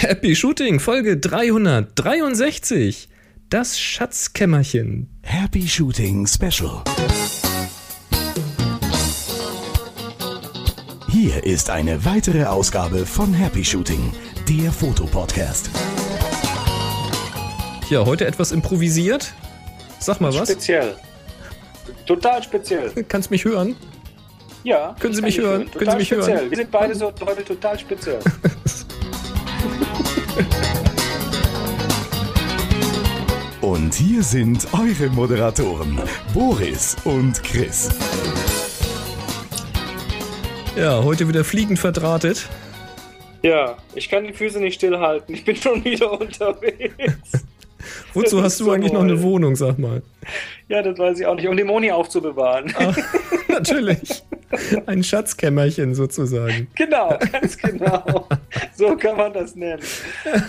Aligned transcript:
Happy 0.00 0.36
Shooting, 0.36 0.78
Folge 0.78 1.16
363. 1.16 3.08
Das 3.50 3.80
Schatzkämmerchen. 3.80 5.08
Happy 5.24 5.66
Shooting 5.66 6.24
Special. 6.28 6.84
Hier 11.08 11.44
ist 11.44 11.68
eine 11.70 12.04
weitere 12.04 12.44
Ausgabe 12.44 13.06
von 13.06 13.34
Happy 13.34 13.64
Shooting, 13.64 14.12
der 14.48 14.70
Fotopodcast. 14.70 15.68
Ja, 17.90 18.06
heute 18.06 18.24
etwas 18.24 18.52
improvisiert. 18.52 19.34
Sag 19.98 20.20
mal 20.20 20.32
was. 20.32 20.48
Speziell. 20.48 20.94
Total 22.06 22.40
speziell. 22.40 22.92
Kannst 23.08 23.32
mich 23.32 23.44
hören? 23.44 23.74
Ja. 24.62 24.94
Können 25.00 25.14
Sie 25.14 25.22
mich 25.22 25.38
ich 25.38 25.44
hören? 25.44 25.64
Total 25.66 25.78
Können 25.78 25.90
Sie 25.90 25.96
mich 25.96 26.06
speziell. 26.06 26.36
hören? 26.38 26.50
Wir 26.50 26.56
sind 26.56 26.70
beide 26.70 26.94
so 26.94 27.12
heute 27.20 27.44
total 27.44 27.76
speziell. 27.76 28.20
Und 33.88 33.94
hier 33.94 34.22
sind 34.22 34.68
eure 34.74 35.08
Moderatoren, 35.08 35.98
Boris 36.34 36.94
und 37.04 37.42
Chris. 37.42 37.88
Ja, 40.76 41.02
heute 41.02 41.26
wieder 41.26 41.42
fliegend 41.42 41.78
verdrahtet. 41.78 42.50
ja, 43.42 43.78
ich 43.94 44.10
kann 44.10 44.24
die 44.24 44.34
Füße 44.34 44.60
nicht 44.60 44.74
stillhalten. 44.74 45.34
Ich 45.34 45.42
bin 45.42 45.56
schon 45.62 45.82
wieder 45.86 46.20
unterwegs. 46.20 47.46
Wozu 48.12 48.42
hast 48.42 48.60
du 48.60 48.64
so 48.64 48.72
eigentlich 48.72 48.92
noch 48.92 49.00
eine 49.00 49.14
toll. 49.14 49.22
Wohnung, 49.22 49.56
sag 49.56 49.78
mal? 49.78 50.02
Ja, 50.68 50.82
das 50.82 50.98
weiß 50.98 51.20
ich 51.20 51.26
auch 51.26 51.36
nicht. 51.36 51.48
Um 51.48 51.56
die 51.56 51.64
Moni 51.64 51.90
aufzubewahren. 51.90 52.74
Ah, 52.78 52.92
natürlich. 53.58 54.22
Ein 54.86 55.02
Schatzkämmerchen 55.02 55.94
sozusagen. 55.94 56.68
Genau, 56.74 57.18
ganz 57.32 57.56
genau. 57.58 58.26
So 58.74 58.96
kann 58.96 59.16
man 59.16 59.32
das 59.32 59.54
nennen. 59.54 59.82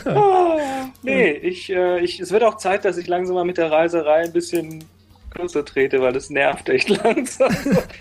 Ah, 0.05 0.57
nee, 1.03 1.31
ich, 1.31 1.69
äh, 1.69 1.99
ich, 1.99 2.19
es 2.19 2.31
wird 2.31 2.43
auch 2.43 2.57
Zeit, 2.57 2.85
dass 2.85 2.97
ich 2.97 3.07
langsam 3.07 3.35
mal 3.35 3.45
mit 3.45 3.57
der 3.57 3.71
Reiserei 3.71 4.23
ein 4.23 4.31
bisschen 4.31 4.83
kürzer 5.31 5.65
trete, 5.65 6.01
weil 6.01 6.15
es 6.15 6.29
nervt 6.29 6.69
echt 6.69 6.89
langsam. 7.03 7.51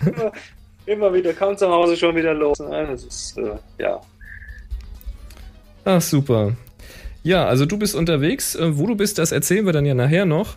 immer, 0.05 0.31
immer 0.85 1.13
wieder, 1.13 1.33
kaum 1.33 1.57
zu 1.57 1.69
Hause 1.69 1.97
schon 1.97 2.15
wieder 2.15 2.33
los. 2.33 2.61
Ah, 2.61 2.85
Das 2.85 3.03
ist, 3.03 3.37
äh, 3.37 3.51
ja. 3.77 3.99
Ach, 5.85 6.01
super. 6.01 6.53
Ja, 7.23 7.45
also 7.45 7.65
du 7.65 7.77
bist 7.77 7.95
unterwegs. 7.95 8.55
Äh, 8.55 8.77
Wo 8.77 8.87
du 8.87 8.95
bist, 8.95 9.17
das 9.17 9.31
erzählen 9.31 9.65
wir 9.65 9.73
dann 9.73 9.85
ja 9.85 9.93
nachher 9.93 10.25
noch. 10.25 10.55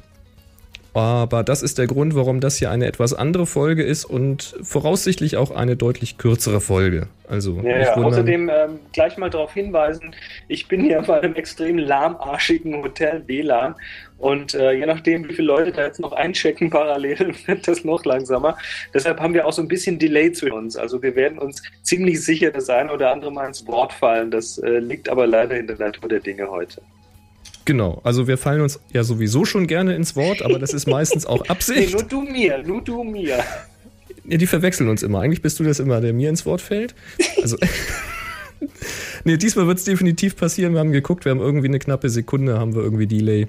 Aber 0.94 1.42
das 1.42 1.62
ist 1.62 1.78
der 1.78 1.86
Grund, 1.86 2.14
warum 2.14 2.40
das 2.40 2.56
hier 2.56 2.70
eine 2.70 2.86
etwas 2.86 3.14
andere 3.14 3.46
Folge 3.46 3.82
ist 3.82 4.04
und 4.04 4.54
voraussichtlich 4.62 5.38
auch 5.38 5.50
eine 5.50 5.74
deutlich 5.74 6.18
kürzere 6.18 6.60
Folge. 6.60 7.08
Also, 7.28 7.60
Ja, 7.64 7.78
ja. 7.78 7.94
Außerdem 7.94 8.50
ähm, 8.50 8.78
gleich 8.92 9.16
mal 9.16 9.30
darauf 9.30 9.54
hinweisen, 9.54 10.14
ich 10.48 10.68
bin 10.68 10.82
hier 10.82 11.00
bei 11.00 11.20
einem 11.20 11.34
extrem 11.34 11.78
lahmarschigen 11.78 12.82
Hotel 12.82 13.22
WLAN 13.26 13.74
und 14.18 14.52
äh, 14.54 14.72
je 14.72 14.84
nachdem, 14.84 15.26
wie 15.28 15.32
viele 15.32 15.48
Leute 15.48 15.72
da 15.72 15.82
jetzt 15.84 15.98
noch 15.98 16.12
einchecken 16.12 16.68
parallel, 16.68 17.34
wird 17.46 17.66
das 17.66 17.84
noch 17.84 18.04
langsamer. 18.04 18.58
Deshalb 18.92 19.18
haben 19.18 19.32
wir 19.32 19.46
auch 19.46 19.52
so 19.52 19.62
ein 19.62 19.68
bisschen 19.68 19.98
Delay 19.98 20.30
zwischen 20.32 20.52
uns. 20.52 20.76
Also 20.76 21.02
wir 21.02 21.16
werden 21.16 21.38
uns 21.38 21.62
ziemlich 21.82 22.22
sicher 22.22 22.50
das 22.50 22.68
eine 22.68 22.92
oder 22.92 23.12
andere 23.12 23.32
Mal 23.32 23.46
ins 23.46 23.66
Wort 23.66 23.94
fallen. 23.94 24.30
Das 24.30 24.58
äh, 24.58 24.78
liegt 24.78 25.08
aber 25.08 25.26
leider 25.26 25.56
in 25.56 25.66
der 25.66 25.78
Natur 25.78 26.08
der 26.10 26.20
Dinge 26.20 26.50
heute. 26.50 26.82
Genau, 27.64 28.00
also 28.02 28.26
wir 28.26 28.38
fallen 28.38 28.60
uns 28.60 28.80
ja 28.92 29.04
sowieso 29.04 29.44
schon 29.44 29.66
gerne 29.66 29.94
ins 29.94 30.16
Wort, 30.16 30.42
aber 30.42 30.58
das 30.58 30.72
ist 30.72 30.86
meistens 30.86 31.26
auch 31.26 31.42
Nee, 31.44 31.48
Absicht. 31.50 31.92
nur 31.92 32.02
du 32.02 32.22
mir, 32.22 32.62
nur 32.62 32.82
du 32.82 33.04
mir. 33.04 33.38
Ja, 34.24 34.36
die 34.36 34.46
verwechseln 34.46 34.88
uns 34.88 35.02
immer. 35.02 35.20
Eigentlich 35.20 35.42
bist 35.42 35.58
du 35.60 35.64
das 35.64 35.78
immer, 35.78 36.00
der 36.00 36.12
mir 36.12 36.28
ins 36.28 36.46
Wort 36.46 36.60
fällt. 36.60 36.94
Also. 37.40 37.56
nee, 39.24 39.36
diesmal 39.36 39.66
wird 39.66 39.78
es 39.78 39.84
definitiv 39.84 40.36
passieren. 40.36 40.72
Wir 40.72 40.80
haben 40.80 40.92
geguckt, 40.92 41.24
wir 41.24 41.30
haben 41.30 41.40
irgendwie 41.40 41.68
eine 41.68 41.78
knappe 41.78 42.08
Sekunde, 42.08 42.58
haben 42.58 42.74
wir 42.74 42.82
irgendwie 42.82 43.06
Delay. 43.06 43.48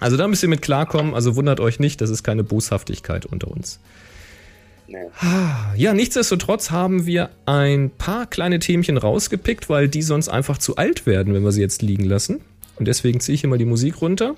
Also 0.00 0.16
da 0.16 0.28
müsst 0.28 0.42
ihr 0.42 0.48
mit 0.48 0.62
klarkommen. 0.62 1.14
Also 1.14 1.36
wundert 1.36 1.60
euch 1.60 1.80
nicht, 1.80 2.00
das 2.00 2.10
ist 2.10 2.22
keine 2.22 2.44
Boshaftigkeit 2.44 3.26
unter 3.26 3.48
uns. 3.48 3.80
Nee. 4.88 4.98
Ja, 5.76 5.94
nichtsdestotrotz 5.94 6.70
haben 6.70 7.06
wir 7.06 7.30
ein 7.44 7.90
paar 7.90 8.26
kleine 8.26 8.58
Themchen 8.58 8.98
rausgepickt, 8.98 9.68
weil 9.68 9.88
die 9.88 10.02
sonst 10.02 10.28
einfach 10.28 10.58
zu 10.58 10.76
alt 10.76 11.06
werden, 11.06 11.34
wenn 11.34 11.42
wir 11.42 11.52
sie 11.52 11.60
jetzt 11.60 11.82
liegen 11.82 12.04
lassen. 12.04 12.40
Und 12.78 12.88
deswegen 12.88 13.20
ziehe 13.20 13.34
ich 13.34 13.40
hier 13.42 13.50
mal 13.50 13.58
die 13.58 13.64
Musik 13.64 14.00
runter. 14.02 14.34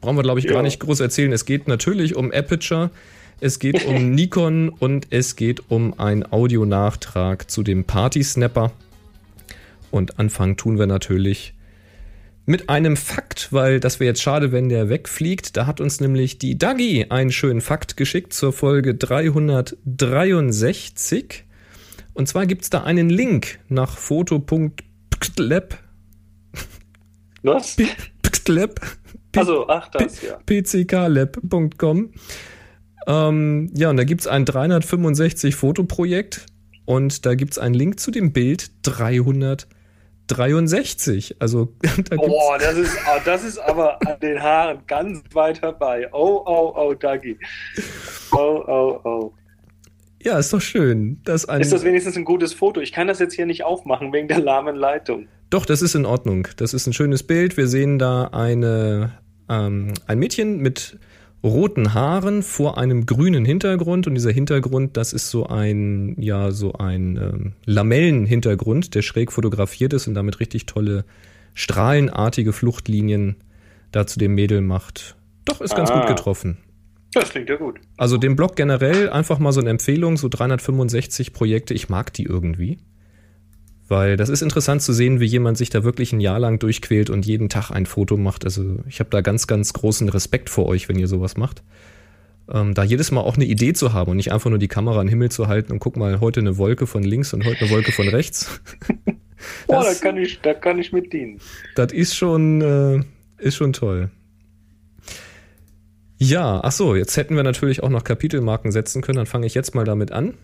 Brauchen 0.00 0.16
wir, 0.16 0.22
glaube 0.22 0.40
ich, 0.40 0.46
gar 0.46 0.56
Ja. 0.56 0.62
nicht 0.62 0.80
groß 0.80 1.00
erzählen. 1.00 1.32
Es 1.32 1.44
geht 1.44 1.68
natürlich 1.68 2.16
um 2.16 2.32
Aperture, 2.32 2.90
es 3.40 3.58
geht 3.58 3.84
um 3.84 4.10
Nikon 4.14 4.68
und 4.68 5.08
es 5.10 5.36
geht 5.36 5.70
um 5.70 5.98
einen 5.98 6.24
Audionachtrag 6.30 7.50
zu 7.50 7.62
dem 7.62 7.84
Party 7.84 8.22
Snapper. 8.24 8.72
Und 9.90 10.18
anfangen 10.18 10.56
tun 10.56 10.78
wir 10.78 10.86
natürlich 10.86 11.54
mit 12.46 12.68
einem 12.68 12.96
Fakt, 12.96 13.52
weil 13.52 13.78
das 13.78 14.00
wäre 14.00 14.08
jetzt 14.08 14.22
schade, 14.22 14.50
wenn 14.50 14.68
der 14.68 14.88
wegfliegt. 14.88 15.56
Da 15.56 15.66
hat 15.66 15.80
uns 15.80 16.00
nämlich 16.00 16.38
die 16.38 16.58
Dagi 16.58 17.06
einen 17.08 17.30
schönen 17.30 17.60
Fakt 17.60 17.96
geschickt 17.96 18.32
zur 18.32 18.52
Folge 18.52 18.96
363. 18.96 21.44
Und 22.14 22.28
zwar 22.28 22.46
gibt 22.46 22.62
es 22.62 22.70
da 22.70 22.82
einen 22.82 23.08
Link 23.10 23.60
nach 23.68 23.96
foto.pklab 23.96 25.78
Was? 27.42 27.76
pklab 28.22 28.80
Also, 29.36 29.68
ach, 29.68 29.88
das, 29.88 30.22
ja. 30.22 30.38
pcklab.com. 30.46 32.12
Ähm, 33.06 33.70
ja, 33.74 33.90
und 33.90 33.96
da 33.96 34.04
gibt 34.04 34.22
es 34.22 34.26
ein 34.26 34.44
365 34.44 35.54
Fotoprojekt 35.56 36.46
und 36.84 37.24
da 37.26 37.34
gibt 37.34 37.52
es 37.52 37.58
einen 37.58 37.74
Link 37.74 38.00
zu 38.00 38.10
dem 38.10 38.32
Bild 38.32 38.70
363. 38.82 41.36
Also 41.40 41.74
da 41.82 41.90
gibt's, 41.94 42.16
Boah, 42.16 42.58
das 42.58 42.76
ist, 42.76 42.98
ah, 43.06 43.20
das 43.24 43.44
ist 43.44 43.58
aber 43.58 44.04
an 44.06 44.20
den 44.20 44.42
Haaren 44.42 44.80
ganz 44.86 45.22
weit 45.32 45.62
herbei. 45.62 46.08
Oh, 46.12 46.42
oh, 46.44 46.74
oh, 46.76 46.92
Dagi. 46.94 47.38
Oh, 48.32 48.62
oh, 48.66 49.00
oh. 49.04 49.32
ja, 50.22 50.38
ist 50.38 50.52
doch 50.52 50.60
schön. 50.60 51.22
Dass 51.24 51.48
ein, 51.48 51.60
Ist 51.60 51.72
das 51.72 51.84
wenigstens 51.84 52.16
ein 52.16 52.24
gutes 52.24 52.54
Foto? 52.54 52.80
Ich 52.80 52.92
kann 52.92 53.08
das 53.08 53.18
jetzt 53.18 53.34
hier 53.34 53.46
nicht 53.46 53.64
aufmachen 53.64 54.12
wegen 54.12 54.28
der 54.28 54.38
lahmen 54.40 54.76
Leitung. 54.76 55.26
Doch, 55.52 55.66
das 55.66 55.82
ist 55.82 55.94
in 55.94 56.06
Ordnung. 56.06 56.48
Das 56.56 56.72
ist 56.72 56.86
ein 56.86 56.94
schönes 56.94 57.22
Bild. 57.22 57.58
Wir 57.58 57.68
sehen 57.68 57.98
da 57.98 58.24
eine, 58.32 59.12
ähm, 59.50 59.92
ein 60.06 60.18
Mädchen 60.18 60.60
mit 60.60 60.98
roten 61.44 61.92
Haaren 61.92 62.42
vor 62.42 62.78
einem 62.78 63.04
grünen 63.04 63.44
Hintergrund 63.44 64.06
und 64.06 64.14
dieser 64.14 64.30
Hintergrund, 64.30 64.96
das 64.96 65.12
ist 65.12 65.28
so 65.28 65.46
ein, 65.46 66.16
ja, 66.18 66.52
so 66.52 66.72
ein 66.72 67.16
ähm, 67.18 67.52
Lamellenhintergrund, 67.66 68.94
der 68.94 69.02
schräg 69.02 69.30
fotografiert 69.30 69.92
ist 69.92 70.06
und 70.08 70.14
damit 70.14 70.40
richtig 70.40 70.64
tolle 70.64 71.04
strahlenartige 71.52 72.54
Fluchtlinien 72.54 73.36
da 73.90 74.06
zu 74.06 74.18
dem 74.18 74.34
Mädel 74.34 74.62
macht. 74.62 75.16
Doch, 75.44 75.60
ist 75.60 75.76
ganz 75.76 75.90
Ah. 75.90 75.98
gut 75.98 76.16
getroffen. 76.16 76.56
Das 77.12 77.28
klingt 77.28 77.50
ja 77.50 77.56
gut. 77.56 77.78
Also 77.98 78.16
dem 78.16 78.36
Blog 78.36 78.56
generell 78.56 79.10
einfach 79.10 79.38
mal 79.38 79.52
so 79.52 79.60
eine 79.60 79.68
Empfehlung, 79.68 80.16
so 80.16 80.28
365 80.30 81.34
Projekte, 81.34 81.74
ich 81.74 81.90
mag 81.90 82.10
die 82.14 82.22
irgendwie. 82.22 82.78
Weil 83.92 84.16
das 84.16 84.30
ist 84.30 84.40
interessant 84.40 84.80
zu 84.80 84.94
sehen, 84.94 85.20
wie 85.20 85.26
jemand 85.26 85.58
sich 85.58 85.68
da 85.68 85.84
wirklich 85.84 86.14
ein 86.14 86.20
Jahr 86.20 86.38
lang 86.38 86.58
durchquält 86.58 87.10
und 87.10 87.26
jeden 87.26 87.50
Tag 87.50 87.70
ein 87.70 87.84
Foto 87.84 88.16
macht. 88.16 88.46
Also 88.46 88.78
ich 88.88 89.00
habe 89.00 89.10
da 89.10 89.20
ganz, 89.20 89.46
ganz 89.46 89.74
großen 89.74 90.08
Respekt 90.08 90.48
vor 90.48 90.64
euch, 90.64 90.88
wenn 90.88 90.98
ihr 90.98 91.08
sowas 91.08 91.36
macht. 91.36 91.62
Ähm, 92.50 92.72
da 92.72 92.84
jedes 92.84 93.10
Mal 93.10 93.20
auch 93.20 93.34
eine 93.36 93.44
Idee 93.44 93.74
zu 93.74 93.92
haben 93.92 94.10
und 94.12 94.16
nicht 94.16 94.32
einfach 94.32 94.48
nur 94.48 94.58
die 94.58 94.66
Kamera 94.68 94.98
in 95.02 95.08
den 95.08 95.10
Himmel 95.10 95.30
zu 95.30 95.46
halten 95.46 95.72
und 95.72 95.78
guck 95.78 95.98
mal, 95.98 96.20
heute 96.20 96.40
eine 96.40 96.56
Wolke 96.56 96.86
von 96.86 97.02
links 97.02 97.34
und 97.34 97.44
heute 97.44 97.66
eine 97.66 97.70
Wolke 97.70 97.92
von 97.92 98.08
rechts. 98.08 98.62
Das- 99.66 100.00
da 100.00 100.08
kann 100.08 100.16
ich, 100.16 100.40
da 100.40 100.54
kann 100.54 100.78
ich 100.78 100.92
mit 100.92 101.12
dienen. 101.12 101.38
Das 101.74 101.92
ist 101.92 102.14
schon, 102.16 102.62
äh, 102.62 103.00
ist 103.44 103.56
schon 103.56 103.74
toll. 103.74 104.08
Ja, 106.16 106.60
ach 106.62 106.72
so, 106.72 106.94
jetzt 106.94 107.16
hätten 107.16 107.36
wir 107.36 107.42
natürlich 107.42 107.82
auch 107.82 107.88
noch 107.90 108.04
Kapitelmarken 108.04 108.70
setzen 108.72 109.02
können. 109.02 109.16
Dann 109.16 109.26
fange 109.26 109.46
ich 109.46 109.54
jetzt 109.54 109.74
mal 109.74 109.84
damit 109.84 110.12
an. 110.12 110.34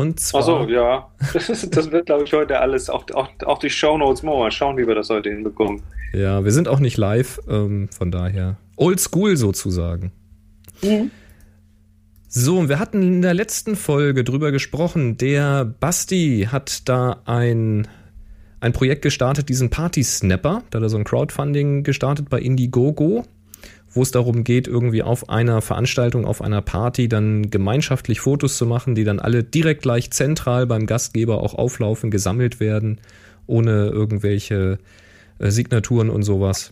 Und 0.00 0.18
zwar, 0.18 0.40
Ach 0.40 0.46
so, 0.46 0.66
ja. 0.66 1.08
Das, 1.34 1.48
ist, 1.50 1.76
das 1.76 1.92
wird, 1.92 2.06
glaube 2.06 2.24
ich, 2.24 2.32
heute 2.32 2.58
alles, 2.58 2.88
auch, 2.88 3.04
auch, 3.12 3.28
auch 3.44 3.58
die 3.58 3.68
Shownotes, 3.68 4.22
mal 4.22 4.50
schauen, 4.50 4.78
wie 4.78 4.86
wir 4.86 4.94
das 4.94 5.10
heute 5.10 5.28
hinbekommen. 5.28 5.82
ja, 6.14 6.42
wir 6.42 6.52
sind 6.52 6.68
auch 6.68 6.80
nicht 6.80 6.96
live, 6.96 7.40
ähm, 7.48 7.88
von 7.96 8.10
daher 8.10 8.56
old 8.76 8.98
school 8.98 9.36
sozusagen. 9.36 10.12
So, 12.28 12.58
und 12.58 12.68
wir 12.70 12.78
hatten 12.78 13.02
in 13.02 13.22
der 13.22 13.34
letzten 13.34 13.76
Folge 13.76 14.24
drüber 14.24 14.52
gesprochen. 14.52 15.18
Der 15.18 15.66
Basti 15.66 16.48
hat 16.50 16.88
da 16.88 17.20
ein, 17.26 17.86
ein 18.60 18.72
Projekt 18.72 19.02
gestartet, 19.02 19.50
diesen 19.50 19.68
Party 19.68 20.02
Snapper. 20.02 20.62
Da 20.70 20.78
hat 20.78 20.82
er 20.82 20.88
so 20.88 20.96
ein 20.96 21.04
Crowdfunding 21.04 21.82
gestartet 21.82 22.30
bei 22.30 22.40
Indiegogo, 22.40 23.24
wo 23.92 24.02
es 24.02 24.10
darum 24.10 24.44
geht, 24.44 24.68
irgendwie 24.68 25.02
auf 25.02 25.28
einer 25.28 25.60
Veranstaltung, 25.62 26.24
auf 26.24 26.42
einer 26.42 26.62
Party 26.62 27.08
dann 27.08 27.50
gemeinschaftlich 27.50 28.20
Fotos 28.20 28.56
zu 28.56 28.66
machen, 28.66 28.94
die 28.94 29.04
dann 29.04 29.18
alle 29.18 29.42
direkt 29.42 29.82
gleich 29.82 30.10
zentral 30.10 30.66
beim 30.66 30.86
Gastgeber 30.86 31.42
auch 31.42 31.54
auflaufen, 31.54 32.10
gesammelt 32.10 32.60
werden, 32.60 33.00
ohne 33.46 33.88
irgendwelche 33.88 34.78
äh, 35.38 35.50
Signaturen 35.50 36.10
und 36.10 36.22
sowas. 36.22 36.70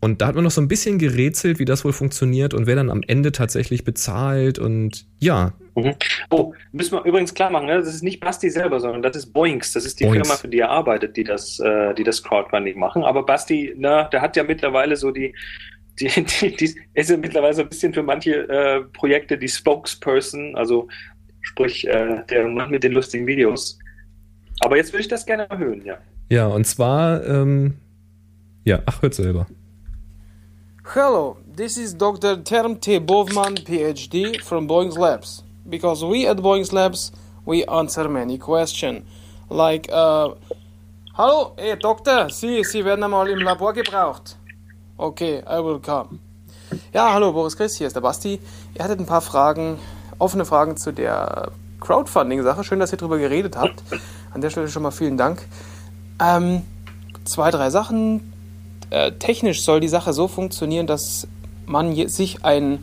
Und 0.00 0.20
da 0.22 0.28
hat 0.28 0.36
man 0.36 0.44
noch 0.44 0.52
so 0.52 0.60
ein 0.60 0.68
bisschen 0.68 0.98
gerätselt, 0.98 1.58
wie 1.58 1.64
das 1.64 1.84
wohl 1.84 1.92
funktioniert 1.92 2.54
und 2.54 2.66
wer 2.66 2.76
dann 2.76 2.90
am 2.90 3.02
Ende 3.04 3.32
tatsächlich 3.32 3.82
bezahlt 3.82 4.58
und 4.60 5.06
ja. 5.18 5.54
Mhm. 5.74 5.94
Oh, 6.30 6.52
müssen 6.70 6.92
wir 6.92 7.04
übrigens 7.04 7.34
klar 7.34 7.50
machen, 7.50 7.66
ne? 7.66 7.78
das 7.78 7.88
ist 7.88 8.04
nicht 8.04 8.20
Basti 8.20 8.48
selber, 8.50 8.78
sondern 8.78 9.02
das 9.02 9.16
ist 9.16 9.32
Boinks. 9.32 9.72
Das 9.72 9.84
ist 9.84 9.98
die 9.98 10.04
Boinks. 10.04 10.28
Firma, 10.28 10.38
für 10.38 10.48
die 10.48 10.58
er 10.58 10.70
arbeitet, 10.70 11.16
die 11.16 11.24
das, 11.24 11.58
äh, 11.58 11.94
die 11.94 12.04
das 12.04 12.22
Crowdfunding 12.22 12.78
machen. 12.78 13.02
Aber 13.02 13.24
Basti, 13.24 13.74
na, 13.76 14.04
der 14.04 14.20
hat 14.20 14.36
ja 14.36 14.44
mittlerweile 14.44 14.94
so 14.94 15.10
die, 15.10 15.34
die, 16.00 16.24
die, 16.24 16.56
die 16.56 16.74
ist 16.94 17.10
ja 17.10 17.16
mittlerweile 17.16 17.54
so 17.54 17.62
ein 17.62 17.68
bisschen 17.68 17.92
für 17.92 18.02
manche 18.02 18.48
äh, 18.48 18.82
Projekte 18.92 19.36
die 19.36 19.48
Spokesperson, 19.48 20.54
also 20.56 20.88
sprich 21.40 21.86
äh, 21.86 22.22
der 22.28 22.48
Mann 22.48 22.70
mit 22.70 22.84
den 22.84 22.92
lustigen 22.92 23.26
Videos. 23.26 23.78
Aber 24.60 24.76
jetzt 24.76 24.92
würde 24.92 25.02
ich 25.02 25.08
das 25.08 25.24
gerne 25.24 25.48
erhöhen, 25.50 25.84
ja. 25.84 25.98
Ja, 26.30 26.46
und 26.46 26.66
zwar, 26.66 27.24
ähm, 27.24 27.74
ja, 28.64 28.82
ach, 28.86 29.02
hört 29.02 29.14
selber. 29.14 29.46
Hello, 30.94 31.36
this 31.56 31.76
is 31.76 31.96
Dr. 31.96 32.42
Term 32.44 32.80
T. 32.80 32.98
Bovman, 32.98 33.56
PhD, 33.56 34.42
from 34.42 34.66
Boeing's 34.66 34.96
Labs. 34.96 35.44
Because 35.64 36.04
we 36.04 36.28
at 36.28 36.38
Boeing's 36.38 36.72
Labs, 36.72 37.12
we 37.46 37.64
answer 37.68 38.08
many 38.08 38.38
questions. 38.38 39.02
Like, 39.50 39.88
uh, 39.90 40.34
Hallo, 41.18 41.52
hey 41.56 41.74
Doktor, 41.76 42.30
Sie, 42.30 42.62
Sie 42.62 42.84
werden 42.84 43.02
einmal 43.02 43.28
im 43.28 43.40
Labor 43.40 43.72
gebraucht. 43.72 44.37
Okay, 45.00 45.44
I 45.48 45.62
will 45.62 45.78
come. 45.78 46.18
Ja, 46.92 47.14
hallo 47.14 47.32
Boris 47.32 47.56
Chris, 47.56 47.76
hier 47.76 47.86
ist 47.86 47.94
der 47.94 48.00
Basti. 48.00 48.40
Ihr 48.74 48.82
hattet 48.82 48.98
ein 48.98 49.06
paar 49.06 49.20
Fragen, 49.20 49.78
offene 50.18 50.44
Fragen 50.44 50.76
zu 50.76 50.92
der 50.92 51.52
Crowdfunding-Sache. 51.78 52.64
Schön, 52.64 52.80
dass 52.80 52.90
ihr 52.90 52.98
darüber 52.98 53.16
geredet 53.16 53.56
habt. 53.56 53.80
An 54.34 54.40
der 54.40 54.50
Stelle 54.50 54.66
schon 54.66 54.82
mal 54.82 54.90
vielen 54.90 55.16
Dank. 55.16 55.46
Ähm, 56.20 56.62
zwei, 57.24 57.52
drei 57.52 57.70
Sachen. 57.70 58.32
Äh, 58.90 59.12
technisch 59.12 59.62
soll 59.62 59.78
die 59.78 59.86
Sache 59.86 60.12
so 60.12 60.26
funktionieren, 60.26 60.88
dass 60.88 61.28
man 61.64 61.94
sich 62.08 62.44
ein, 62.44 62.82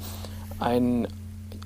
ein 0.58 1.10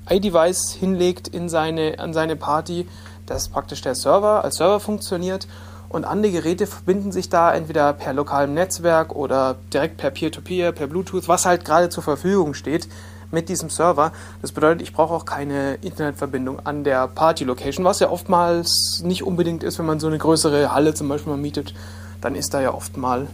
iDevice 0.08 0.72
hinlegt 0.72 1.28
in 1.28 1.48
seine, 1.48 2.00
an 2.00 2.12
seine 2.12 2.34
Party, 2.34 2.88
dass 3.24 3.50
praktisch 3.50 3.82
der 3.82 3.94
Server 3.94 4.42
als 4.42 4.56
Server 4.56 4.80
funktioniert 4.80 5.46
und 5.90 6.04
andere 6.04 6.30
Geräte 6.30 6.68
verbinden 6.68 7.10
sich 7.10 7.28
da 7.30 7.52
entweder 7.52 7.92
per 7.92 8.12
lokalem 8.12 8.54
Netzwerk 8.54 9.14
oder 9.14 9.56
direkt 9.72 9.96
per 9.96 10.12
Peer-to-Peer, 10.12 10.70
per 10.70 10.86
Bluetooth, 10.86 11.26
was 11.26 11.46
halt 11.46 11.64
gerade 11.64 11.88
zur 11.88 12.04
Verfügung 12.04 12.54
steht 12.54 12.88
mit 13.32 13.48
diesem 13.48 13.70
Server. 13.70 14.12
Das 14.40 14.52
bedeutet, 14.52 14.82
ich 14.82 14.92
brauche 14.92 15.12
auch 15.12 15.24
keine 15.24 15.74
Internetverbindung 15.82 16.64
an 16.64 16.84
der 16.84 17.08
Party-Location, 17.08 17.84
was 17.84 17.98
ja 17.98 18.08
oftmals 18.08 19.02
nicht 19.04 19.24
unbedingt 19.24 19.64
ist, 19.64 19.80
wenn 19.80 19.86
man 19.86 19.98
so 19.98 20.06
eine 20.06 20.18
größere 20.18 20.72
Halle 20.72 20.94
zum 20.94 21.08
Beispiel 21.08 21.32
mal 21.32 21.40
mietet, 21.40 21.74
dann 22.20 22.36
ist 22.36 22.54
da 22.54 22.60
ja 22.60 22.72
oft 22.72 22.96
mal 22.96 23.26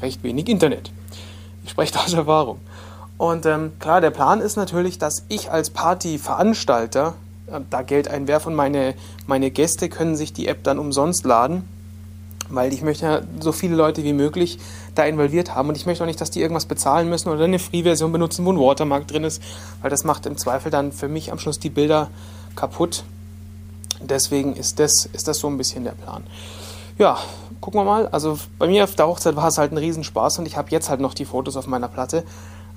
recht 0.00 0.22
wenig 0.22 0.48
Internet. 0.48 0.92
Ich 1.64 1.70
spreche 1.70 1.94
da 1.94 2.00
aus 2.04 2.12
Erfahrung. 2.12 2.60
Und 3.18 3.44
ähm, 3.44 3.72
klar, 3.80 4.00
der 4.00 4.10
Plan 4.10 4.40
ist 4.40 4.56
natürlich, 4.56 4.98
dass 4.98 5.24
ich 5.28 5.50
als 5.50 5.70
Partyveranstalter 5.70 7.14
äh, 7.48 7.58
da 7.70 7.82
Geld 7.82 8.06
einwerfe 8.06 8.50
und 8.50 8.54
meine, 8.54 8.94
meine 9.26 9.50
Gäste 9.50 9.88
können 9.88 10.14
sich 10.14 10.32
die 10.32 10.46
App 10.46 10.62
dann 10.62 10.78
umsonst 10.78 11.24
laden 11.24 11.68
weil 12.48 12.72
ich 12.72 12.82
möchte 12.82 13.26
so 13.40 13.52
viele 13.52 13.74
Leute 13.74 14.04
wie 14.04 14.12
möglich 14.12 14.58
da 14.94 15.04
involviert 15.04 15.54
haben 15.54 15.68
und 15.68 15.76
ich 15.76 15.86
möchte 15.86 16.04
auch 16.04 16.08
nicht, 16.08 16.20
dass 16.20 16.30
die 16.30 16.40
irgendwas 16.40 16.66
bezahlen 16.66 17.08
müssen 17.08 17.28
oder 17.28 17.44
eine 17.44 17.58
Free-Version 17.58 18.12
benutzen, 18.12 18.44
wo 18.44 18.52
ein 18.52 18.58
Watermark 18.58 19.08
drin 19.08 19.24
ist, 19.24 19.42
weil 19.80 19.90
das 19.90 20.04
macht 20.04 20.26
im 20.26 20.36
Zweifel 20.36 20.70
dann 20.70 20.92
für 20.92 21.08
mich 21.08 21.32
am 21.32 21.38
Schluss 21.38 21.58
die 21.58 21.70
Bilder 21.70 22.08
kaputt. 22.56 23.04
Deswegen 24.00 24.56
ist 24.56 24.78
das, 24.78 25.08
ist 25.12 25.28
das 25.28 25.38
so 25.38 25.48
ein 25.48 25.56
bisschen 25.56 25.84
der 25.84 25.92
Plan. 25.92 26.24
Ja, 26.98 27.18
gucken 27.60 27.80
wir 27.80 27.84
mal. 27.84 28.08
Also 28.08 28.38
bei 28.58 28.66
mir 28.66 28.84
auf 28.84 28.94
der 28.94 29.08
Hochzeit 29.08 29.36
war 29.36 29.48
es 29.48 29.58
halt 29.58 29.72
ein 29.72 29.78
Riesenspaß 29.78 30.38
und 30.38 30.46
ich 30.46 30.56
habe 30.56 30.70
jetzt 30.70 30.90
halt 30.90 31.00
noch 31.00 31.14
die 31.14 31.24
Fotos 31.24 31.56
auf 31.56 31.66
meiner 31.66 31.88
Platte. 31.88 32.24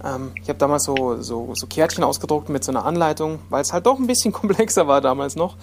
Ähm, 0.04 0.32
ich 0.42 0.50
habe 0.50 0.60
damals 0.60 0.84
so, 0.84 1.22
so, 1.22 1.52
so 1.54 1.68
Kärtchen 1.68 2.04
ausgedruckt 2.04 2.50
mit 2.50 2.64
so 2.64 2.72
einer 2.72 2.86
Anleitung, 2.86 3.40
weil 3.50 3.62
es 3.62 3.74
halt 3.74 3.86
doch 3.86 4.00
ein 4.00 4.08
bisschen 4.08 4.32
komplexer 4.34 4.88
war 4.88 5.02
damals 5.02 5.36
noch. 5.36 5.56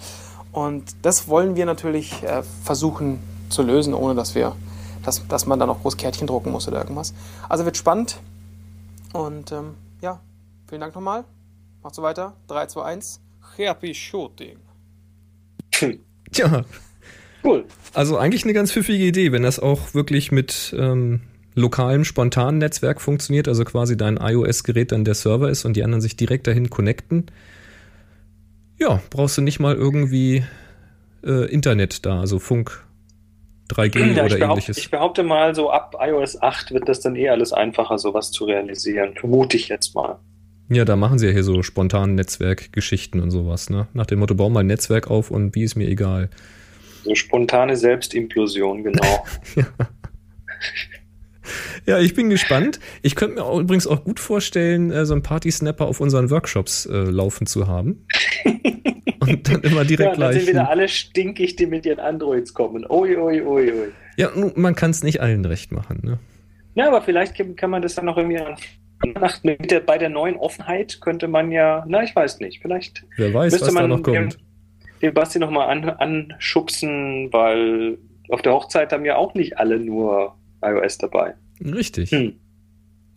Und 0.51 0.83
das 1.01 1.27
wollen 1.27 1.55
wir 1.55 1.65
natürlich 1.65 2.23
äh, 2.23 2.43
versuchen 2.63 3.19
zu 3.49 3.63
lösen, 3.63 3.93
ohne 3.93 4.15
dass 4.15 4.35
wir, 4.35 4.55
dass, 5.03 5.27
dass 5.27 5.45
man 5.45 5.59
dann 5.59 5.69
auch 5.69 5.81
groß 5.81 5.97
Kärtchen 5.97 6.27
drucken 6.27 6.51
muss 6.51 6.67
oder 6.67 6.79
irgendwas. 6.79 7.13
Also 7.49 7.65
wird 7.65 7.77
spannend. 7.77 8.17
Und 9.13 9.51
ähm, 9.51 9.75
ja, 10.01 10.19
vielen 10.67 10.81
Dank 10.81 10.95
nochmal. 10.95 11.23
Macht 11.83 11.95
so 11.95 12.01
weiter. 12.01 12.33
3, 12.47 12.67
2, 12.67 12.83
1. 12.83 13.21
Happy 13.57 13.93
Shooting. 13.93 14.57
Tja, 16.31 16.65
Cool. 17.43 17.65
also 17.93 18.17
eigentlich 18.17 18.43
eine 18.43 18.53
ganz 18.53 18.71
pfiffige 18.71 19.05
Idee, 19.05 19.31
wenn 19.31 19.43
das 19.43 19.59
auch 19.59 19.93
wirklich 19.93 20.31
mit 20.31 20.75
ähm, 20.77 21.21
lokalem, 21.53 22.03
spontanen 22.03 22.57
Netzwerk 22.57 22.99
funktioniert, 22.99 23.47
also 23.47 23.63
quasi 23.63 23.95
dein 23.95 24.17
iOS-Gerät 24.17 24.91
dann 24.91 25.05
der 25.05 25.13
Server 25.13 25.49
ist 25.49 25.63
und 25.63 25.75
die 25.75 25.83
anderen 25.83 26.01
sich 26.01 26.15
direkt 26.17 26.47
dahin 26.47 26.69
connecten. 26.69 27.27
Ja, 28.79 29.01
brauchst 29.09 29.37
du 29.37 29.41
nicht 29.41 29.59
mal 29.59 29.75
irgendwie 29.75 30.43
äh, 31.23 31.45
Internet 31.51 32.05
da, 32.05 32.19
also 32.19 32.39
Funk 32.39 32.84
3G 33.71 33.99
Ja, 34.15 34.23
oder 34.25 34.37
behaupte, 34.37 34.43
ähnliches. 34.43 34.77
ich 34.77 34.91
behaupte 34.91 35.23
mal, 35.23 35.55
so 35.55 35.69
ab 35.71 35.95
iOS 35.99 36.41
8 36.41 36.71
wird 36.71 36.87
das 36.89 36.99
dann 37.01 37.15
eh 37.15 37.29
alles 37.29 37.53
einfacher, 37.53 37.97
sowas 37.97 38.31
zu 38.31 38.45
realisieren. 38.45 39.13
Vermute 39.15 39.57
ich 39.57 39.69
jetzt 39.69 39.95
mal. 39.95 40.19
Ja, 40.69 40.83
da 40.85 40.95
machen 40.95 41.19
sie 41.19 41.27
ja 41.27 41.31
hier 41.31 41.43
so 41.43 41.61
spontanen 41.61 42.15
Netzwerkgeschichten 42.15 43.21
und 43.21 43.29
sowas, 43.31 43.69
ne? 43.69 43.87
Nach 43.93 44.05
dem 44.07 44.19
Motto, 44.19 44.33
bau 44.35 44.49
mal 44.49 44.61
ein 44.61 44.67
Netzwerk 44.67 45.09
auf 45.11 45.29
und 45.29 45.53
wie 45.55 45.63
ist 45.63 45.75
mir 45.75 45.87
egal. 45.87 46.29
So 47.03 47.13
spontane 47.13 47.77
Selbstimplosion, 47.77 48.83
genau. 48.83 49.23
Ja, 51.85 51.99
ich 51.99 52.15
bin 52.15 52.31
gespannt. 52.31 52.79
Ich 53.03 53.15
könnte 53.15 53.35
mir 53.35 53.43
auch, 53.45 53.59
übrigens 53.59 53.85
auch 53.85 54.03
gut 54.03 54.19
vorstellen, 54.19 54.89
äh, 54.91 55.05
so 55.05 55.13
einen 55.13 55.21
Party-Snapper 55.21 55.85
auf 55.85 55.99
unseren 56.01 56.31
Workshops 56.31 56.87
äh, 56.87 56.93
laufen 56.95 57.45
zu 57.45 57.67
haben. 57.67 58.07
und 59.19 59.49
dann 59.49 59.61
immer 59.61 59.77
ja, 59.77 59.83
direkt 59.83 60.15
und 60.15 60.21
dann 60.21 60.33
sind 60.33 60.47
wieder 60.47 60.69
alle 60.69 60.87
stinkig, 60.87 61.55
die 61.55 61.65
mit 61.65 61.85
ihren 61.85 61.99
Androids 61.99 62.53
kommen. 62.53 62.85
Ui, 62.89 63.15
ui, 63.15 63.41
ui, 63.41 63.71
ui. 63.71 63.87
Ja, 64.17 64.29
man 64.55 64.75
kann 64.75 64.91
es 64.91 65.03
nicht 65.03 65.21
allen 65.21 65.45
recht 65.45 65.71
machen, 65.71 65.99
ne? 66.03 66.19
Ja, 66.75 66.87
aber 66.87 67.01
vielleicht 67.01 67.35
kann 67.57 67.69
man 67.69 67.81
das 67.81 67.95
dann 67.95 68.05
noch 68.05 68.17
irgendwie 68.17 68.39
an 68.39 68.55
mit 69.43 69.71
der, 69.71 69.79
bei 69.81 69.97
der 69.97 70.09
neuen 70.09 70.37
Offenheit 70.37 70.99
könnte 71.01 71.27
man 71.27 71.51
ja, 71.51 71.85
na, 71.87 72.03
ich 72.03 72.15
weiß 72.15 72.39
nicht, 72.39 72.61
vielleicht 72.61 73.05
Wer 73.17 73.33
weiß, 73.33 73.51
müsste 73.51 73.67
was 73.67 73.73
da 73.73 73.81
man 73.81 73.89
noch 73.89 74.03
kommt. 74.03 74.15
Den, 74.15 74.41
den 75.01 75.13
Basti 75.13 75.39
nochmal 75.39 75.69
an, 75.69 75.89
anschubsen, 75.89 77.31
weil 77.31 77.97
auf 78.29 78.41
der 78.41 78.53
Hochzeit 78.53 78.91
haben 78.91 79.05
ja 79.05 79.17
auch 79.17 79.33
nicht 79.33 79.57
alle 79.57 79.79
nur 79.79 80.35
iOS 80.61 80.97
dabei. 80.97 81.35
Richtig. 81.63 82.11
Hm. 82.11 82.39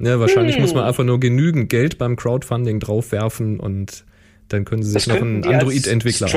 Ja, 0.00 0.20
wahrscheinlich 0.20 0.56
Hm. 0.56 0.62
muss 0.62 0.74
man 0.74 0.84
einfach 0.84 1.04
nur 1.04 1.18
genügend 1.18 1.68
Geld 1.68 1.98
beim 1.98 2.16
Crowdfunding 2.16 2.80
draufwerfen 2.80 3.58
und 3.58 4.04
dann 4.48 4.64
können 4.64 4.82
sie 4.82 4.90
sich 4.92 5.06
noch 5.06 5.16
einen 5.16 5.44
Android-Entwickler 5.44 6.28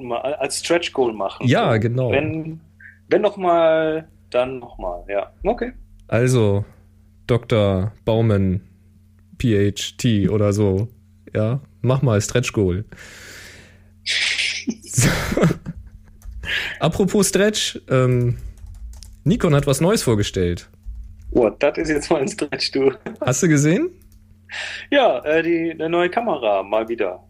ma- 0.00 0.18
als 0.20 0.58
Stretch 0.60 0.92
Goal 0.92 1.12
machen. 1.12 1.46
Ja, 1.46 1.76
genau. 1.76 2.10
Wenn, 2.10 2.60
wenn 3.08 3.22
nochmal, 3.22 4.08
dann 4.30 4.58
nochmal, 4.58 5.04
ja. 5.08 5.32
Okay. 5.44 5.72
Also, 6.08 6.64
Dr. 7.26 7.92
Baumann, 8.04 8.60
PhD 9.40 10.28
oder 10.30 10.52
so. 10.52 10.88
Ja, 11.34 11.60
mach 11.80 12.02
mal 12.02 12.20
Stretch 12.20 12.52
Goal. 12.52 12.84
So. 14.84 15.08
Apropos 16.80 17.28
Stretch, 17.30 17.80
ähm, 17.88 18.36
Nikon 19.24 19.54
hat 19.54 19.66
was 19.66 19.80
Neues 19.80 20.02
vorgestellt. 20.02 20.68
Oh, 21.30 21.48
das 21.48 21.78
ist 21.78 21.88
jetzt 21.88 22.10
mal 22.10 22.20
ein 22.20 22.28
Stretch, 22.28 22.70
du. 22.72 22.92
Hast 23.20 23.42
du 23.42 23.48
gesehen? 23.48 23.88
Ja, 24.90 25.24
äh, 25.24 25.42
die 25.42 25.70
eine 25.72 25.88
neue 25.88 26.10
Kamera 26.10 26.62
mal 26.62 26.88
wieder. 26.88 27.24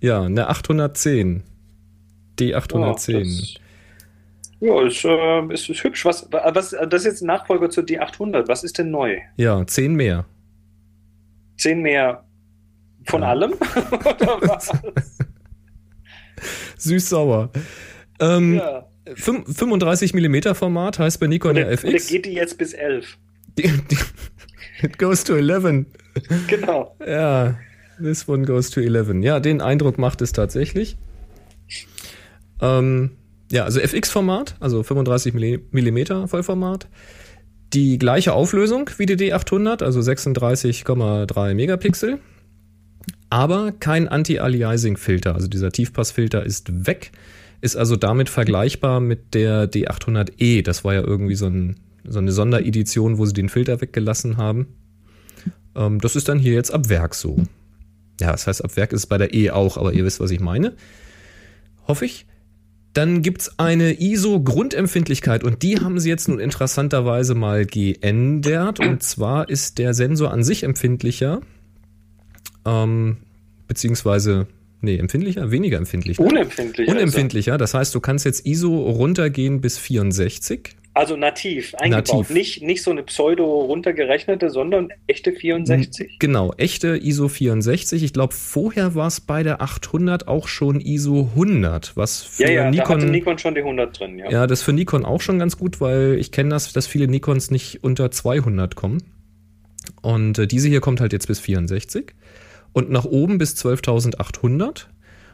Ja, 0.00 0.22
eine 0.22 0.48
810. 0.48 1.42
Ja, 2.38 2.58
D810. 2.58 3.18
das, 3.18 3.54
ja, 4.60 4.82
ist, 4.86 5.04
äh, 5.04 5.52
ist, 5.54 5.68
ist 5.68 5.84
hübsch. 5.84 6.04
Was, 6.04 6.26
was, 6.30 6.70
das 6.70 7.00
ist 7.02 7.04
jetzt 7.04 7.22
ein 7.22 7.26
Nachfolger 7.26 7.68
zur 7.70 7.84
D800. 7.84 8.48
Was 8.48 8.64
ist 8.64 8.78
denn 8.78 8.90
neu? 8.90 9.18
Ja, 9.36 9.66
10 9.66 9.94
mehr. 9.94 10.24
Zehn 11.58 11.80
mehr 11.82 12.24
von 13.04 13.20
Ja. 13.22 13.28
allem? 13.28 13.52
Oder 13.90 14.38
was? 14.40 14.70
Süß-sauer. 16.78 17.50
Ähm, 18.20 18.54
ja. 18.54 18.86
fün- 19.14 19.44
35 19.46 20.14
mm 20.14 20.54
Format 20.54 20.98
heißt 20.98 21.20
bei 21.20 21.26
Nikon 21.26 21.52
Oder, 21.52 21.60
ja 21.60 21.66
oder 21.66 21.74
FX. 21.94 22.06
geht 22.08 22.26
die 22.26 22.32
jetzt 22.32 22.56
bis 22.58 22.72
11? 22.72 23.18
Die, 23.58 23.62
die, 23.62 23.98
it 24.86 24.98
goes 24.98 25.24
to 25.24 25.34
11. 25.36 25.86
Genau. 26.48 26.96
Ja, 27.06 27.54
this 28.02 28.28
one 28.28 28.44
goes 28.44 28.70
to 28.70 28.80
11. 28.80 29.22
Ja, 29.22 29.40
den 29.40 29.60
Eindruck 29.60 29.98
macht 29.98 30.22
es 30.22 30.32
tatsächlich. 30.32 30.96
Ähm, 32.60 33.10
ja, 33.50 33.64
also 33.64 33.80
FX-Format, 33.80 34.56
also 34.60 34.82
35 34.82 35.34
mm 35.34 36.26
Vollformat. 36.26 36.88
Die 37.72 37.98
gleiche 37.98 38.32
Auflösung 38.32 38.90
wie 38.98 39.06
die 39.06 39.16
D800, 39.16 39.82
also 39.82 40.00
36,3 40.00 41.54
Megapixel. 41.54 42.18
Aber 43.28 43.72
kein 43.72 44.08
Anti-Aliasing-Filter. 44.08 45.34
Also 45.34 45.46
dieser 45.46 45.70
Tiefpassfilter 45.70 46.44
ist 46.44 46.86
weg. 46.86 47.12
Ist 47.60 47.76
also 47.76 47.94
damit 47.94 48.28
vergleichbar 48.28 49.00
mit 49.00 49.34
der 49.34 49.70
D800E. 49.70 50.62
Das 50.62 50.84
war 50.84 50.94
ja 50.94 51.02
irgendwie 51.02 51.36
so, 51.36 51.46
ein, 51.46 51.76
so 52.04 52.18
eine 52.18 52.32
Sonderedition, 52.32 53.18
wo 53.18 53.26
sie 53.26 53.34
den 53.34 53.48
Filter 53.48 53.80
weggelassen 53.80 54.36
haben. 54.36 54.66
Ähm, 55.76 56.00
das 56.00 56.16
ist 56.16 56.28
dann 56.28 56.38
hier 56.38 56.54
jetzt 56.54 56.72
ab 56.72 56.88
Werk 56.88 57.14
so. 57.14 57.36
Ja, 58.20 58.32
das 58.32 58.46
heißt, 58.46 58.64
ab 58.64 58.76
Werk 58.76 58.92
ist 58.92 59.00
es 59.00 59.06
bei 59.06 59.18
der 59.18 59.34
E 59.34 59.50
auch, 59.50 59.76
aber 59.76 59.92
ihr 59.92 60.04
wisst, 60.04 60.20
was 60.20 60.30
ich 60.30 60.40
meine. 60.40 60.74
Hoffe 61.86 62.04
ich. 62.04 62.26
Dann 62.92 63.22
gibt's 63.22 63.58
eine 63.58 64.00
ISO-Grundempfindlichkeit 64.00 65.44
und 65.44 65.62
die 65.62 65.78
haben 65.78 66.00
sie 66.00 66.08
jetzt 66.08 66.28
nun 66.28 66.40
interessanterweise 66.40 67.36
mal 67.36 67.64
geändert. 67.64 68.80
Und 68.80 69.02
zwar 69.02 69.48
ist 69.48 69.78
der 69.78 69.94
Sensor 69.94 70.32
an 70.32 70.42
sich 70.42 70.64
empfindlicher, 70.64 71.40
ähm, 72.66 73.18
beziehungsweise, 73.68 74.48
nee, 74.80 74.96
empfindlicher, 74.96 75.52
weniger 75.52 75.78
empfindlich. 75.78 76.18
Unempfindlicher. 76.18 76.90
Unempfindlicher, 76.90 77.58
das 77.58 77.74
heißt, 77.74 77.94
du 77.94 78.00
kannst 78.00 78.24
jetzt 78.24 78.44
ISO 78.44 78.76
runtergehen 78.90 79.60
bis 79.60 79.78
64. 79.78 80.76
Also 81.00 81.16
nativ 81.16 81.74
eingebaut. 81.76 82.08
Nativ. 82.08 82.28
Nicht, 82.28 82.62
nicht 82.62 82.82
so 82.82 82.90
eine 82.90 83.02
pseudo 83.02 83.62
runtergerechnete, 83.62 84.50
sondern 84.50 84.90
echte 85.06 85.32
64. 85.32 86.18
Genau, 86.18 86.52
echte 86.58 86.98
ISO 86.98 87.28
64. 87.28 88.02
Ich 88.02 88.12
glaube, 88.12 88.34
vorher 88.34 88.94
war 88.94 89.06
es 89.06 89.22
bei 89.22 89.42
der 89.42 89.62
800 89.62 90.28
auch 90.28 90.46
schon 90.46 90.78
ISO 90.78 91.30
100, 91.34 91.96
was 91.96 92.22
für 92.22 92.42
Ja, 92.42 92.50
ja, 92.50 92.64
da 92.64 92.70
Nikon, 92.70 93.00
hatte 93.00 93.06
Nikon 93.06 93.38
schon 93.38 93.54
die 93.54 93.62
100 93.62 93.98
drin, 93.98 94.18
ja. 94.18 94.30
ja, 94.30 94.46
das 94.46 94.58
ist 94.58 94.64
für 94.66 94.74
Nikon 94.74 95.06
auch 95.06 95.22
schon 95.22 95.38
ganz 95.38 95.56
gut, 95.56 95.80
weil 95.80 96.18
ich 96.20 96.32
kenne 96.32 96.50
das, 96.50 96.70
dass 96.74 96.86
viele 96.86 97.08
Nikons 97.08 97.50
nicht 97.50 97.82
unter 97.82 98.10
200 98.10 98.76
kommen. 98.76 99.02
Und 100.02 100.38
äh, 100.38 100.46
diese 100.46 100.68
hier 100.68 100.82
kommt 100.82 101.00
halt 101.00 101.14
jetzt 101.14 101.28
bis 101.28 101.40
64 101.40 102.12
und 102.74 102.90
nach 102.90 103.06
oben 103.06 103.38
bis 103.38 103.54
12.800. 103.54 104.88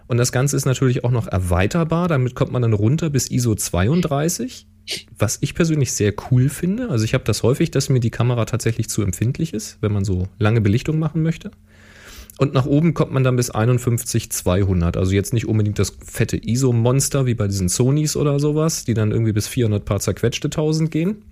Und 0.06 0.16
das 0.16 0.30
Ganze 0.30 0.56
ist 0.56 0.64
natürlich 0.64 1.02
auch 1.02 1.10
noch 1.10 1.26
erweiterbar. 1.26 2.06
Damit 2.06 2.36
kommt 2.36 2.52
man 2.52 2.62
dann 2.62 2.72
runter 2.72 3.10
bis 3.10 3.32
ISO 3.32 3.56
32, 3.56 4.68
was 5.18 5.38
ich 5.40 5.54
persönlich 5.54 5.92
sehr 5.92 6.12
cool 6.30 6.48
finde. 6.48 6.90
Also 6.90 7.04
ich 7.04 7.14
habe 7.14 7.24
das 7.24 7.42
häufig, 7.42 7.70
dass 7.70 7.88
mir 7.88 8.00
die 8.00 8.10
Kamera 8.10 8.44
tatsächlich 8.44 8.88
zu 8.88 9.02
empfindlich 9.02 9.52
ist, 9.52 9.78
wenn 9.80 9.92
man 9.92 10.04
so 10.04 10.28
lange 10.38 10.60
Belichtung 10.60 10.98
machen 10.98 11.22
möchte. 11.22 11.50
Und 12.38 12.52
nach 12.52 12.66
oben 12.66 12.92
kommt 12.92 13.12
man 13.12 13.24
dann 13.24 13.36
bis 13.36 13.50
51.200. 13.50 14.98
Also 14.98 15.12
jetzt 15.12 15.32
nicht 15.32 15.46
unbedingt 15.46 15.78
das 15.78 15.96
fette 16.04 16.36
ISO-Monster 16.36 17.24
wie 17.24 17.34
bei 17.34 17.46
diesen 17.46 17.68
Sonys 17.68 18.14
oder 18.14 18.38
sowas, 18.38 18.84
die 18.84 18.94
dann 18.94 19.10
irgendwie 19.10 19.32
bis 19.32 19.48
400 19.48 19.84
paar 19.84 20.00
zerquetschte 20.00 20.48
1000 20.48 20.90
gehen. 20.90 21.22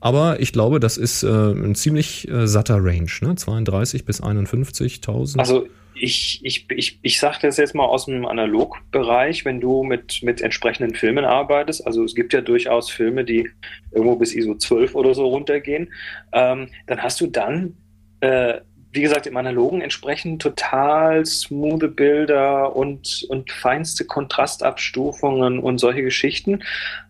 Aber 0.00 0.40
ich 0.40 0.52
glaube, 0.52 0.80
das 0.80 0.96
ist 0.96 1.22
äh, 1.22 1.28
ein 1.28 1.74
ziemlich 1.74 2.28
äh, 2.28 2.46
satter 2.46 2.84
Range, 2.84 3.10
ne? 3.22 3.36
32 3.36 4.04
bis 4.04 4.22
51.000. 4.22 5.38
Also 5.38 5.66
ich, 5.98 6.40
ich, 6.44 6.66
ich, 6.70 6.98
ich 7.02 7.18
sage 7.18 7.38
das 7.42 7.56
jetzt 7.56 7.74
mal 7.74 7.84
aus 7.84 8.06
dem 8.06 8.26
Analogbereich, 8.26 9.44
wenn 9.44 9.60
du 9.60 9.82
mit, 9.82 10.22
mit 10.22 10.40
entsprechenden 10.40 10.94
Filmen 10.94 11.24
arbeitest, 11.24 11.86
also 11.86 12.04
es 12.04 12.14
gibt 12.14 12.32
ja 12.32 12.40
durchaus 12.40 12.90
Filme, 12.90 13.24
die 13.24 13.50
irgendwo 13.92 14.16
bis 14.16 14.34
ISO 14.34 14.54
12 14.54 14.94
oder 14.94 15.14
so 15.14 15.26
runtergehen, 15.26 15.92
ähm, 16.32 16.68
dann 16.86 17.02
hast 17.02 17.20
du 17.20 17.26
dann, 17.26 17.76
äh, 18.20 18.60
wie 18.96 19.02
gesagt, 19.02 19.26
im 19.26 19.36
Analogen 19.36 19.82
entsprechend 19.82 20.42
total 20.42 21.24
smoothe 21.26 21.88
Bilder 21.88 22.74
und, 22.74 23.26
und 23.28 23.52
feinste 23.52 24.06
Kontrastabstufungen 24.06 25.58
und 25.58 25.78
solche 25.78 26.02
Geschichten. 26.02 26.62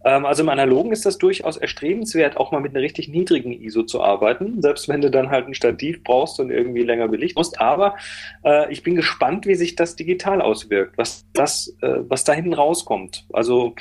Ähm, 0.05 0.27
also 0.27 0.43
im 0.43 0.49
Analogen 0.49 0.93
ist 0.93 1.07
das 1.07 1.17
durchaus 1.17 1.57
erstrebenswert, 1.57 2.37
auch 2.37 2.53
mal 2.53 2.61
mit 2.61 2.73
einer 2.73 2.83
richtig 2.83 3.09
niedrigen 3.09 3.53
ISO 3.53 3.85
zu 3.85 4.03
arbeiten, 4.03 4.61
selbst 4.61 4.89
wenn 4.89 5.01
du 5.01 5.11
dann 5.11 5.31
halt 5.31 5.47
ein 5.47 5.55
Stativ 5.55 6.03
brauchst 6.03 6.41
und 6.41 6.51
irgendwie 6.51 6.83
länger 6.83 7.09
belichten 7.09 7.39
musst. 7.39 7.61
Aber 7.61 7.95
äh, 8.45 8.71
ich 8.73 8.83
bin 8.83 8.97
gespannt, 8.97 9.47
wie 9.47 9.55
sich 9.55 9.77
das 9.77 9.97
digital 9.97 10.43
auswirkt, 10.43 10.99
was 10.99 11.25
das, 11.33 11.77
äh, 11.83 12.01
was 12.09 12.25
da 12.25 12.33
hinten 12.33 12.53
rauskommt. 12.53 13.25
Also 13.33 13.77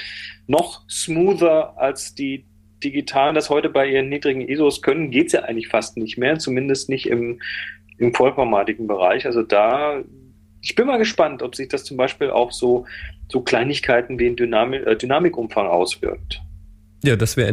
noch 0.47 0.87
smoother 0.87 1.77
als 1.77 2.13
die 2.13 2.45
digitalen 2.83 3.35
das 3.35 3.49
heute 3.49 3.69
bei 3.69 3.87
ihren 3.87 4.09
niedrigen 4.09 4.47
ISOs 4.47 4.81
können, 4.81 5.09
geht's 5.09 5.33
ja 5.33 5.41
eigentlich 5.41 5.69
fast 5.69 5.97
nicht 5.97 6.17
mehr, 6.17 6.37
zumindest 6.37 6.87
nicht 6.87 7.07
im, 7.07 7.39
im 7.97 8.13
vollformatigen 8.13 8.87
Bereich. 8.87 9.25
Also 9.25 9.41
da, 9.43 10.01
ich 10.61 10.75
bin 10.75 10.87
mal 10.87 10.97
gespannt, 10.97 11.41
ob 11.43 11.55
sich 11.55 11.67
das 11.69 11.83
zum 11.83 11.97
Beispiel 11.97 12.29
auch 12.29 12.51
so, 12.51 12.85
so 13.29 13.41
Kleinigkeiten 13.41 14.19
wie 14.19 14.27
ein 14.27 14.35
Dynamik, 14.35 14.85
äh, 14.85 14.95
Dynamikumfang 14.95 15.67
auswirkt. 15.67 16.41
Ja, 17.03 17.15
das 17.15 17.37
wäre 17.37 17.49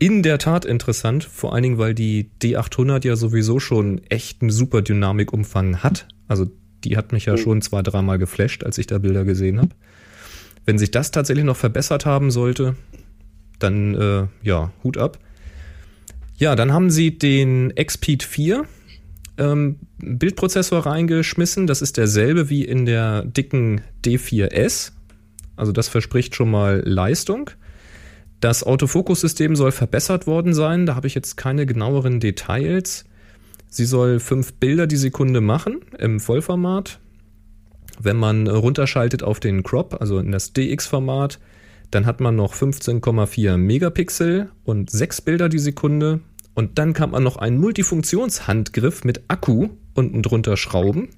in 0.00 0.22
der 0.22 0.38
Tat 0.38 0.64
interessant, 0.64 1.22
vor 1.24 1.52
allen 1.54 1.62
Dingen, 1.62 1.78
weil 1.78 1.94
die 1.94 2.30
D800 2.42 3.06
ja 3.06 3.14
sowieso 3.14 3.60
schon 3.60 4.00
echt 4.08 4.42
einen 4.42 4.50
super 4.50 4.82
Dynamikumfang 4.82 5.82
hat. 5.84 6.08
Also 6.26 6.46
die 6.84 6.96
hat 6.96 7.12
mich 7.12 7.26
ja 7.26 7.34
Mhm. 7.34 7.38
schon 7.38 7.62
zwei, 7.62 7.82
dreimal 7.82 8.18
geflasht, 8.18 8.64
als 8.64 8.78
ich 8.78 8.86
da 8.88 8.98
Bilder 8.98 9.24
gesehen 9.24 9.60
habe. 9.60 9.70
Wenn 10.64 10.78
sich 10.78 10.90
das 10.90 11.10
tatsächlich 11.12 11.44
noch 11.44 11.56
verbessert 11.56 12.04
haben 12.04 12.30
sollte, 12.30 12.74
dann 13.58 13.94
äh, 13.94 14.26
ja, 14.42 14.72
Hut 14.82 14.98
ab. 14.98 15.18
Ja, 16.36 16.54
dann 16.56 16.72
haben 16.72 16.90
sie 16.90 17.16
den 17.18 17.72
XPEED 17.74 18.22
4 18.22 18.64
ähm, 19.38 19.76
Bildprozessor 19.98 20.86
reingeschmissen. 20.86 21.66
Das 21.66 21.82
ist 21.82 21.96
derselbe 21.96 22.50
wie 22.50 22.64
in 22.64 22.86
der 22.86 23.24
dicken 23.24 23.80
D4S. 24.04 24.92
Also 25.56 25.72
das 25.72 25.88
verspricht 25.88 26.34
schon 26.34 26.50
mal 26.50 26.82
Leistung. 26.84 27.50
Das 28.40 28.62
Autofokussystem 28.62 29.56
soll 29.56 29.72
verbessert 29.72 30.26
worden 30.26 30.54
sein. 30.54 30.86
Da 30.86 30.94
habe 30.94 31.06
ich 31.06 31.14
jetzt 31.14 31.36
keine 31.36 31.66
genaueren 31.66 32.20
Details. 32.20 33.04
Sie 33.68 33.84
soll 33.84 34.20
fünf 34.20 34.54
Bilder 34.54 34.86
die 34.86 34.96
Sekunde 34.96 35.40
machen 35.40 35.80
im 35.98 36.20
Vollformat. 36.20 37.00
Wenn 38.00 38.16
man 38.16 38.46
runterschaltet 38.46 39.22
auf 39.24 39.40
den 39.40 39.64
Crop, 39.64 40.00
also 40.00 40.18
in 40.18 40.30
das 40.30 40.52
DX-Format, 40.52 41.40
dann 41.90 42.06
hat 42.06 42.20
man 42.20 42.36
noch 42.36 42.54
15,4 42.54 43.56
Megapixel 43.56 44.50
und 44.64 44.90
sechs 44.90 45.20
Bilder 45.20 45.48
die 45.48 45.58
Sekunde. 45.58 46.20
Und 46.58 46.76
dann 46.76 46.92
kann 46.92 47.12
man 47.12 47.22
noch 47.22 47.36
einen 47.36 47.56
Multifunktionshandgriff 47.58 49.04
mit 49.04 49.22
Akku 49.28 49.68
unten 49.94 50.22
drunter 50.24 50.56
schrauben. 50.56 51.10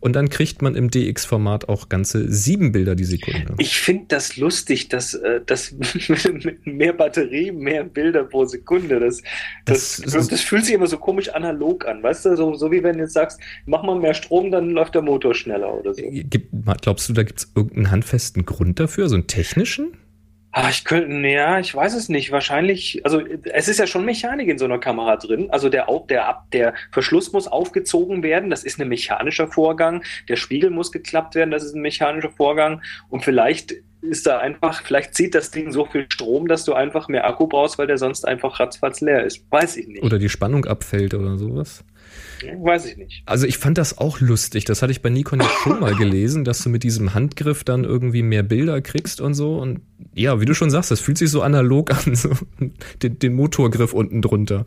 Und 0.00 0.16
dann 0.16 0.30
kriegt 0.30 0.62
man 0.62 0.74
im 0.76 0.90
DX-Format 0.90 1.68
auch 1.68 1.90
ganze 1.90 2.32
sieben 2.32 2.72
Bilder 2.72 2.94
die 2.94 3.04
Sekunde. 3.04 3.54
Ich 3.58 3.78
finde 3.78 4.06
das 4.08 4.38
lustig, 4.38 4.88
dass, 4.88 5.12
äh, 5.12 5.42
dass 5.44 5.72
mit 6.18 6.66
mehr 6.66 6.94
Batterie, 6.94 7.52
mehr 7.52 7.84
Bilder 7.84 8.24
pro 8.24 8.46
Sekunde, 8.46 8.98
das, 8.98 9.20
das, 9.66 10.00
Das 10.02 10.12
das, 10.14 10.28
ist- 10.32 10.40
fühlt 10.44 10.64
sich 10.64 10.74
immer 10.74 10.86
so 10.86 10.96
komisch 10.96 11.28
analog 11.34 11.86
an, 11.86 12.02
weißt 12.02 12.24
du? 12.24 12.36
So, 12.36 12.54
so 12.54 12.72
wie 12.72 12.82
wenn 12.82 12.94
du 12.96 13.02
jetzt 13.02 13.12
sagst, 13.12 13.38
mach 13.66 13.82
mal 13.82 13.98
mehr 13.98 14.14
Strom, 14.14 14.50
dann 14.50 14.70
läuft 14.70 14.94
der 14.94 15.02
Motor 15.02 15.34
schneller 15.34 15.70
oder 15.80 15.92
so. 15.92 16.00
Gibt, 16.02 16.48
glaubst 16.80 17.10
du, 17.10 17.12
da 17.12 17.24
gibt 17.24 17.40
es 17.40 17.52
irgendeinen 17.54 17.90
handfesten 17.90 18.46
Grund 18.46 18.80
dafür, 18.80 19.10
so 19.10 19.16
einen 19.16 19.26
technischen? 19.26 19.98
Ah, 20.50 20.70
ich 20.70 20.84
könnte, 20.84 21.28
ja, 21.28 21.58
ich 21.58 21.74
weiß 21.74 21.94
es 21.94 22.08
nicht. 22.08 22.32
Wahrscheinlich, 22.32 23.02
also 23.04 23.22
es 23.44 23.68
ist 23.68 23.78
ja 23.78 23.86
schon 23.86 24.04
Mechanik 24.04 24.48
in 24.48 24.58
so 24.58 24.64
einer 24.64 24.78
Kamera 24.78 25.16
drin. 25.16 25.50
Also 25.50 25.68
der, 25.68 25.86
der, 26.08 26.42
der 26.52 26.74
Verschluss 26.90 27.32
muss 27.32 27.46
aufgezogen 27.46 28.22
werden, 28.22 28.48
das 28.48 28.64
ist 28.64 28.80
ein 28.80 28.88
mechanischer 28.88 29.48
Vorgang. 29.48 30.02
Der 30.28 30.36
Spiegel 30.36 30.70
muss 30.70 30.90
geklappt 30.90 31.34
werden, 31.34 31.50
das 31.50 31.64
ist 31.64 31.74
ein 31.74 31.82
mechanischer 31.82 32.30
Vorgang. 32.30 32.82
Und 33.10 33.24
vielleicht 33.24 33.74
ist 34.00 34.26
da 34.26 34.38
einfach, 34.38 34.82
vielleicht 34.82 35.14
zieht 35.14 35.34
das 35.34 35.50
Ding 35.50 35.72
so 35.72 35.84
viel 35.84 36.06
Strom, 36.10 36.48
dass 36.48 36.64
du 36.64 36.72
einfach 36.72 37.08
mehr 37.08 37.26
Akku 37.26 37.46
brauchst, 37.46 37.78
weil 37.78 37.86
der 37.86 37.98
sonst 37.98 38.26
einfach 38.26 38.58
ratzfatz 38.58 39.00
leer 39.00 39.24
ist. 39.24 39.44
Weiß 39.50 39.76
ich 39.76 39.86
nicht. 39.86 40.02
Oder 40.02 40.18
die 40.18 40.28
Spannung 40.28 40.64
abfällt 40.64 41.14
oder 41.14 41.36
sowas? 41.36 41.84
Weiß 42.56 42.86
ich 42.86 42.96
nicht. 42.96 43.22
Also 43.26 43.46
ich 43.46 43.58
fand 43.58 43.78
das 43.78 43.98
auch 43.98 44.20
lustig. 44.20 44.64
Das 44.64 44.82
hatte 44.82 44.92
ich 44.92 45.02
bei 45.02 45.10
Nikon 45.10 45.40
ja 45.40 45.48
schon 45.62 45.80
mal 45.80 45.94
gelesen, 45.96 46.44
dass 46.44 46.62
du 46.62 46.68
mit 46.68 46.84
diesem 46.84 47.14
Handgriff 47.14 47.64
dann 47.64 47.84
irgendwie 47.84 48.22
mehr 48.22 48.42
Bilder 48.42 48.80
kriegst 48.80 49.20
und 49.20 49.34
so. 49.34 49.58
Und 49.58 49.80
ja, 50.14 50.40
wie 50.40 50.44
du 50.44 50.54
schon 50.54 50.70
sagst, 50.70 50.90
das 50.90 51.00
fühlt 51.00 51.18
sich 51.18 51.30
so 51.30 51.42
analog 51.42 51.90
an, 52.06 52.14
so 52.14 52.30
den, 53.02 53.18
den 53.18 53.34
Motorgriff 53.34 53.92
unten 53.92 54.22
drunter. 54.22 54.64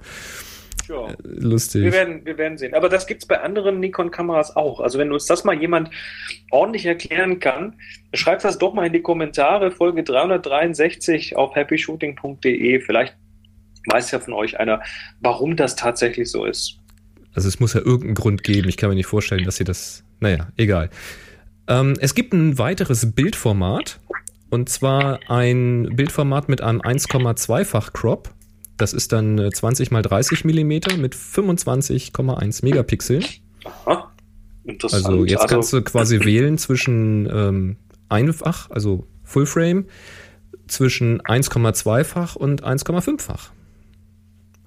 Ja. 0.88 1.16
Lustig. 1.24 1.84
Wir 1.84 1.92
werden, 1.94 2.26
wir 2.26 2.38
werden 2.38 2.58
sehen. 2.58 2.74
Aber 2.74 2.90
das 2.90 3.08
gibt's 3.08 3.26
bei 3.26 3.40
anderen 3.40 3.80
Nikon-Kameras 3.80 4.56
auch. 4.56 4.82
Also 4.82 5.00
wenn 5.00 5.12
uns 5.12 5.26
das 5.26 5.44
mal 5.44 5.60
jemand 5.60 5.90
ordentlich 6.50 6.86
erklären 6.86 7.40
kann, 7.40 7.76
schreibt 8.14 8.44
das 8.44 8.58
doch 8.58 8.74
mal 8.74 8.88
in 8.88 8.94
die 8.94 9.02
Kommentare, 9.02 9.72
Folge 9.72 10.04
363 10.04 11.38
auf 11.38 11.56
happyshooting.de. 11.56 12.82
Vielleicht 12.82 13.16
weiß 13.90 14.12
ja 14.12 14.20
von 14.20 14.34
euch 14.34 14.60
einer, 14.60 14.82
warum 15.22 15.56
das 15.56 15.76
tatsächlich 15.76 16.30
so 16.30 16.46
ist. 16.46 16.78
Also 17.34 17.48
es 17.48 17.60
muss 17.60 17.74
ja 17.74 17.80
irgendeinen 17.80 18.16
Grund 18.16 18.44
geben. 18.44 18.68
Ich 18.68 18.78
kann 18.78 18.90
mir 18.90 18.96
nicht 18.96 19.08
vorstellen, 19.08 19.46
dass 19.46 19.56
sie 19.56 19.64
das. 19.64 20.04
Naja, 20.20 20.50
egal. 20.58 20.90
Ähm, 21.68 21.94
es 22.00 22.16
gibt 22.16 22.34
ein 22.34 22.58
weiteres 22.58 23.14
Bildformat. 23.14 24.00
Und 24.52 24.68
zwar 24.68 25.20
ein 25.30 25.96
Bildformat 25.96 26.50
mit 26.50 26.62
einem 26.62 26.82
1,2-fach 26.82 27.94
Crop. 27.94 28.34
Das 28.76 28.94
ist 28.94 29.14
dann 29.14 29.40
äh, 29.40 29.50
20 29.50 29.92
mal 29.92 30.02
30 30.02 30.44
Millimeter 30.44 30.98
mit 30.98 31.16
25,1 31.16 32.66
Megapixeln. 32.66 33.26
Aha. 33.86 34.12
Interessant. 34.66 35.06
Also 35.06 35.26
jetzt 35.26 35.48
kannst 35.48 35.72
du 35.72 35.82
quasi 35.82 36.20
wählen 36.26 36.58
zwischen 36.58 37.30
ähm, 37.32 37.78
einfach, 38.10 38.70
also 38.70 39.08
Fullframe, 39.24 39.86
zwischen 40.68 41.22
1,2-fach 41.22 42.36
und 42.36 42.64
1,5-fach. 42.64 43.52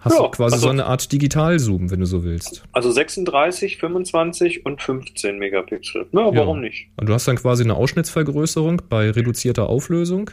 Hast 0.04 0.16
Ja, 0.18 0.22
du 0.22 0.28
quasi 0.32 0.54
also- 0.56 0.66
so 0.66 0.70
eine 0.70 0.84
Art 0.84 1.10
Digitalzoom, 1.10 1.90
wenn 1.90 2.00
du 2.00 2.04
so 2.06 2.24
willst. 2.24 2.62
also 2.72 2.90
36, 2.90 3.78
25 3.78 4.66
und 4.66 4.82
15 4.82 5.38
Megapixel. 5.38 6.06
Na, 6.12 6.26
warum 6.34 6.60
nicht? 6.60 6.88
Und 6.96 7.08
du 7.08 7.14
hast 7.14 7.26
dann 7.26 7.36
quasi 7.36 7.64
eine 7.64 7.74
Ausschnittsvergrößerung 7.74 8.82
bei 8.90 9.10
reduzierter 9.10 9.66
Auflösung, 9.70 10.30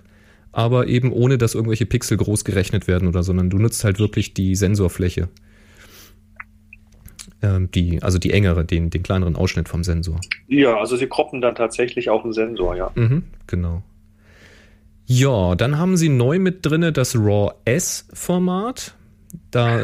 aber 0.51 0.88
eben 0.88 1.13
ohne, 1.13 1.38
dass 1.38 1.56
irgendwelche 1.56 1.86
Pixel 1.86 2.18
groß 2.18 2.44
gerechnet 2.44 2.90
werden 2.90 3.08
oder, 3.08 3.24
sondern 3.24 3.50
du 3.50 3.60
nutzt 3.60 3.86
halt 3.86 3.98
wirklich 3.98 4.34
die 4.34 4.56
Sensorfläche. 4.56 5.30
Ähm, 7.42 7.72
die, 7.72 8.04
also 8.04 8.18
die 8.20 8.34
engere, 8.34 8.66
den, 8.66 8.90
den 8.90 9.04
kleineren 9.04 9.36
Ausschnitt 9.38 9.70
vom 9.70 9.84
Sensor. 9.86 10.20
Ja, 10.48 10.78
also 10.78 10.98
sie 10.98 11.08
kroppen 11.08 11.40
dann 11.40 11.56
tatsächlich 11.56 12.10
auf 12.10 12.24
den 12.24 12.34
Sensor, 12.34 12.75
ja. 12.75 12.92
Mhm, 12.96 13.24
genau. 13.48 13.84
Ja, 15.06 15.56
dann 15.56 15.78
haben 15.78 15.98
sie 15.98 16.10
neu 16.10 16.40
mit 16.40 16.66
drinne 16.66 16.92
das 16.92 17.16
RAW 17.16 17.54
S-Format. 17.66 18.96
Da, 19.52 19.82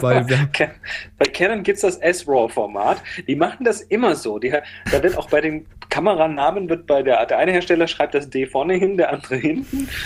weil 0.00 0.28
wir, 0.28 0.48
bei 1.18 1.26
Canon 1.26 1.62
gibt 1.62 1.76
es 1.76 1.82
das 1.82 1.96
S-RAW-Format. 1.96 3.02
Die 3.26 3.36
machen 3.36 3.64
das 3.64 3.80
immer 3.80 4.14
so. 4.14 4.38
Die, 4.38 4.50
da 4.50 5.02
wird 5.02 5.16
auch 5.16 5.28
bei 5.28 5.40
den 5.40 5.66
Kameranamen 5.88 6.68
wird 6.68 6.86
bei 6.86 7.02
der, 7.02 7.26
der 7.26 7.38
eine 7.38 7.52
Hersteller 7.52 7.88
schreibt 7.88 8.14
das 8.14 8.30
D 8.30 8.46
vorne 8.46 8.74
hin, 8.74 8.96
der 8.96 9.12
andere 9.12 9.36
hinten. 9.36 9.88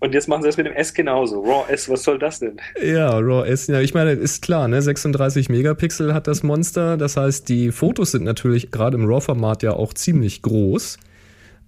Und 0.00 0.14
jetzt 0.14 0.28
machen 0.28 0.42
sie 0.42 0.48
das 0.48 0.56
mit 0.56 0.66
dem 0.66 0.74
S 0.74 0.94
genauso. 0.94 1.42
RAW 1.42 1.68
S, 1.72 1.88
was 1.88 2.04
soll 2.04 2.20
das 2.20 2.38
denn? 2.38 2.60
Ja, 2.80 3.18
RAW 3.18 3.44
S, 3.48 3.66
ja, 3.66 3.80
ich 3.80 3.94
meine, 3.94 4.12
ist 4.12 4.42
klar, 4.42 4.68
ne? 4.68 4.80
36 4.80 5.48
Megapixel 5.48 6.14
hat 6.14 6.28
das 6.28 6.44
Monster. 6.44 6.96
Das 6.96 7.16
heißt, 7.16 7.48
die 7.48 7.72
Fotos 7.72 8.12
sind 8.12 8.24
natürlich 8.24 8.70
gerade 8.70 8.96
im 8.96 9.06
RAW-Format 9.06 9.64
ja 9.64 9.72
auch 9.72 9.92
ziemlich 9.92 10.42
groß. 10.42 10.98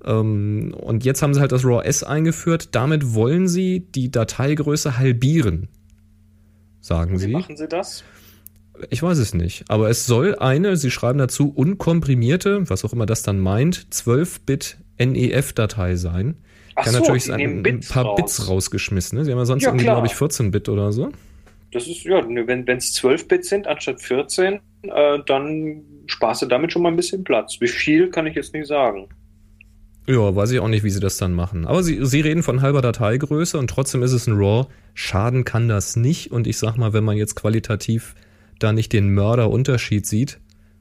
Ähm, 0.04 0.74
und 0.76 1.04
jetzt 1.04 1.22
haben 1.22 1.34
sie 1.34 1.40
halt 1.40 1.52
das 1.52 1.64
RAW 1.64 1.82
S 1.84 2.02
eingeführt. 2.02 2.74
Damit 2.74 3.14
wollen 3.14 3.48
sie 3.48 3.80
die 3.80 4.10
Dateigröße 4.10 4.98
halbieren. 4.98 5.68
Sagen 6.80 7.14
Wie 7.14 7.18
sie. 7.18 7.28
machen 7.28 7.56
sie 7.56 7.68
das? 7.68 8.04
Ich 8.88 9.02
weiß 9.02 9.18
es 9.18 9.34
nicht. 9.34 9.64
Aber 9.68 9.90
es 9.90 10.06
soll 10.06 10.36
eine, 10.36 10.76
sie 10.76 10.90
schreiben 10.90 11.18
dazu, 11.18 11.52
unkomprimierte, 11.54 12.70
was 12.70 12.84
auch 12.84 12.92
immer 12.94 13.04
das 13.04 13.22
dann 13.22 13.38
meint, 13.38 13.88
12-Bit 13.92 14.78
NEF-Datei 14.98 15.96
sein. 15.96 16.36
Ach 16.76 16.84
Kann 16.84 16.94
so, 16.94 17.00
natürlich 17.00 17.24
sein, 17.24 17.40
ein 17.40 17.62
Bits 17.62 17.88
paar 17.90 18.04
raus. 18.04 18.16
Bits 18.16 18.48
rausgeschmissen. 18.48 19.18
Ne? 19.18 19.24
Sie 19.24 19.32
haben 19.32 19.38
ja 19.38 19.44
sonst 19.44 19.64
Ja, 19.64 19.68
irgendwie, 19.70 19.84
glaube 19.84 20.06
ich, 20.06 20.14
14-Bit 20.14 20.70
oder 20.70 20.92
so. 20.92 21.10
Das 21.72 21.86
ist, 21.86 22.04
ja, 22.04 22.22
ne, 22.22 22.46
wenn 22.46 22.66
es 22.68 22.94
12 22.94 23.28
Bit 23.28 23.44
sind 23.44 23.66
anstatt 23.66 24.00
14, 24.00 24.60
äh, 24.82 25.18
dann 25.26 25.82
sparst 26.06 26.42
du 26.42 26.46
damit 26.46 26.72
schon 26.72 26.82
mal 26.82 26.88
ein 26.88 26.96
bisschen 26.96 27.22
Platz. 27.22 27.58
Wie 27.60 27.68
viel 27.68 28.10
kann 28.10 28.26
ich 28.26 28.34
jetzt 28.34 28.54
nicht 28.54 28.66
sagen. 28.66 29.08
Ja, 30.06 30.34
weiß 30.34 30.50
ich 30.50 30.60
auch 30.60 30.68
nicht, 30.68 30.82
wie 30.82 30.90
sie 30.90 31.00
das 31.00 31.18
dann 31.18 31.34
machen. 31.34 31.66
Aber 31.66 31.82
sie, 31.82 32.04
sie 32.04 32.20
reden 32.20 32.42
von 32.42 32.62
halber 32.62 32.82
Dateigröße 32.82 33.58
und 33.58 33.68
trotzdem 33.68 34.02
ist 34.02 34.12
es 34.12 34.26
ein 34.26 34.36
RAW. 34.36 34.66
Schaden 34.94 35.44
kann 35.44 35.68
das 35.68 35.96
nicht. 35.96 36.32
Und 36.32 36.46
ich 36.46 36.58
sag 36.58 36.76
mal, 36.76 36.92
wenn 36.92 37.04
man 37.04 37.16
jetzt 37.16 37.36
qualitativ 37.36 38.14
da 38.58 38.72
nicht 38.72 38.92
den 38.92 39.14
Mörderunterschied 39.14 40.06
sieht, 40.06 40.40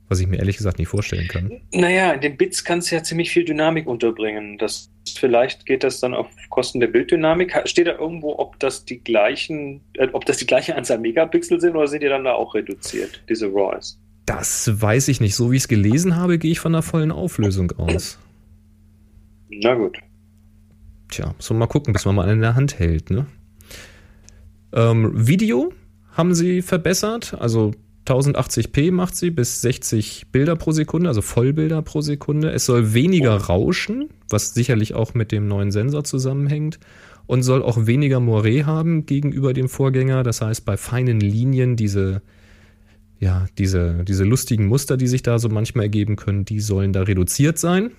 was 0.10 0.20
ich 0.20 0.28
mir 0.28 0.38
ehrlich 0.38 0.58
gesagt 0.58 0.80
nicht 0.80 0.88
vorstellen 0.88 1.28
kann. 1.28 1.62
Naja, 1.72 2.12
in 2.12 2.22
den 2.22 2.36
Bits 2.36 2.64
kannst 2.64 2.92
du 2.92 2.96
ja 2.96 3.04
ziemlich 3.04 3.30
viel 3.30 3.46
Dynamik 3.46 3.86
unterbringen. 3.86 4.58
Das, 4.58 4.90
vielleicht 5.16 5.68
geht 5.68 5.84
das 5.84 6.00
dann 6.00 6.16
auf 6.16 6.28
Kosten 6.50 6.80
der 6.80 6.88
Bilddynamik. 6.88 7.56
Steht 7.66 7.88
da 7.88 7.92
irgendwo, 7.92 8.40
ob 8.40 8.60
das 8.60 8.86
die 8.86 9.00
gleichen, 9.00 9.82
äh, 9.94 10.08
ob 10.12 10.26
das 10.26 10.38
die 10.38 10.48
gleiche 10.48 10.76
Anzahl 10.76 10.98
Megapixel 10.98 11.62
sind 11.62 11.76
oder 11.76 11.88
sind 11.88 12.02
die 12.02 12.10
dann 12.10 12.24
da 12.24 12.34
auch 12.34 12.56
reduziert, 12.56 13.24
diese 13.30 13.48
RAWs? 13.54 14.00
Das 14.26 14.82
weiß 14.82 15.08
ich 15.10 15.22
nicht. 15.22 15.36
So 15.36 15.52
wie 15.52 15.58
ich 15.58 15.64
es 15.64 15.68
gelesen 15.68 16.16
habe, 16.16 16.40
gehe 16.40 16.52
ich 16.52 16.60
von 16.60 16.74
der 16.74 16.82
vollen 16.82 17.12
Auflösung 17.12 17.72
aus. 17.78 18.18
Na 19.50 19.74
gut. 19.74 19.98
Tja, 21.10 21.34
so 21.40 21.54
mal 21.54 21.68
gucken, 21.68 21.94
bis 21.94 22.06
man 22.06 22.16
mal 22.16 22.30
in 22.30 22.42
der 22.42 22.56
Hand 22.56 22.78
hält, 22.78 23.10
ne? 23.10 23.26
Ähm, 24.72 25.12
Video 25.28 25.74
haben 26.12 26.36
sie 26.36 26.62
verbessert, 26.62 27.36
also 27.40 27.72
1080p 28.06 28.92
macht 28.92 29.16
sie 29.16 29.32
bis 29.32 29.62
60 29.62 30.32
Bilder 30.32 30.56
pro 30.56 30.72
Sekunde, 30.72 31.10
also 31.10 31.22
Vollbilder 31.22 31.82
pro 31.82 32.02
Sekunde. 32.02 32.52
Es 32.52 32.66
soll 32.66 32.94
weniger 32.94 33.36
rauschen, 33.36 34.10
was 34.30 34.54
sicherlich 34.54 34.94
auch 34.94 35.14
mit 35.14 35.32
dem 35.32 35.48
neuen 35.48 35.72
Sensor 35.72 36.04
zusammenhängt 36.04 36.80
und 37.26 37.44
soll 37.44 37.64
auch 37.64 37.86
weniger 37.86 38.18
Moiré 38.18 38.66
haben 38.66 39.06
gegenüber 39.06 39.54
dem 39.54 39.70
Vorgänger. 39.70 40.24
Das 40.24 40.42
heißt, 40.42 40.66
bei 40.66 40.78
feinen 40.78 41.20
Linien 41.20 41.76
diese 41.76 42.22
ja, 43.20 43.48
diese, 43.58 44.06
diese 44.06 44.24
lustigen 44.24 44.68
Muster, 44.68 44.96
die 44.96 45.08
sich 45.08 45.22
da 45.24 45.40
so 45.40 45.50
manchmal 45.50 45.86
ergeben 45.86 46.16
können, 46.16 46.46
die 46.46 46.62
sollen 46.62 46.94
da 46.94 47.02
reduziert 47.02 47.60
sein 47.60 47.92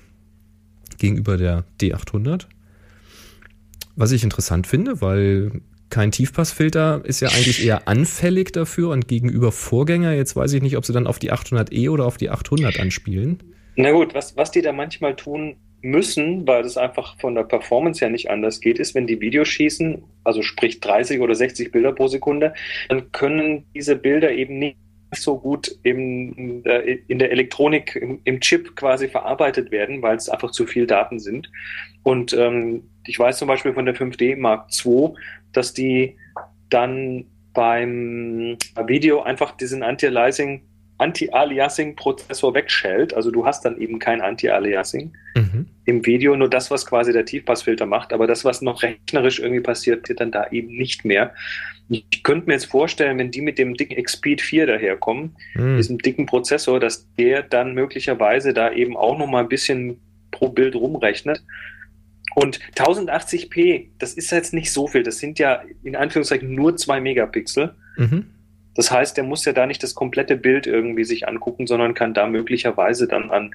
gegenüber 1.01 1.37
der 1.37 1.65
D800. 1.81 2.47
Was 3.97 4.13
ich 4.13 4.23
interessant 4.23 4.67
finde, 4.67 5.01
weil 5.01 5.61
kein 5.91 6.13
Tiefpassfilter 6.13 7.03
ist 7.05 7.21
ja 7.21 7.29
eigentlich 7.29 7.65
eher 7.65 7.89
anfällig 7.89 8.53
dafür 8.53 8.91
und 8.91 9.09
gegenüber 9.09 9.51
Vorgänger, 9.51 10.13
jetzt 10.13 10.37
weiß 10.37 10.53
ich 10.53 10.63
nicht, 10.63 10.77
ob 10.77 10.87
sie 10.87 10.93
dann 10.93 11.09
auf 11.09 11.19
die 11.19 11.33
800e 11.33 11.91
oder 11.91 12.07
auf 12.07 12.17
die 12.17 12.31
800 12.31 12.79
anspielen. 12.79 13.43
Na 13.75 13.91
gut, 13.91 14.15
was, 14.15 14.37
was 14.37 14.53
die 14.53 14.63
da 14.63 14.73
manchmal 14.73 15.17
tun 15.17 15.57
müssen, 15.83 16.47
weil 16.47 16.63
das 16.63 16.77
einfach 16.77 17.19
von 17.19 17.35
der 17.35 17.45
Performance 17.45 18.01
her 18.01 18.11
nicht 18.11 18.31
anders 18.31 18.61
geht, 18.61 18.79
ist, 18.79 18.95
wenn 18.95 19.07
die 19.07 19.21
Videos 19.21 19.49
schießen, 19.49 20.03
also 20.25 20.43
sprich 20.43 20.81
30 20.81 21.21
oder 21.21 21.35
60 21.35 21.73
Bilder 21.73 21.93
pro 21.93 22.07
Sekunde, 22.07 22.55
dann 22.89 23.11
können 23.13 23.65
diese 23.75 23.97
Bilder 23.97 24.33
eben 24.33 24.59
nicht 24.59 24.77
so 25.13 25.39
gut 25.39 25.77
im, 25.83 26.63
äh, 26.65 26.99
in 27.09 27.19
der 27.19 27.33
Elektronik, 27.33 27.97
im, 27.97 28.21
im 28.25 28.41
Chip 28.41 28.77
quasi 28.77 29.09
verarbeitet 29.09 29.71
werden, 29.71 30.03
weil 30.03 30.17
es 30.17 30.29
einfach 30.29 30.51
zu 30.53 30.67
viel 30.67 30.87
Daten 30.87 31.19
sind. 31.19 31.51
Und 32.03 32.33
ähm, 32.33 32.85
ich 33.07 33.19
weiß 33.19 33.39
zum 33.39 33.49
Beispiel 33.49 33.75
von 33.75 33.87
der 33.87 33.97
5D 33.97 34.37
Mark 34.37 34.69
II, 34.85 35.15
dass 35.53 35.75
die 35.75 36.17
dann 36.69 37.27
beim 37.53 38.57
Video 38.87 39.23
einfach 39.23 39.57
diesen 39.57 39.83
Anti-Aliasing 39.83 40.63
Anti-Aliasing-Prozessor 41.01 42.55
wegschält. 42.55 43.15
Also 43.15 43.31
du 43.31 43.47
hast 43.47 43.65
dann 43.65 43.79
eben 43.79 43.99
kein 43.99 44.21
Anti-Aliasing 44.21 45.13
Mhm. 45.37 45.67
im 45.85 46.05
Video, 46.07 46.37
nur 46.37 46.49
das, 46.51 46.71
was 46.71 46.87
quasi 46.87 47.13
der 47.13 47.25
Tiefpassfilter 47.25 47.87
macht, 47.87 48.13
aber 48.13 48.27
das, 48.27 48.45
was 48.45 48.63
noch 48.63 48.83
rechnerisch 48.83 49.39
irgendwie 49.39 49.61
passiert, 49.63 50.09
wird 50.09 50.21
dann 50.21 50.33
da 50.33 50.49
eben 50.51 50.69
nicht 50.77 51.05
mehr. 51.05 51.35
Ich 51.89 52.23
könnte 52.23 52.47
mir 52.47 52.53
jetzt 52.55 52.67
vorstellen, 52.67 53.19
wenn 53.19 53.31
die 53.31 53.41
mit 53.41 53.59
dem 53.59 53.75
dicken 53.75 54.03
Xpeed 54.03 54.41
4 54.41 54.67
daherkommen, 54.67 55.37
Hm. 55.55 55.77
diesem 55.77 55.99
dicken 55.99 56.27
Prozessor, 56.27 56.79
dass 56.81 57.09
der 57.17 57.43
dann 57.43 57.75
möglicherweise 57.75 58.53
da 58.55 58.73
eben 58.73 58.97
auch 58.97 59.19
noch 59.19 59.27
mal 59.27 59.43
ein 59.43 59.49
bisschen 59.49 60.01
pro 60.31 60.49
Bild 60.49 60.75
rumrechnet. 60.77 61.43
Und 62.37 62.61
1080p, 62.77 63.89
das 63.99 64.15
ist 64.15 64.31
jetzt 64.31 64.55
nicht 64.55 64.71
so 64.73 64.87
viel. 64.87 65.03
Das 65.03 65.19
sind 65.19 65.41
ja 65.41 65.63
in 65.83 65.97
Anführungszeichen 65.97 66.55
nur 66.55 66.77
zwei 66.77 67.01
Megapixel. 67.01 67.75
Mhm. 67.97 68.27
Das 68.81 68.91
heißt, 68.91 69.15
der 69.19 69.25
muss 69.25 69.45
ja 69.45 69.53
da 69.53 69.67
nicht 69.67 69.83
das 69.83 69.95
komplette 69.95 70.37
Bild 70.37 70.67
irgendwie 70.67 71.05
sich 71.05 71.29
angucken, 71.29 71.67
sondern 71.67 71.93
kann 71.93 72.15
da 72.15 72.27
möglicherweise 72.27 73.07
dann 73.07 73.31
an, 73.31 73.51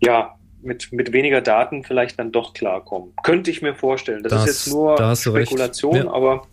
ja, 0.00 0.34
mit, 0.62 0.90
mit 0.94 1.12
weniger 1.12 1.42
Daten 1.42 1.84
vielleicht 1.84 2.18
dann 2.18 2.32
doch 2.32 2.54
klarkommen. 2.54 3.12
Könnte 3.22 3.50
ich 3.50 3.60
mir 3.60 3.74
vorstellen. 3.74 4.22
Das, 4.22 4.32
Das- 4.32 4.48
ist 4.48 4.64
jetzt 4.66 4.72
nur. 4.74 5.14
Spekulation, 5.14 5.94
Ja. 5.96 6.10
aber 6.10 6.46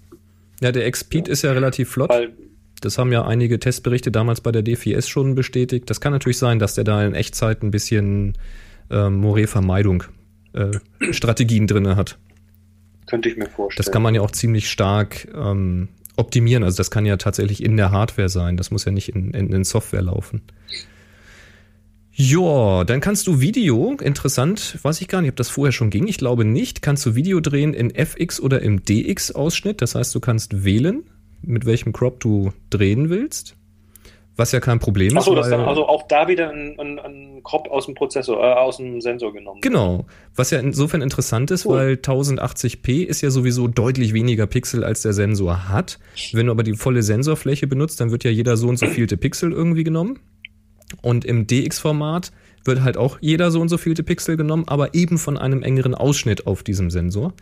Ja, 0.60 0.74
der 0.74 0.92
Xpeed 0.92 1.30
ist 1.30 1.44
ja 1.44 1.54
relativ 1.54 1.92
flott. 1.92 2.10
weil, 2.10 2.34
Das 2.82 2.98
haben 2.98 3.13
ja 3.13 3.24
einige 3.26 3.58
Testberichte 3.58 4.12
damals 4.12 4.42
bei 4.42 4.52
der 4.52 4.63
D4S 4.66 5.08
schon 5.08 5.34
bestätigt. 5.34 5.89
Das 5.89 6.02
kann 6.02 6.12
natürlich 6.12 6.38
sein, 6.38 6.60
dass 6.60 6.76
der 6.76 6.84
da 6.84 7.06
in 7.06 7.16
Echtzeit 7.16 7.63
ein 7.63 7.72
bisschen 7.72 8.34
ähm, 8.92 9.16
Moray-Vermeidung 9.22 10.04
äh, 10.52 10.72
Strategien 11.13 11.68
drinne 11.68 11.96
hat. 11.96 12.18
könnte 13.08 13.30
ich 13.30 13.38
mir 13.38 13.46
vorstellen. 13.48 13.78
Das 13.86 13.92
kann 13.94 14.02
man 14.02 14.13
ja 14.13 14.20
auch 14.20 14.32
ziemlich 14.32 14.70
stark 14.70 15.26
ähm, 15.34 15.88
optimieren. 16.15 16.63
Also 16.63 16.78
das 16.78 16.91
kann 16.91 17.06
ja 17.06 17.17
tatsächlich 17.17 17.63
in 17.63 17.78
der 17.78 17.91
Hardware 17.91 18.30
sein. 18.30 18.58
Das 18.58 18.71
muss 18.71 18.86
ja 18.86 18.91
nicht 18.91 19.10
in, 19.10 19.32
in, 19.32 19.52
in 19.52 19.63
Software 19.63 20.02
laufen. 20.02 20.41
Ja, 22.15 22.84
dann 22.84 23.02
kannst 23.02 23.26
du 23.26 23.39
Video, 23.39 23.97
interessant, 23.99 24.78
weiß 24.84 25.02
ich 25.02 25.08
gar 25.08 25.21
nicht, 25.21 25.32
ob 25.32 25.36
das 25.36 25.49
vorher 25.49 25.71
schon 25.71 25.89
ging, 25.89 26.08
ich 26.08 26.19
glaube 26.19 26.45
nicht, 26.45 26.84
kannst 26.84 27.04
du 27.08 27.15
Video 27.15 27.39
drehen 27.39 27.73
in 27.73 27.89
FX 27.89 28.39
oder 28.39 28.62
im 28.62 28.84
DX-Ausschnitt. 28.84 29.82
Das 29.82 29.95
heißt, 29.95 30.13
du 30.13 30.19
kannst 30.19 30.63
wählen, 30.63 31.04
mit 31.41 31.65
welchem 31.65 31.91
Crop 31.91 32.19
du 32.19 32.54
drehen 32.69 33.10
willst. 33.10 33.56
Was 34.36 34.52
ja 34.52 34.60
kein 34.60 34.80
Problem 34.80 35.15
Achso, 35.15 35.32
ist. 35.34 35.38
dass 35.41 35.50
dann 35.50 35.62
also 35.62 35.88
auch 35.88 36.08
da 36.08 36.28
wieder 36.28 36.50
ein, 36.50 36.76
ein, 36.80 36.98
ein 37.00 37.41
Crop 37.43 37.69
aus 37.69 37.86
dem 37.86 37.93
Prozessor, 37.93 38.38
äh, 38.43 38.54
aus 38.54 38.78
dem 38.78 39.00
Sensor 39.00 39.32
genommen. 39.32 39.58
wird. 39.58 39.72
Genau. 39.72 40.06
Was 40.36 40.50
ja 40.50 40.60
insofern 40.60 41.04
interessant 41.04 41.52
ist, 41.52 41.65
Cool. 41.67 41.76
weil 41.78 41.93
1080p 41.96 43.04
ist 43.06 43.22
ja 43.22 43.30
sowieso 43.30 43.67
deutlich 43.67 44.13
weniger 44.13 44.48
Pixel 44.48 44.84
als 44.84 45.04
der 45.04 45.13
Sensor 45.13 45.69
hat. 45.69 46.00
Wenn 46.32 46.48
du 46.48 46.52
aber 46.52 46.63
die 46.63 46.74
volle 46.74 47.04
Sensorfläche 47.04 47.67
benutzt, 47.67 48.02
dann 48.02 48.10
wird 48.10 48.24
ja 48.24 48.32
jeder 48.32 48.58
so 48.58 48.67
und 48.69 48.78
so 48.78 48.88
vielte 48.88 49.17
Pixel 49.17 49.52
irgendwie 49.52 49.84
genommen. 49.84 50.19
Und 51.04 51.26
im 51.26 51.46
DX-Format 51.46 52.32
wird 52.65 52.82
halt 52.82 52.98
auch 52.98 53.17
jeder 53.22 53.52
so 53.52 53.62
und 53.62 53.69
so 53.69 53.78
vielte 53.78 54.04
Pixel 54.04 54.36
genommen, 54.38 54.63
aber 54.67 54.96
eben 54.96 55.17
von 55.17 55.38
einem 55.38 55.62
engeren 55.63 55.93
Ausschnitt 55.93 56.48
auf 56.48 56.63
diesem 56.63 56.89
Sensor. 56.89 57.34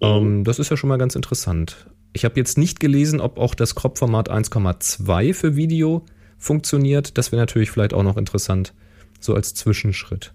Ähm, 0.00 0.44
das 0.44 0.58
ist 0.58 0.70
ja 0.70 0.76
schon 0.76 0.88
mal 0.88 0.98
ganz 0.98 1.14
interessant. 1.14 1.86
Ich 2.14 2.24
habe 2.24 2.36
jetzt 2.38 2.56
nicht 2.56 2.80
gelesen, 2.80 3.20
ob 3.20 3.38
auch 3.38 3.54
das 3.54 3.74
Crop-Format 3.74 4.30
1,2 4.30 5.34
für 5.34 5.56
Video 5.56 6.04
funktioniert. 6.38 7.18
Das 7.18 7.32
wäre 7.32 7.42
natürlich 7.42 7.70
vielleicht 7.70 7.92
auch 7.92 8.02
noch 8.04 8.16
interessant, 8.16 8.72
so 9.20 9.34
als 9.34 9.52
Zwischenschritt. 9.54 10.32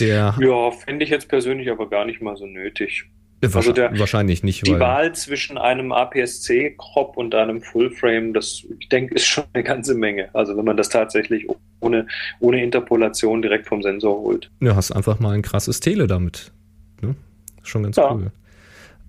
Der 0.00 0.34
Ja, 0.40 0.70
fände 0.72 1.04
ich 1.04 1.10
jetzt 1.10 1.28
persönlich 1.28 1.70
aber 1.70 1.88
gar 1.88 2.04
nicht 2.04 2.20
mal 2.20 2.36
so 2.36 2.46
nötig. 2.46 3.04
Wahrscheinlich, 3.40 3.56
Also 3.56 3.72
der- 3.72 3.98
wahrscheinlich 3.98 4.42
nicht, 4.44 4.66
Die 4.66 4.78
Wahl 4.78 5.14
zwischen 5.14 5.58
einem 5.58 5.90
APS-C-Crop 5.92 7.16
und 7.16 7.34
einem 7.34 7.60
Full-Frame, 7.60 8.32
das, 8.34 8.64
ich 8.78 8.88
denke, 8.88 9.14
ist 9.16 9.26
schon 9.26 9.44
eine 9.52 9.64
ganze 9.64 9.94
Menge. 9.94 10.28
Also 10.34 10.56
wenn 10.56 10.64
man 10.64 10.76
das 10.76 10.88
tatsächlich 10.88 11.46
ohne, 11.80 12.06
ohne 12.40 12.62
Interpolation 12.62 13.42
direkt 13.42 13.66
vom 13.66 13.82
Sensor 13.82 14.20
holt. 14.20 14.50
du 14.60 14.74
hast 14.76 14.92
einfach 14.92 15.18
mal 15.18 15.32
ein 15.34 15.42
krasses 15.42 15.80
Tele 15.80 16.06
damit. 16.06 16.52
Ne? 17.00 17.16
Schon 17.64 17.82
ganz 17.82 17.96
Ja. 17.96 18.12
cool. 18.12 18.30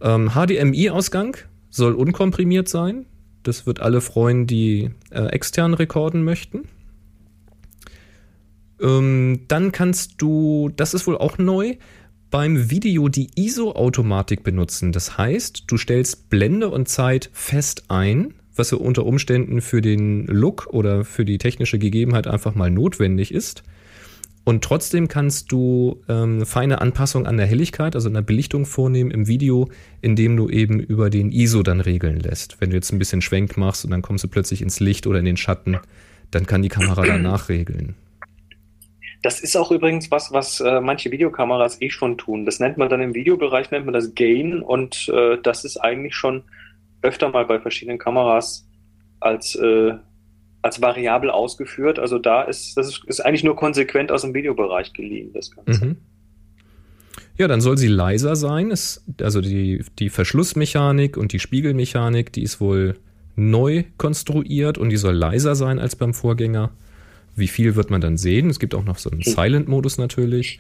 Ähm, 0.02 0.32
HDMI-Ausgang 0.34 1.38
soll 1.74 1.94
unkomprimiert 1.94 2.70
sein. 2.70 3.06
Das 3.42 3.66
wird 3.66 3.82
alle 3.82 4.00
freuen, 4.00 4.48
die 4.48 4.92
äh, 5.10 5.26
extern 5.28 5.74
rekorden 5.74 6.24
möchten. 6.24 6.70
Ähm, 8.80 9.42
dann 9.48 9.72
kannst 9.72 10.22
du, 10.22 10.70
das 10.76 10.94
ist 10.94 11.08
wohl 11.08 11.18
auch 11.18 11.38
neu, 11.38 11.76
beim 12.30 12.70
Video 12.70 13.10
die 13.10 13.30
ISO-Automatik 13.36 14.44
benutzen. 14.44 14.92
Das 14.92 15.18
heißt, 15.18 15.64
du 15.68 15.78
stellst 15.78 16.30
Blende 16.30 16.70
und 16.70 16.88
Zeit 16.88 17.30
fest 17.34 17.86
ein, 17.90 18.36
was 18.56 18.72
ja 18.72 18.78
unter 18.78 19.06
Umständen 19.06 19.62
für 19.62 19.82
den 19.82 20.28
Look 20.28 20.68
oder 20.68 21.04
für 21.04 21.26
die 21.26 21.40
technische 21.40 21.80
Gegebenheit 21.80 22.28
einfach 22.28 22.56
mal 22.56 22.70
notwendig 22.70 23.34
ist. 23.34 23.64
Und 24.46 24.64
trotzdem 24.64 25.08
kannst 25.08 25.52
du 25.52 26.02
ähm, 26.10 26.46
feine 26.46 26.82
Anpassungen 26.82 27.28
an 27.28 27.38
der 27.38 27.46
Helligkeit, 27.46 27.96
also 27.96 28.10
an 28.10 28.14
der 28.14 28.22
Belichtung 28.22 28.66
vornehmen 28.66 29.10
im 29.10 29.28
Video, 29.28 29.70
indem 30.02 30.36
du 30.36 30.50
eben 30.50 30.80
über 30.82 31.10
den 31.10 31.32
ISO 31.32 31.64
dann 31.64 31.80
regeln 31.80 32.20
lässt. 32.20 32.60
Wenn 32.60 32.70
du 32.70 32.76
jetzt 32.76 32.92
ein 32.92 33.00
bisschen 33.00 33.22
Schwenk 33.22 33.56
machst 33.56 33.86
und 33.86 33.92
dann 33.92 34.02
kommst 34.02 34.24
du 34.26 34.28
plötzlich 34.28 34.62
ins 34.62 34.82
Licht 34.82 35.08
oder 35.08 35.20
in 35.20 35.26
den 35.26 35.38
Schatten, 35.38 35.78
dann 36.32 36.46
kann 36.46 36.62
die 36.62 36.70
Kamera 36.70 37.04
danach 37.04 37.48
regeln. 37.50 37.96
Das 39.22 39.40
ist 39.40 39.56
auch 39.56 39.72
übrigens 39.72 40.12
was, 40.12 40.34
was 40.34 40.60
äh, 40.60 40.82
manche 40.82 41.10
Videokameras 41.10 41.82
eh 41.82 41.90
schon 41.90 42.18
tun. 42.18 42.46
Das 42.46 42.60
nennt 42.60 42.78
man 42.78 42.90
dann 42.90 43.02
im 43.02 43.16
Videobereich, 43.16 43.72
nennt 43.72 43.86
man 43.86 43.94
das 43.94 44.14
Gain 44.14 44.62
und 44.62 45.10
äh, 45.14 45.38
das 45.42 45.64
ist 45.64 45.78
eigentlich 45.78 46.16
schon 46.16 46.44
öfter 47.02 47.30
mal 47.30 47.46
bei 47.46 47.62
verschiedenen 47.62 47.98
Kameras 47.98 48.68
als, 49.22 49.56
äh, 49.56 49.94
als 50.64 50.82
variabel 50.82 51.30
ausgeführt. 51.30 52.00
Also 52.00 52.18
da 52.18 52.42
ist, 52.42 52.76
das 52.78 52.88
ist, 52.88 53.04
ist 53.06 53.20
eigentlich 53.20 53.44
nur 53.44 53.56
konsequent 53.56 54.12
aus 54.12 54.22
dem 54.22 54.34
Videobereich 54.34 54.94
geliehen, 54.94 55.32
das 55.34 55.52
Ganze. 55.52 55.86
Mhm. 55.86 55.98
Ja, 57.38 57.48
dann 57.48 57.62
soll 57.62 57.78
sie 57.78 57.88
leiser 57.88 58.36
sein. 58.36 58.72
Es, 58.72 59.04
also 59.22 59.42
die, 59.42 59.84
die 60.00 60.10
Verschlussmechanik 60.10 61.18
und 61.18 61.34
die 61.34 61.40
Spiegelmechanik, 61.40 62.32
die 62.32 62.44
ist 62.44 62.62
wohl 62.62 62.96
neu 63.36 63.84
konstruiert 63.98 64.78
und 64.78 64.90
die 64.90 64.98
soll 64.98 65.16
leiser 65.16 65.56
sein 65.56 65.80
als 65.80 65.96
beim 65.96 66.14
Vorgänger. 66.14 66.72
Wie 67.36 67.48
viel 67.48 67.76
wird 67.76 67.90
man 67.90 68.02
dann 68.02 68.18
sehen? 68.18 68.50
Es 68.50 68.60
gibt 68.60 68.76
auch 68.76 68.86
noch 68.86 69.00
so 69.00 69.10
einen 69.10 69.22
Silent-Modus 69.22 69.98
natürlich. 69.98 70.60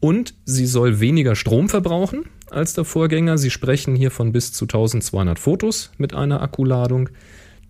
Und 0.00 0.34
sie 0.44 0.66
soll 0.66 1.00
weniger 1.00 1.36
Strom 1.36 1.68
verbrauchen 1.68 2.24
als 2.50 2.74
der 2.74 2.84
Vorgänger. 2.84 3.38
Sie 3.38 3.50
sprechen 3.50 3.94
hier 3.94 4.10
von 4.10 4.32
bis 4.32 4.52
zu 4.52 4.64
1200 4.64 5.38
Fotos 5.38 5.92
mit 5.98 6.14
einer 6.14 6.42
Akkuladung. 6.42 7.08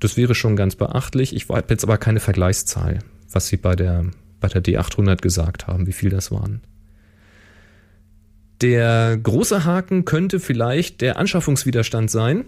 Das 0.00 0.16
wäre 0.16 0.34
schon 0.34 0.56
ganz 0.56 0.76
beachtlich. 0.76 1.34
Ich 1.34 1.48
habe 1.48 1.66
jetzt 1.68 1.84
aber 1.84 1.98
keine 1.98 2.20
Vergleichszahl, 2.20 3.00
was 3.30 3.48
sie 3.48 3.56
bei 3.56 3.74
der, 3.74 4.06
bei 4.40 4.48
der 4.48 4.62
D800 4.62 5.20
gesagt 5.20 5.66
haben, 5.66 5.86
wie 5.86 5.92
viel 5.92 6.10
das 6.10 6.30
waren. 6.30 6.60
Der 8.60 9.16
große 9.16 9.64
Haken 9.64 10.04
könnte 10.04 10.40
vielleicht 10.40 11.00
der 11.00 11.16
Anschaffungswiderstand 11.16 12.10
sein. 12.10 12.44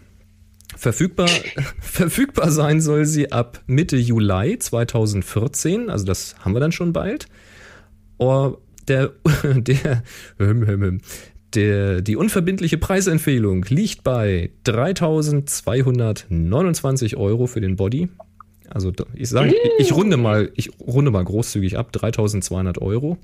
Verfügbar, 0.76 1.28
verfügbar 1.80 2.50
sein 2.50 2.80
soll 2.80 3.04
sie 3.04 3.32
ab 3.32 3.62
Mitte 3.66 3.96
Juli 3.96 4.58
2014, 4.58 5.90
also 5.90 6.04
das 6.04 6.36
haben 6.40 6.54
wir 6.54 6.60
dann 6.60 6.72
schon 6.72 6.92
bald. 6.92 7.26
Oh, 8.18 8.58
der, 8.86 9.12
der, 9.54 10.02
der, 11.54 12.00
die 12.00 12.16
unverbindliche 12.16 12.78
Preisempfehlung 12.78 13.66
liegt 13.68 14.02
bei 14.04 14.50
3229 14.64 17.16
Euro 17.16 17.46
für 17.46 17.60
den 17.60 17.76
Body. 17.76 18.08
Also 18.68 18.92
ich 19.14 19.28
sage, 19.28 19.54
ich 19.78 19.92
runde 19.92 20.16
mal, 20.16 20.50
ich 20.54 20.70
runde 20.80 21.10
mal 21.10 21.24
großzügig 21.24 21.76
ab, 21.76 21.92
3200 21.92 22.80
Euro. 22.80 23.18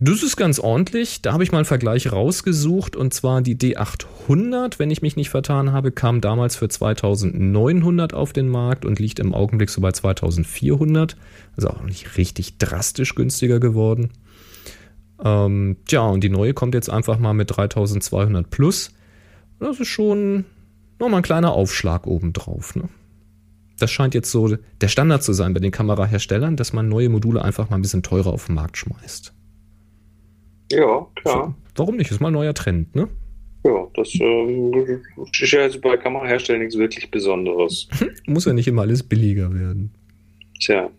Das 0.00 0.22
ist 0.22 0.36
ganz 0.36 0.58
ordentlich. 0.58 1.22
Da 1.22 1.32
habe 1.32 1.44
ich 1.44 1.52
mal 1.52 1.58
einen 1.58 1.64
Vergleich 1.64 2.12
rausgesucht 2.12 2.96
und 2.96 3.14
zwar 3.14 3.40
die 3.40 3.56
D800, 3.56 4.78
wenn 4.78 4.90
ich 4.90 5.02
mich 5.02 5.16
nicht 5.16 5.30
vertan 5.30 5.72
habe, 5.72 5.92
kam 5.92 6.20
damals 6.20 6.56
für 6.56 6.68
2900 6.68 8.12
auf 8.12 8.32
den 8.32 8.48
Markt 8.48 8.84
und 8.84 8.98
liegt 8.98 9.20
im 9.20 9.32
Augenblick 9.32 9.70
so 9.70 9.80
bei 9.80 9.92
2400. 9.92 11.16
Also 11.56 11.68
auch 11.68 11.82
nicht 11.82 12.18
richtig 12.18 12.58
drastisch 12.58 13.14
günstiger 13.14 13.60
geworden. 13.60 14.10
Ähm, 15.22 15.76
tja, 15.86 16.02
und 16.02 16.24
die 16.24 16.28
neue 16.28 16.54
kommt 16.54 16.74
jetzt 16.74 16.90
einfach 16.90 17.18
mal 17.18 17.34
mit 17.34 17.56
3200 17.56 18.48
plus. 18.50 18.92
Das 19.60 19.78
ist 19.80 19.88
schon 19.88 20.44
nochmal 20.98 21.20
ein 21.20 21.24
kleiner 21.24 21.52
Aufschlag 21.52 22.06
obendrauf. 22.06 22.74
Ne? 22.74 22.88
Das 23.78 23.90
scheint 23.90 24.14
jetzt 24.14 24.30
so 24.30 24.56
der 24.80 24.88
Standard 24.88 25.22
zu 25.22 25.32
sein 25.32 25.54
bei 25.54 25.60
den 25.60 25.70
Kameraherstellern, 25.70 26.56
dass 26.56 26.72
man 26.72 26.88
neue 26.88 27.08
Module 27.08 27.42
einfach 27.42 27.70
mal 27.70 27.76
ein 27.76 27.82
bisschen 27.82 28.02
teurer 28.02 28.32
auf 28.32 28.46
den 28.46 28.54
Markt 28.54 28.76
schmeißt. 28.76 29.32
Ja, 30.72 31.06
klar. 31.16 31.54
So, 31.76 31.82
warum 31.82 31.96
nicht? 31.96 32.10
Ist 32.10 32.20
mal 32.20 32.28
ein 32.28 32.34
neuer 32.34 32.54
Trend, 32.54 32.94
ne? 32.94 33.08
Ja, 33.64 33.86
das 33.94 34.14
ähm, 34.20 35.00
ist 35.32 35.52
ja 35.52 35.62
jetzt 35.62 35.80
bei 35.80 35.96
Kameraherstellern 35.96 36.62
nichts 36.62 36.76
wirklich 36.76 37.10
Besonderes. 37.10 37.88
Muss 38.26 38.44
ja 38.44 38.52
nicht 38.52 38.68
immer 38.68 38.82
alles 38.82 39.02
billiger 39.02 39.54
werden. 39.54 39.94
Tja. 40.60 40.90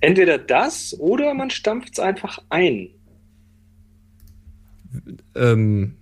Entweder 0.00 0.38
das 0.38 0.96
oder 0.98 1.34
man 1.34 1.50
stampft 1.50 1.92
es 1.92 2.00
einfach 2.00 2.40
ein. 2.48 2.88
Ähm, 5.34 5.94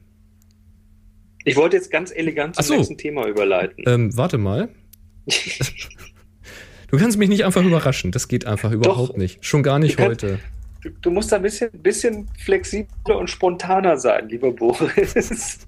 ich 1.45 1.57
wollte 1.57 1.77
jetzt 1.77 1.91
ganz 1.91 2.11
elegant 2.11 2.57
zum 2.57 2.65
so. 2.65 2.75
nächsten 2.75 2.99
Thema 2.99 3.27
überleiten. 3.27 3.85
Ähm, 3.87 4.17
warte 4.17 4.37
mal. 4.37 4.69
du 5.27 6.99
kannst 6.99 7.19
mich 7.19 7.29
nicht 7.29 7.45
einfach 7.45 7.65
überraschen. 7.65 8.11
Das 8.11 8.27
geht 8.27 8.47
einfach 8.47 8.73
überhaupt 8.73 9.11
Doch, 9.11 9.17
nicht. 9.17 9.45
Schon 9.45 9.63
gar 9.63 9.79
nicht 9.79 9.99
heute. 10.01 10.41
Kann, 10.83 10.97
du, 11.03 11.11
musst 11.11 11.33
ein 11.33 11.43
bisschen, 11.43 11.71
bisschen 11.71 12.29
flexibler 12.39 13.19
und 13.19 13.31
spontaner 13.31 13.97
sein, 13.97 14.29
lieber 14.29 14.53
Boris. 14.53 15.67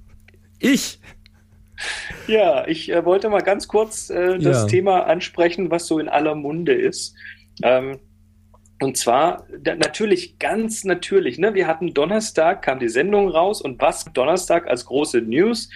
Ich? 0.58 0.98
Ja, 2.26 2.66
ich 2.66 2.90
äh, 2.90 3.04
wollte 3.04 3.28
mal 3.28 3.42
ganz 3.42 3.68
kurz 3.68 4.10
äh, 4.10 4.38
das 4.38 4.62
ja. 4.62 4.66
Thema 4.66 5.06
ansprechen, 5.06 5.70
was 5.70 5.86
so 5.86 6.00
in 6.00 6.08
aller 6.08 6.34
Munde 6.34 6.74
ist. 6.74 7.14
Ähm, 7.62 8.00
und 8.80 8.96
zwar 8.96 9.46
natürlich, 9.64 10.38
ganz 10.38 10.84
natürlich, 10.84 11.38
ne? 11.38 11.54
wir 11.54 11.66
hatten 11.66 11.94
Donnerstag, 11.94 12.62
kam 12.62 12.78
die 12.78 12.88
Sendung 12.88 13.28
raus 13.28 13.60
und 13.60 13.80
was 13.80 14.04
Donnerstag 14.12 14.68
als 14.68 14.86
große 14.86 15.20
News? 15.20 15.68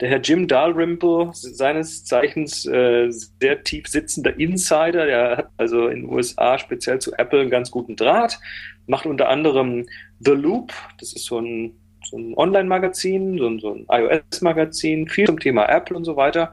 Der 0.00 0.08
Herr 0.08 0.20
Jim 0.20 0.48
Dalrymple, 0.48 1.30
seines 1.32 2.04
Zeichens 2.04 2.66
äh, 2.66 3.08
sehr 3.10 3.62
tief 3.62 3.86
sitzender 3.86 4.36
Insider, 4.36 5.06
der 5.06 5.36
hat 5.36 5.48
also 5.56 5.86
in 5.86 6.00
den 6.00 6.10
USA 6.12 6.58
speziell 6.58 6.98
zu 6.98 7.12
Apple 7.12 7.40
einen 7.40 7.50
ganz 7.50 7.70
guten 7.70 7.94
Draht, 7.94 8.40
macht 8.86 9.06
unter 9.06 9.28
anderem 9.28 9.86
The 10.18 10.32
Loop, 10.32 10.72
das 10.98 11.12
ist 11.12 11.26
so 11.26 11.38
ein, 11.38 11.76
so 12.10 12.18
ein 12.18 12.34
Online-Magazin, 12.34 13.38
so 13.38 13.46
ein, 13.46 13.60
so 13.60 13.74
ein 13.74 13.86
iOS-Magazin, 13.88 15.06
viel 15.06 15.26
zum 15.26 15.38
Thema 15.38 15.66
Apple 15.66 15.96
und 15.96 16.04
so 16.04 16.16
weiter. 16.16 16.52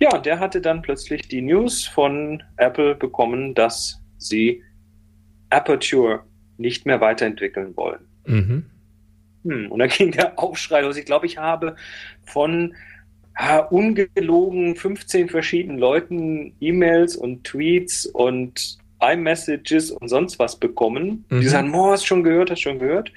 Ja, 0.00 0.16
und 0.16 0.24
der 0.24 0.38
hatte 0.38 0.62
dann 0.62 0.80
plötzlich 0.80 1.28
die 1.28 1.42
News 1.42 1.84
von 1.84 2.42
Apple 2.56 2.94
bekommen, 2.94 3.54
dass 3.54 4.00
sie 4.16 4.62
Aperture 5.50 6.20
nicht 6.58 6.86
mehr 6.86 7.00
weiterentwickeln 7.00 7.76
wollen. 7.76 8.00
Mhm. 8.26 8.64
Hm, 9.44 9.70
und 9.70 9.78
dann 9.78 9.88
ging 9.96 10.12
der 10.12 10.38
Aufschrei 10.38 10.82
los. 10.82 10.96
Ich 10.96 11.04
glaube, 11.04 11.26
ich 11.26 11.38
habe 11.38 11.76
von 12.24 12.74
ja, 13.38 13.58
ungelogen 13.58 14.76
15 14.76 15.28
verschiedenen 15.28 15.78
Leuten 15.78 16.54
E-Mails 16.60 17.16
und 17.16 17.44
Tweets 17.44 18.06
und 18.06 18.78
iMessages 19.00 19.90
und 19.90 20.08
sonst 20.08 20.38
was 20.38 20.56
bekommen. 20.56 21.24
Mhm. 21.28 21.40
Die 21.40 21.48
sagen, 21.48 21.74
oh, 21.74 21.90
hast 21.90 22.06
schon 22.06 22.22
gehört, 22.22 22.50
hast 22.50 22.60
schon 22.60 22.78
gehört. 22.78 23.12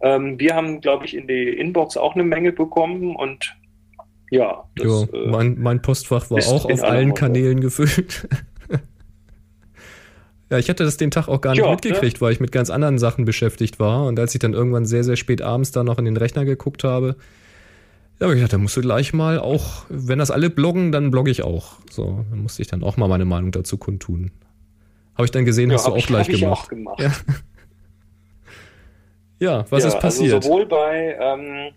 Ähm, 0.00 0.38
wir 0.38 0.54
haben, 0.54 0.80
glaube 0.80 1.04
ich, 1.06 1.14
in 1.14 1.28
die 1.28 1.48
Inbox 1.48 1.96
auch 1.96 2.14
eine 2.14 2.24
Menge 2.24 2.52
bekommen 2.52 3.14
und 3.14 3.56
ja. 4.30 4.64
Das, 4.74 5.08
ja 5.12 5.18
äh, 5.18 5.28
mein, 5.28 5.60
mein, 5.60 5.80
Postfach 5.80 6.30
war 6.30 6.38
auch 6.38 6.64
auf 6.64 6.82
allen 6.82 7.14
Kanälen 7.14 7.60
gefüllt. 7.60 8.28
Ja, 10.52 10.58
ich 10.58 10.68
hatte 10.68 10.84
das 10.84 10.98
den 10.98 11.10
Tag 11.10 11.28
auch 11.28 11.40
gar 11.40 11.52
nicht 11.52 11.64
ja, 11.64 11.70
mitgekriegt, 11.70 12.16
ne? 12.16 12.20
weil 12.20 12.32
ich 12.34 12.38
mit 12.38 12.52
ganz 12.52 12.68
anderen 12.68 12.98
Sachen 12.98 13.24
beschäftigt 13.24 13.80
war. 13.80 14.04
Und 14.04 14.20
als 14.20 14.34
ich 14.34 14.38
dann 14.38 14.52
irgendwann 14.52 14.84
sehr, 14.84 15.02
sehr 15.02 15.16
spät 15.16 15.40
abends 15.40 15.72
da 15.72 15.82
noch 15.82 15.98
in 15.98 16.04
den 16.04 16.18
Rechner 16.18 16.44
geguckt 16.44 16.84
habe, 16.84 17.16
ja, 18.20 18.26
habe 18.26 18.34
ich 18.34 18.40
gedacht, 18.40 18.52
da 18.52 18.58
musst 18.58 18.76
du 18.76 18.82
gleich 18.82 19.14
mal 19.14 19.38
auch, 19.38 19.86
wenn 19.88 20.18
das 20.18 20.30
alle 20.30 20.50
bloggen, 20.50 20.92
dann 20.92 21.10
blogge 21.10 21.30
ich 21.30 21.42
auch. 21.42 21.78
So, 21.90 22.26
dann 22.28 22.42
musste 22.42 22.60
ich 22.60 22.68
dann 22.68 22.82
auch 22.82 22.98
mal 22.98 23.08
meine 23.08 23.24
Meinung 23.24 23.50
dazu 23.50 23.78
kundtun. 23.78 24.30
Habe 25.14 25.24
ich 25.24 25.30
dann 25.30 25.46
gesehen, 25.46 25.70
ja, 25.70 25.76
hast 25.76 25.86
du 25.86 25.92
auch 25.92 25.96
ich, 25.96 26.06
gleich 26.06 26.28
gemacht. 26.28 26.64
Auch 26.64 26.68
gemacht. 26.68 27.00
Ja. 27.00 27.12
ja, 29.38 29.64
was 29.70 29.84
ja, 29.84 29.88
ist 29.88 29.94
also 29.94 29.98
passiert? 30.00 30.34
Also 30.34 30.48
sowohl 30.48 30.66
bei 30.66 31.16
ähm, 31.18 31.72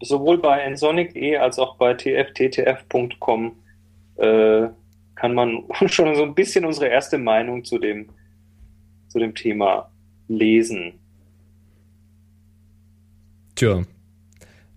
sowohl 0.00 0.38
bei 0.38 0.66
nsonic.e 0.70 1.36
als 1.36 1.58
auch 1.58 1.76
bei 1.76 1.92
tfttf.com 1.92 3.52
äh, 4.16 4.68
kann 5.22 5.34
man 5.34 5.62
schon 5.86 6.16
so 6.16 6.24
ein 6.24 6.34
bisschen 6.34 6.64
unsere 6.64 6.88
erste 6.88 7.16
Meinung 7.16 7.64
zu 7.64 7.78
dem, 7.78 8.08
zu 9.08 9.20
dem 9.20 9.36
Thema 9.36 9.88
lesen. 10.26 10.94
Tja. 13.54 13.82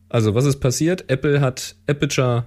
Also, 0.08 0.36
was 0.36 0.46
ist 0.46 0.60
passiert? 0.60 1.10
Apple 1.10 1.42
hat 1.42 1.76
Aperture. 1.88 2.46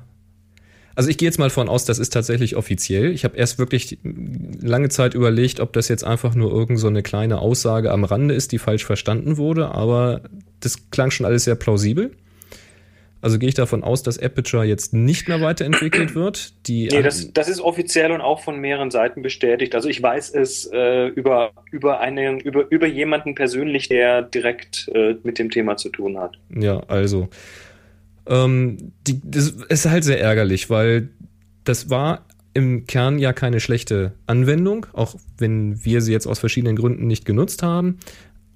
Also, 0.94 1.11
ich 1.11 1.18
gehe 1.18 1.26
jetzt 1.26 1.40
mal 1.40 1.50
von 1.50 1.68
aus, 1.68 1.87
das 1.87 1.98
ist 1.98 2.11
tatsächlich 2.11 2.54
offiziell. 2.54 3.11
Ich 3.11 3.24
habe 3.24 3.37
erst 3.37 3.58
wirklich 3.58 3.98
lange 4.04 4.90
Zeit 4.90 5.14
überlegt, 5.14 5.58
ob 5.58 5.72
das 5.72 5.88
jetzt 5.88 6.04
einfach 6.04 6.37
nur 6.37 6.52
irgend 6.52 6.78
so 6.78 6.87
eine 6.87 7.02
kleine 7.02 7.40
Aussage 7.40 7.90
am 7.90 8.04
Rande 8.04 8.32
ist, 8.32 8.52
die 8.52 8.58
falsch 8.58 8.84
verstanden 8.84 9.38
wurde, 9.38 9.72
aber 9.72 10.22
das 10.61 10.90
klang 10.92 11.11
schon 11.11 11.26
alles 11.26 11.44
sehr 11.44 11.56
plausibel. 11.56 12.12
Also 13.20 13.38
gehe 13.38 13.48
ich 13.48 13.54
davon 13.54 13.83
aus, 13.83 14.02
dass 14.02 14.18
Aperture 14.18 14.64
jetzt 14.64 14.94
nicht 14.94 15.28
mehr 15.28 15.40
weiterentwickelt 15.40 16.14
wird. 16.14 16.52
Die 16.68 16.88
nee, 16.88 17.02
das, 17.02 17.33
das 17.33 17.48
ist 17.48 17.61
offiziell 17.61 18.12
und 18.12 18.20
auch 18.20 18.40
von 18.40 18.61
mehreren 18.61 18.90
Seiten 18.90 19.22
bestätigt. 19.22 19.74
Also 19.74 19.88
ich 19.88 20.00
weiß 20.00 20.31
es 20.35 20.66
äh, 20.72 21.09
über, 21.09 21.50
über, 21.72 22.00
einen, 22.00 22.38
über, 22.38 22.70
über 22.70 22.87
jemanden 22.87 23.35
persönlich, 23.35 23.88
der 23.88 24.22
direkt 24.22 24.88
äh, 24.94 25.16
mit 25.24 25.38
dem 25.38 25.50
Thema 25.50 25.76
zu 25.76 25.88
tun 25.88 26.18
hat. 26.18 26.38
Ja, 26.54 26.81
also. 26.87 27.28
Ähm, 28.26 28.92
die, 29.07 29.20
das 29.24 29.48
ist 29.68 29.87
halt 29.87 30.04
sehr 30.04 30.20
ärgerlich, 30.20 30.70
weil 30.70 31.09
das 31.64 31.90
war 31.90 32.26
im 32.54 32.87
Kern 32.87 33.18
ja 33.18 33.33
keine 33.33 33.61
schlechte 33.61 34.12
Anwendung, 34.26 34.87
auch 34.92 35.14
wenn 35.38 35.85
wir 35.85 36.00
sie 36.00 36.12
jetzt 36.12 36.26
aus 36.26 36.38
verschiedenen 36.38 36.76
Gründen 36.76 37.07
nicht 37.07 37.24
genutzt 37.24 37.62
haben. 37.62 37.98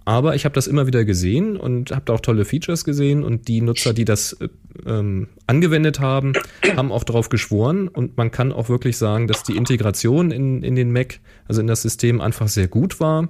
Aber 0.05 0.35
ich 0.35 0.45
habe 0.45 0.55
das 0.55 0.67
immer 0.67 0.87
wieder 0.87 1.05
gesehen 1.05 1.57
und 1.57 1.93
habe 1.93 2.03
da 2.07 2.15
auch 2.15 2.21
tolle 2.21 2.45
Features 2.45 2.85
gesehen 2.85 3.23
und 3.23 3.49
die 3.49 3.61
Nutzer, 3.61 3.95
die 3.95 4.05
das 4.05 4.33
äh, 4.35 4.49
ähm, 4.87 5.29
angewendet 5.47 6.01
haben, 6.01 6.33
haben 6.77 6.91
auch 6.91 7.05
darauf 7.05 7.29
geschworen 7.29 7.88
und 7.88 8.17
man 8.17 8.31
kann 8.31 8.53
auch 8.53 8.69
wirklich 8.69 8.97
sagen, 8.97 9.29
dass 9.29 9.43
die 9.43 9.57
Integration 9.57 10.31
in, 10.31 10.62
in 10.62 10.75
den 10.75 10.93
Mac, 10.93 11.21
also 11.47 11.61
in 11.61 11.67
das 11.67 11.83
System 11.83 12.21
einfach 12.21 12.49
sehr 12.49 12.69
gut 12.69 13.01
war. 13.01 13.29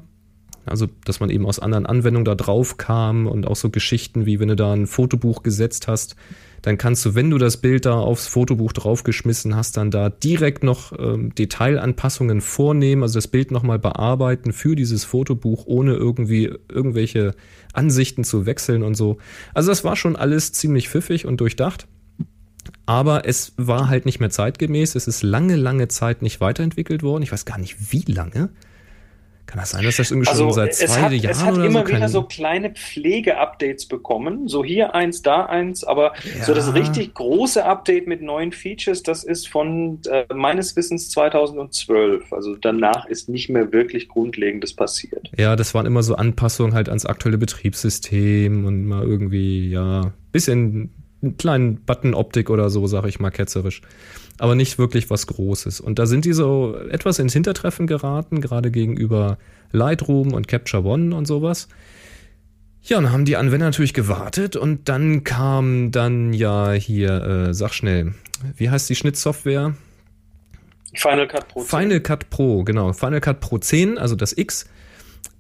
Also, 0.64 0.86
dass 1.04 1.18
man 1.18 1.28
eben 1.28 1.44
aus 1.44 1.58
anderen 1.58 1.86
Anwendungen 1.86 2.24
da 2.24 2.36
drauf 2.36 2.76
kam 2.76 3.26
und 3.26 3.48
auch 3.48 3.56
so 3.56 3.70
Geschichten 3.70 4.26
wie 4.26 4.38
wenn 4.38 4.46
du 4.46 4.54
da 4.54 4.72
ein 4.72 4.86
Fotobuch 4.86 5.42
gesetzt 5.42 5.88
hast, 5.88 6.14
dann 6.62 6.78
kannst 6.78 7.04
du, 7.04 7.14
wenn 7.16 7.28
du 7.28 7.38
das 7.38 7.56
Bild 7.56 7.86
da 7.86 7.94
aufs 7.94 8.28
Fotobuch 8.28 8.72
draufgeschmissen 8.72 9.56
hast, 9.56 9.76
dann 9.76 9.90
da 9.90 10.08
direkt 10.10 10.62
noch 10.62 10.92
ähm, 10.98 11.34
Detailanpassungen 11.34 12.40
vornehmen, 12.40 13.02
also 13.02 13.14
das 13.18 13.26
Bild 13.26 13.50
nochmal 13.50 13.80
bearbeiten 13.80 14.52
für 14.52 14.76
dieses 14.76 15.04
Fotobuch, 15.04 15.66
ohne 15.66 15.94
irgendwie 15.94 16.52
irgendwelche 16.70 17.34
Ansichten 17.72 18.22
zu 18.22 18.46
wechseln 18.46 18.84
und 18.84 18.94
so. 18.94 19.18
Also 19.54 19.70
das 19.70 19.82
war 19.82 19.96
schon 19.96 20.14
alles 20.14 20.52
ziemlich 20.52 20.88
pfiffig 20.88 21.26
und 21.26 21.40
durchdacht. 21.40 21.88
Aber 22.86 23.26
es 23.26 23.54
war 23.56 23.88
halt 23.88 24.06
nicht 24.06 24.20
mehr 24.20 24.30
zeitgemäß. 24.30 24.94
Es 24.94 25.08
ist 25.08 25.24
lange, 25.24 25.56
lange 25.56 25.88
Zeit 25.88 26.22
nicht 26.22 26.40
weiterentwickelt 26.40 27.02
worden. 27.02 27.24
Ich 27.24 27.32
weiß 27.32 27.44
gar 27.44 27.58
nicht, 27.58 27.92
wie 27.92 28.04
lange. 28.06 28.50
Kann 29.52 29.60
das 29.60 29.72
sein, 29.72 29.84
dass 29.84 29.98
das 29.98 30.10
irgendwie 30.10 30.30
also 30.30 30.44
schon 30.44 30.52
seit 30.54 30.74
zwei 30.74 31.02
hat, 31.02 31.12
Jahren 31.12 31.30
Es 31.30 31.44
hat 31.44 31.58
immer 31.58 31.86
so 31.86 31.88
wieder 31.88 32.08
so 32.08 32.22
kleine 32.22 32.70
Pflege-Updates 32.70 33.84
bekommen. 33.84 34.48
So 34.48 34.64
hier 34.64 34.94
eins, 34.94 35.20
da 35.20 35.44
eins. 35.44 35.84
Aber 35.84 36.14
ja. 36.24 36.46
so 36.46 36.54
das 36.54 36.72
richtig 36.72 37.12
große 37.12 37.62
Update 37.62 38.06
mit 38.06 38.22
neuen 38.22 38.52
Features, 38.52 39.02
das 39.02 39.24
ist 39.24 39.48
von 39.48 40.00
äh, 40.10 40.24
meines 40.32 40.74
Wissens 40.74 41.10
2012. 41.10 42.32
Also 42.32 42.56
danach 42.56 43.04
ist 43.04 43.28
nicht 43.28 43.50
mehr 43.50 43.74
wirklich 43.74 44.08
Grundlegendes 44.08 44.72
passiert. 44.72 45.30
Ja, 45.36 45.54
das 45.54 45.74
waren 45.74 45.84
immer 45.84 46.02
so 46.02 46.14
Anpassungen 46.14 46.72
halt 46.72 46.88
ans 46.88 47.04
aktuelle 47.04 47.36
Betriebssystem 47.36 48.64
und 48.64 48.86
mal 48.86 49.04
irgendwie, 49.04 49.68
ja, 49.68 50.14
bisschen 50.32 50.90
einen 51.20 51.36
kleinen 51.36 51.84
Button-Optik 51.84 52.48
oder 52.48 52.70
so, 52.70 52.86
sage 52.86 53.10
ich 53.10 53.20
mal 53.20 53.30
ketzerisch 53.30 53.82
aber 54.38 54.54
nicht 54.54 54.78
wirklich 54.78 55.10
was 55.10 55.26
Großes. 55.26 55.80
Und 55.80 55.98
da 55.98 56.06
sind 56.06 56.24
die 56.24 56.32
so 56.32 56.76
etwas 56.90 57.18
ins 57.18 57.32
Hintertreffen 57.32 57.86
geraten, 57.86 58.40
gerade 58.40 58.70
gegenüber 58.70 59.38
Lightroom 59.72 60.32
und 60.32 60.48
Capture 60.48 60.84
One 60.84 61.14
und 61.14 61.26
sowas. 61.26 61.68
Ja, 62.82 63.00
dann 63.00 63.12
haben 63.12 63.24
die 63.24 63.36
Anwender 63.36 63.66
natürlich 63.66 63.94
gewartet 63.94 64.56
und 64.56 64.88
dann 64.88 65.22
kam 65.22 65.92
dann 65.92 66.32
ja 66.32 66.72
hier, 66.72 67.22
äh, 67.22 67.54
sag 67.54 67.72
schnell, 67.74 68.14
wie 68.56 68.70
heißt 68.70 68.90
die 68.90 68.96
Schnittsoftware? 68.96 69.74
Final 70.94 71.28
Cut 71.28 71.48
Pro 71.48 71.60
10. 71.60 71.68
Final 71.68 72.00
Cut 72.00 72.30
Pro, 72.30 72.64
genau. 72.64 72.92
Final 72.92 73.20
Cut 73.20 73.40
Pro 73.40 73.58
10, 73.58 73.98
also 73.98 74.16
das 74.16 74.36
X 74.36 74.66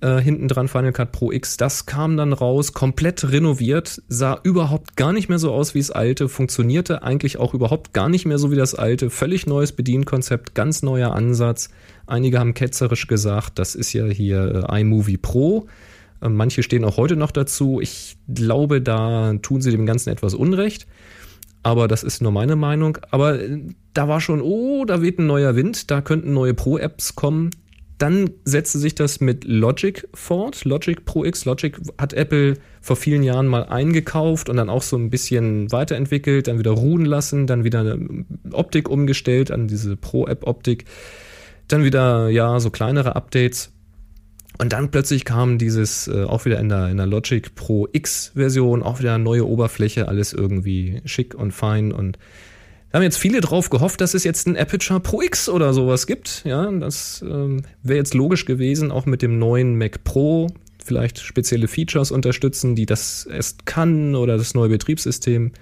äh, 0.00 0.20
hinten 0.20 0.48
dran 0.48 0.68
Final 0.68 0.92
Cut 0.92 1.12
Pro 1.12 1.32
X. 1.32 1.56
Das 1.56 1.86
kam 1.86 2.16
dann 2.16 2.32
raus, 2.32 2.72
komplett 2.72 3.30
renoviert, 3.30 4.02
sah 4.08 4.40
überhaupt 4.42 4.96
gar 4.96 5.12
nicht 5.12 5.28
mehr 5.28 5.38
so 5.38 5.52
aus 5.52 5.74
wie 5.74 5.78
das 5.78 5.90
alte, 5.90 6.28
funktionierte 6.28 7.02
eigentlich 7.02 7.38
auch 7.38 7.54
überhaupt 7.54 7.94
gar 7.94 8.08
nicht 8.08 8.26
mehr 8.26 8.38
so 8.38 8.50
wie 8.50 8.56
das 8.56 8.74
alte. 8.74 9.10
Völlig 9.10 9.46
neues 9.46 9.72
Bedienkonzept, 9.72 10.54
ganz 10.54 10.82
neuer 10.82 11.14
Ansatz. 11.14 11.70
Einige 12.06 12.38
haben 12.38 12.54
ketzerisch 12.54 13.06
gesagt, 13.06 13.58
das 13.58 13.74
ist 13.74 13.92
ja 13.92 14.06
hier 14.06 14.66
äh, 14.68 14.80
iMovie 14.80 15.18
Pro. 15.18 15.68
Äh, 16.20 16.28
manche 16.28 16.62
stehen 16.62 16.84
auch 16.84 16.96
heute 16.96 17.16
noch 17.16 17.30
dazu. 17.30 17.80
Ich 17.80 18.16
glaube, 18.28 18.82
da 18.82 19.34
tun 19.40 19.60
sie 19.60 19.70
dem 19.70 19.86
Ganzen 19.86 20.10
etwas 20.10 20.34
Unrecht. 20.34 20.86
Aber 21.62 21.86
das 21.86 22.02
ist 22.02 22.22
nur 22.22 22.32
meine 22.32 22.56
Meinung. 22.56 22.98
Aber 23.10 23.40
äh, 23.40 23.60
da 23.94 24.08
war 24.08 24.20
schon, 24.20 24.40
oh, 24.42 24.84
da 24.84 25.00
weht 25.02 25.18
ein 25.18 25.26
neuer 25.26 25.54
Wind, 25.54 25.90
da 25.90 26.00
könnten 26.00 26.32
neue 26.32 26.54
Pro-Apps 26.54 27.14
kommen. 27.14 27.50
Dann 28.02 28.30
setzte 28.44 28.80
sich 28.80 28.96
das 28.96 29.20
mit 29.20 29.44
Logic 29.44 30.08
fort. 30.12 30.64
Logic 30.64 31.04
Pro 31.04 31.24
X. 31.24 31.44
Logic 31.44 31.78
hat 31.98 32.12
Apple 32.14 32.54
vor 32.80 32.96
vielen 32.96 33.22
Jahren 33.22 33.46
mal 33.46 33.66
eingekauft 33.66 34.48
und 34.48 34.56
dann 34.56 34.70
auch 34.70 34.82
so 34.82 34.96
ein 34.96 35.08
bisschen 35.08 35.70
weiterentwickelt, 35.70 36.48
dann 36.48 36.58
wieder 36.58 36.72
ruhen 36.72 37.04
lassen, 37.04 37.46
dann 37.46 37.62
wieder 37.62 37.78
eine 37.78 38.24
Optik 38.50 38.88
umgestellt 38.88 39.52
an 39.52 39.68
diese 39.68 39.96
Pro-App-Optik. 39.96 40.86
Dann 41.68 41.84
wieder, 41.84 42.28
ja, 42.28 42.58
so 42.58 42.70
kleinere 42.70 43.14
Updates. 43.14 43.70
Und 44.58 44.72
dann 44.72 44.90
plötzlich 44.90 45.24
kam 45.24 45.58
dieses, 45.58 46.08
äh, 46.08 46.24
auch 46.24 46.44
wieder 46.44 46.58
in 46.58 46.70
der, 46.70 46.88
in 46.88 46.96
der 46.96 47.06
Logic 47.06 47.54
Pro 47.54 47.86
X-Version, 47.92 48.82
auch 48.82 48.98
wieder 48.98 49.16
neue 49.18 49.46
Oberfläche, 49.46 50.08
alles 50.08 50.32
irgendwie 50.32 51.02
schick 51.04 51.36
und 51.36 51.52
fein 51.52 51.92
und 51.92 52.18
da 52.92 52.98
haben 52.98 53.04
jetzt 53.04 53.16
viele 53.16 53.40
drauf 53.40 53.70
gehofft, 53.70 54.02
dass 54.02 54.12
es 54.12 54.22
jetzt 54.22 54.46
ein 54.46 54.56
Aperture 54.56 55.00
Pro 55.00 55.22
X 55.22 55.48
oder 55.48 55.72
sowas 55.72 56.06
gibt. 56.06 56.42
Ja, 56.44 56.70
das 56.70 57.24
ähm, 57.26 57.62
wäre 57.82 57.96
jetzt 57.96 58.12
logisch 58.12 58.44
gewesen, 58.44 58.90
auch 58.90 59.06
mit 59.06 59.22
dem 59.22 59.38
neuen 59.38 59.78
Mac 59.78 60.04
Pro 60.04 60.48
vielleicht 60.84 61.18
spezielle 61.20 61.68
Features 61.68 62.10
unterstützen, 62.10 62.76
die 62.76 62.84
das 62.84 63.24
erst 63.24 63.64
kann 63.64 64.14
oder 64.14 64.36
das 64.36 64.52
neue 64.52 64.68
Betriebssystem. 64.68 65.52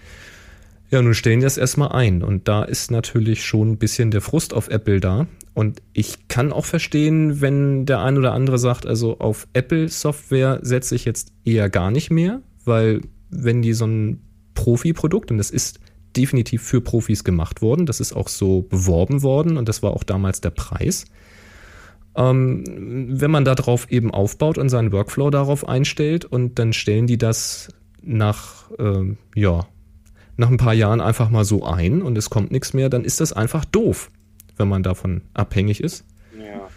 Ja, 0.91 1.03
nun 1.03 1.15
stellen 1.15 1.39
die 1.39 1.45
das 1.45 1.57
erstmal 1.57 1.93
ein. 1.93 2.25
Und 2.25 2.49
da 2.49 2.65
ist 2.65 2.91
natürlich 2.91 3.45
schon 3.45 3.73
ein 3.73 3.79
bisschen 3.79 4.11
der 4.11 4.23
Frust 4.23 4.53
auf 4.53 4.69
Apple 4.69 4.99
da. 4.99 5.29
Und 5.55 5.83
ich 5.93 6.27
kann 6.27 6.53
auch 6.53 6.65
verstehen, 6.65 7.41
wenn 7.41 7.87
der 7.87 8.01
ein 8.01 8.19
oder 8.19 8.33
andere 8.33 8.59
sagt, 8.59 8.87
also 8.87 9.21
auf 9.21 9.47
Apple-Software 9.53 10.59
setze 10.63 10.97
ich 10.97 11.05
jetzt 11.05 11.33
eher 11.45 11.71
gar 11.71 11.93
nicht 11.93 12.11
mehr, 12.11 12.41
weil 12.65 13.03
wenn 13.31 13.63
die 13.63 13.73
so 13.73 13.87
ein 13.87 14.21
Profi-Produkt, 14.55 15.31
und 15.31 15.39
das 15.39 15.53
ist 15.53 15.79
definitiv 16.17 16.63
für 16.63 16.81
Profis 16.81 17.25
gemacht 17.25 17.63
worden. 17.63 17.87
Das 17.87 18.01
ist 18.01 18.13
auch 18.13 18.29
so 18.29 18.63
beworben 18.63 19.23
worden 19.23 19.57
und 19.57 19.69
das 19.69 19.83
war 19.83 19.93
auch 19.93 20.05
damals 20.05 20.41
der 20.41 20.51
Preis. 20.51 21.07
Ähm, 22.17 22.65
wenn 23.09 23.31
man 23.31 23.45
darauf 23.45 23.91
eben 23.91 24.11
aufbaut 24.11 24.59
und 24.59 24.69
seinen 24.69 24.93
Workflow 24.93 25.31
darauf 25.31 25.69
einstellt 25.69 26.25
und 26.25 26.59
dann 26.59 26.73
stellen 26.73 27.07
die 27.07 27.19
das 27.19 27.69
nach, 28.03 28.71
ähm, 28.79 29.19
ja, 29.35 29.67
nach 30.37 30.51
ein 30.51 30.57
paar 30.57 30.75
Jahren 30.75 31.01
einfach 31.01 31.31
mal 31.31 31.45
so 31.45 31.65
ein 31.65 32.03
und 32.03 32.19
es 32.19 32.31
kommt 32.31 32.51
nichts 32.51 32.75
mehr, 32.75 32.89
dann 32.89 33.05
ist 33.05 33.21
das 33.21 33.33
einfach 33.33 33.65
doof, 33.65 34.11
wenn 34.57 34.69
man 34.69 34.83
davon 34.83 35.23
abhängig 35.35 35.81
ist. 35.81 36.05
Ja. 36.37 36.69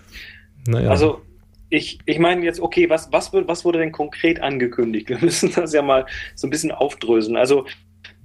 Naja. 0.68 0.90
Also 0.90 1.22
ich, 1.70 1.98
ich 2.06 2.20
meine 2.20 2.46
jetzt, 2.46 2.60
okay, 2.60 2.90
was, 2.90 3.12
was, 3.12 3.34
was 3.34 3.66
wurde 3.66 3.80
denn 3.80 3.92
konkret 3.92 4.40
angekündigt? 4.42 5.10
Wir 5.10 5.18
müssen 5.20 5.52
das 5.56 5.74
ja 5.74 5.82
mal 5.82 6.06
so 6.36 6.46
ein 6.46 6.52
bisschen 6.52 6.72
aufdröseln. 6.72 7.38
Also 7.38 7.66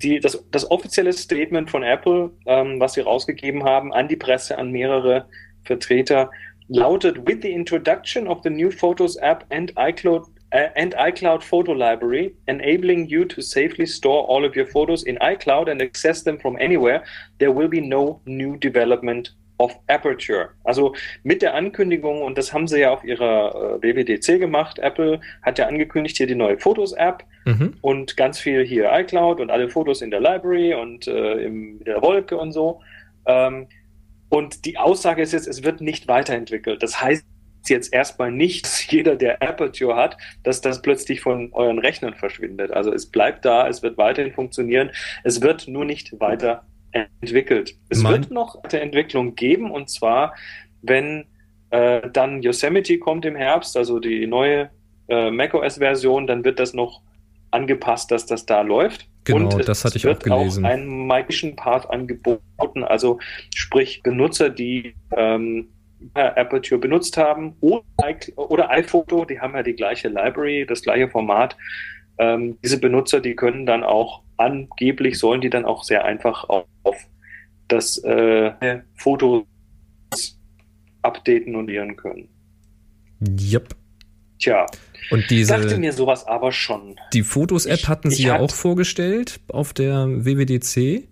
die, 0.03 0.21
das, 0.21 0.45
das 0.51 0.71
offizielle 0.71 1.13
Statement 1.13 1.71
von 1.71 1.83
Apple, 1.83 2.31
ähm, 2.47 2.81
was 2.81 2.95
sie 2.95 3.01
rausgegeben 3.01 3.65
haben, 3.65 3.93
an 3.93 4.09
die 4.09 4.17
Presse, 4.17 4.59
an 4.59 4.71
mehrere 4.71 5.29
Vertreter, 5.65 6.31
lautet: 6.69 7.27
With 7.27 7.39
the 7.43 7.51
introduction 7.51 8.29
of 8.29 8.41
the 8.43 8.51
new 8.51 8.71
Photos 8.71 9.17
app 9.21 9.45
and 9.51 9.73
iCloud 9.77 10.27
uh, 10.53 10.69
and 10.77 10.95
iCloud 10.97 11.43
Photo 11.43 11.73
Library, 11.73 12.35
enabling 12.47 13.07
you 13.07 13.25
to 13.25 13.41
safely 13.41 13.87
store 13.87 14.27
all 14.29 14.45
of 14.45 14.57
your 14.57 14.67
photos 14.67 15.03
in 15.05 15.17
iCloud 15.19 15.71
and 15.71 15.83
access 15.83 16.23
them 16.23 16.39
from 16.39 16.57
anywhere, 16.61 17.05
there 17.39 17.53
will 17.53 17.69
be 17.69 17.81
no 17.81 18.21
new 18.27 18.57
development 18.57 19.31
of 19.59 19.77
Aperture. 19.89 20.51
Also 20.65 20.95
mit 21.25 21.43
der 21.43 21.55
Ankündigung, 21.55 22.23
und 22.23 22.39
das 22.39 22.53
haben 22.53 22.69
sie 22.69 22.81
ja 22.81 22.93
auf 22.93 23.05
ihrer 23.05 23.81
äh, 23.83 23.83
WWDC 23.83 24.39
gemacht, 24.39 24.79
Apple 24.79 25.21
hat 25.43 25.59
ja 25.59 25.67
angekündigt, 25.67 26.17
hier 26.17 26.27
die 26.27 26.35
neue 26.35 26.59
Fotos-App 26.59 27.25
mhm. 27.49 27.75
und 27.81 28.17
ganz 28.17 28.39
viel 28.39 28.65
hier 28.65 28.91
iCloud 28.93 29.41
und 29.41 29.51
alle 29.51 29.69
Fotos 29.69 30.03
in 30.03 30.11
der 30.11 30.21
Library 30.21 30.75
und 30.75 31.07
äh, 31.07 31.35
in 31.45 31.83
der 31.85 32.03
Wolke 32.03 32.37
und 32.37 32.53
so. 32.53 32.81
Ähm, 33.27 33.69
und 34.29 34.65
die 34.67 34.77
Aussage 34.77 35.23
ist 35.23 35.33
jetzt, 35.33 35.49
es 35.49 35.65
wird 35.65 35.81
nicht 35.81 36.07
weiterentwickelt. 36.09 36.83
Das 36.83 37.01
heißt 37.01 37.25
jetzt 37.67 37.93
erstmal 37.93 38.31
nicht, 38.31 38.65
dass 38.65 38.91
jeder, 38.91 39.17
der 39.17 39.43
Aperture 39.43 39.97
hat, 39.97 40.17
dass 40.43 40.61
das 40.61 40.83
plötzlich 40.83 41.21
von 41.21 41.53
euren 41.53 41.79
Rechnern 41.79 42.15
verschwindet. 42.15 42.71
Also 42.71 42.93
es 42.93 43.07
bleibt 43.07 43.45
da, 43.45 43.69
es 43.69 43.83
wird 43.83 43.99
weiterhin 43.99 44.33
funktionieren, 44.33 44.91
es 45.25 45.43
wird 45.43 45.69
nur 45.69 45.85
nicht 45.85 46.19
weiter 46.21 46.65
entwickelt. 46.93 47.75
Es 47.89 48.03
mein 48.03 48.13
wird 48.13 48.31
noch 48.31 48.63
eine 48.63 48.81
Entwicklung 48.81 49.35
geben 49.35 49.71
und 49.71 49.91
zwar, 49.91 50.35
wenn 50.83 51.27
äh, 51.71 52.09
dann 52.11 52.43
Yosemite 52.43 52.99
kommt 52.99 53.25
im 53.25 53.37
Herbst, 53.37 53.77
also 53.77 53.99
die 53.99 54.27
neue 54.27 54.71
äh, 55.09 55.31
macOS-Version, 55.31 56.27
dann 56.27 56.45
wird 56.45 56.59
das 56.59 56.75
noch 56.75 57.03
angepasst, 57.51 58.11
dass 58.11 58.27
das 58.27 58.47
da 58.47 58.61
läuft. 58.63 59.09
Genau, 59.25 59.55
und 59.55 59.69
das 59.69 59.85
hatte 59.85 59.99
ich 59.99 60.07
auch 60.07 60.19
gelesen. 60.19 60.65
Auch 60.65 60.71
einen 60.71 61.07
Migration 61.07 61.57
Part 61.57 61.91
angeboten, 61.91 62.85
also 62.85 63.19
sprich 63.55 64.03
Benutzer, 64.03 64.49
die 64.49 64.95
ähm, 65.17 65.69
Aperture 66.15 66.81
benutzt 66.81 67.17
haben 67.17 67.57
oder, 67.61 67.85
oder 68.37 68.71
iPhoto, 68.71 69.25
die 69.25 69.41
haben 69.41 69.55
ja 69.55 69.63
die 69.63 69.75
gleiche 69.75 70.09
Library, 70.09 70.65
das 70.67 70.83
gleiche 70.83 71.09
Format. 71.09 71.57
Ähm, 72.19 72.59
diese 72.63 72.81
Benutzer, 72.81 73.21
die 73.21 73.35
können 73.35 73.67
dann 73.67 73.85
auch 73.85 74.23
angeblich 74.39 75.19
sollen 75.19 75.41
die 75.41 75.51
dann 75.51 75.65
auch 75.65 75.85
sehr 75.85 76.05
einfach 76.05 76.49
auf, 76.49 76.65
auf 76.85 76.97
das 77.67 77.99
äh, 78.05 78.81
Foto 78.95 79.47
updaten 81.03 81.55
und 81.55 81.69
ihren 81.69 81.97
können. 81.97 82.29
Yep. 83.21 83.75
Tja, 84.39 84.67
Und 85.11 85.25
diese, 85.31 85.55
dachte 85.55 85.79
mir 85.79 85.93
sowas 85.93 86.27
aber 86.27 86.53
schon. 86.53 86.97
die 87.13 87.23
Fotos-App 87.23 87.79
Ich- 87.81 87.89
hatten 87.89 88.11
sie 88.11 88.17
ich 88.23 88.25
ja 88.29 88.35
hat- 88.35 88.41
auch 88.41 88.55
vorgestellt 88.55 89.41
auf 89.49 89.73
der 89.73 90.07
WWDC. 90.25 91.09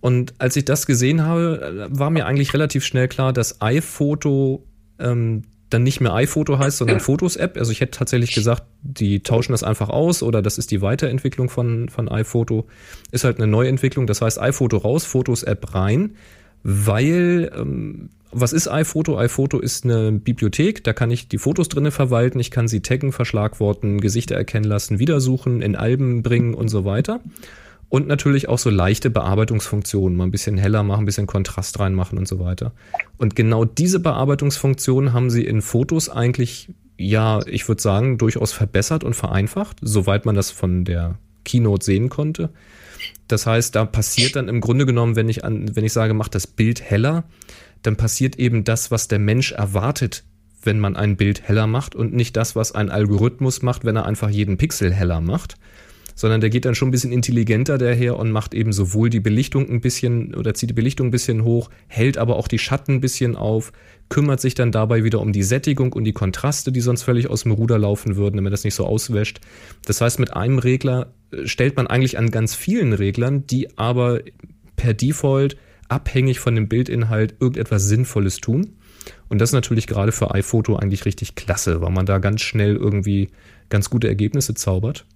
Und 0.00 0.34
als 0.38 0.54
ich 0.56 0.64
das 0.64 0.86
gesehen 0.86 1.22
habe, 1.24 1.88
war 1.90 2.10
mir 2.10 2.26
eigentlich 2.26 2.54
relativ 2.54 2.84
schnell 2.84 3.08
klar, 3.08 3.32
dass 3.32 3.60
iPhoto 3.60 4.64
ähm, 5.00 5.42
dann 5.70 5.82
nicht 5.82 6.00
mehr 6.00 6.14
iPhoto 6.14 6.58
heißt, 6.58 6.78
sondern 6.78 7.00
Fotos-App. 7.00 7.56
Also 7.58 7.72
ich 7.72 7.80
hätte 7.80 7.98
tatsächlich 7.98 8.32
gesagt, 8.32 8.62
die 8.82 9.20
tauschen 9.22 9.52
das 9.52 9.62
einfach 9.62 9.88
aus 9.90 10.22
oder 10.22 10.40
das 10.40 10.56
ist 10.56 10.70
die 10.70 10.80
Weiterentwicklung 10.80 11.48
von, 11.50 11.88
von 11.88 12.08
iPhoto. 12.08 12.66
Ist 13.12 13.24
halt 13.24 13.36
eine 13.38 13.46
Neuentwicklung. 13.48 14.06
Das 14.06 14.22
heißt, 14.22 14.40
iPhoto 14.40 14.78
raus, 14.78 15.04
Fotos-App 15.04 15.74
rein, 15.74 16.14
weil 16.62 17.50
ähm, 17.56 18.10
was 18.30 18.52
ist 18.52 18.68
iPhoto? 18.68 19.18
iPhoto 19.18 19.58
ist 19.58 19.84
eine 19.84 20.12
Bibliothek, 20.12 20.84
da 20.84 20.92
kann 20.92 21.10
ich 21.10 21.28
die 21.28 21.38
Fotos 21.38 21.68
drinne 21.68 21.90
verwalten, 21.90 22.38
ich 22.40 22.50
kann 22.50 22.68
sie 22.68 22.80
taggen, 22.80 23.12
verschlagworten, 23.12 24.00
Gesichter 24.00 24.36
erkennen 24.36 24.64
lassen, 24.64 24.98
wiedersuchen, 24.98 25.62
in 25.62 25.76
Alben 25.76 26.22
bringen 26.22 26.54
und 26.54 26.68
so 26.68 26.84
weiter. 26.84 27.20
Und 27.88 28.06
natürlich 28.06 28.50
auch 28.50 28.58
so 28.58 28.68
leichte 28.68 29.08
Bearbeitungsfunktionen, 29.08 30.16
mal 30.16 30.24
ein 30.24 30.30
bisschen 30.30 30.58
heller 30.58 30.82
machen, 30.82 31.04
ein 31.04 31.06
bisschen 31.06 31.26
Kontrast 31.26 31.78
reinmachen 31.80 32.18
und 32.18 32.28
so 32.28 32.38
weiter. 32.38 32.72
Und 33.16 33.34
genau 33.34 33.64
diese 33.64 33.98
Bearbeitungsfunktionen 33.98 35.14
haben 35.14 35.30
sie 35.30 35.44
in 35.44 35.62
Fotos 35.62 36.10
eigentlich, 36.10 36.68
ja, 36.98 37.40
ich 37.46 37.66
würde 37.66 37.80
sagen, 37.80 38.18
durchaus 38.18 38.52
verbessert 38.52 39.04
und 39.04 39.14
vereinfacht, 39.14 39.78
soweit 39.80 40.26
man 40.26 40.34
das 40.34 40.50
von 40.50 40.84
der 40.84 41.16
Keynote 41.44 41.82
sehen 41.82 42.10
konnte. 42.10 42.50
Das 43.26 43.46
heißt, 43.46 43.74
da 43.74 43.84
passiert 43.84 44.36
dann 44.36 44.48
im 44.48 44.60
Grunde 44.60 44.86
genommen, 44.86 45.16
wenn 45.16 45.28
ich 45.28 45.44
an, 45.44 45.74
wenn 45.76 45.84
ich 45.84 45.92
sage, 45.92 46.14
mach 46.14 46.28
das 46.28 46.46
Bild 46.46 46.82
heller, 46.82 47.24
dann 47.82 47.96
passiert 47.96 48.36
eben 48.36 48.64
das, 48.64 48.90
was 48.90 49.08
der 49.08 49.18
Mensch 49.18 49.52
erwartet, 49.52 50.24
wenn 50.62 50.80
man 50.80 50.96
ein 50.96 51.16
Bild 51.16 51.42
heller 51.42 51.66
macht 51.66 51.94
und 51.94 52.12
nicht 52.12 52.36
das, 52.36 52.56
was 52.56 52.72
ein 52.72 52.90
Algorithmus 52.90 53.62
macht, 53.62 53.84
wenn 53.84 53.96
er 53.96 54.06
einfach 54.06 54.30
jeden 54.30 54.56
Pixel 54.56 54.92
heller 54.92 55.20
macht, 55.20 55.56
sondern 56.18 56.40
der 56.40 56.50
geht 56.50 56.64
dann 56.64 56.74
schon 56.74 56.88
ein 56.88 56.90
bisschen 56.90 57.12
intelligenter 57.12 57.78
daher 57.78 58.16
und 58.16 58.32
macht 58.32 58.52
eben 58.52 58.72
sowohl 58.72 59.08
die 59.08 59.20
Belichtung 59.20 59.70
ein 59.70 59.80
bisschen 59.80 60.34
oder 60.34 60.52
zieht 60.52 60.68
die 60.68 60.74
Belichtung 60.74 61.06
ein 61.06 61.10
bisschen 61.12 61.44
hoch, 61.44 61.70
hält 61.86 62.18
aber 62.18 62.34
auch 62.34 62.48
die 62.48 62.58
Schatten 62.58 62.94
ein 62.94 63.00
bisschen 63.00 63.36
auf, 63.36 63.72
kümmert 64.08 64.40
sich 64.40 64.56
dann 64.56 64.72
dabei 64.72 65.04
wieder 65.04 65.20
um 65.20 65.32
die 65.32 65.44
Sättigung 65.44 65.92
und 65.92 66.02
die 66.02 66.12
Kontraste, 66.12 66.72
die 66.72 66.80
sonst 66.80 67.04
völlig 67.04 67.30
aus 67.30 67.44
dem 67.44 67.52
Ruder 67.52 67.78
laufen 67.78 68.16
würden, 68.16 68.34
damit 68.34 68.52
das 68.52 68.64
nicht 68.64 68.74
so 68.74 68.84
auswäscht. 68.84 69.38
Das 69.86 70.00
heißt, 70.00 70.18
mit 70.18 70.34
einem 70.34 70.58
Regler 70.58 71.14
äh, 71.30 71.46
stellt 71.46 71.76
man 71.76 71.86
eigentlich 71.86 72.18
an 72.18 72.32
ganz 72.32 72.56
vielen 72.56 72.94
Reglern, 72.94 73.46
die 73.46 73.78
aber 73.78 74.18
per 74.74 74.94
Default 74.94 75.56
abhängig 75.86 76.40
von 76.40 76.56
dem 76.56 76.68
Bildinhalt 76.68 77.36
irgendetwas 77.38 77.84
Sinnvolles 77.84 78.38
tun. 78.38 78.72
Und 79.28 79.40
das 79.40 79.50
ist 79.50 79.54
natürlich 79.54 79.86
gerade 79.86 80.10
für 80.10 80.34
iPhoto 80.34 80.74
eigentlich 80.74 81.04
richtig 81.04 81.36
klasse, 81.36 81.80
weil 81.80 81.92
man 81.92 82.06
da 82.06 82.18
ganz 82.18 82.40
schnell 82.40 82.74
irgendwie 82.74 83.28
ganz 83.68 83.88
gute 83.88 84.08
Ergebnisse 84.08 84.54
zaubert. 84.54 85.06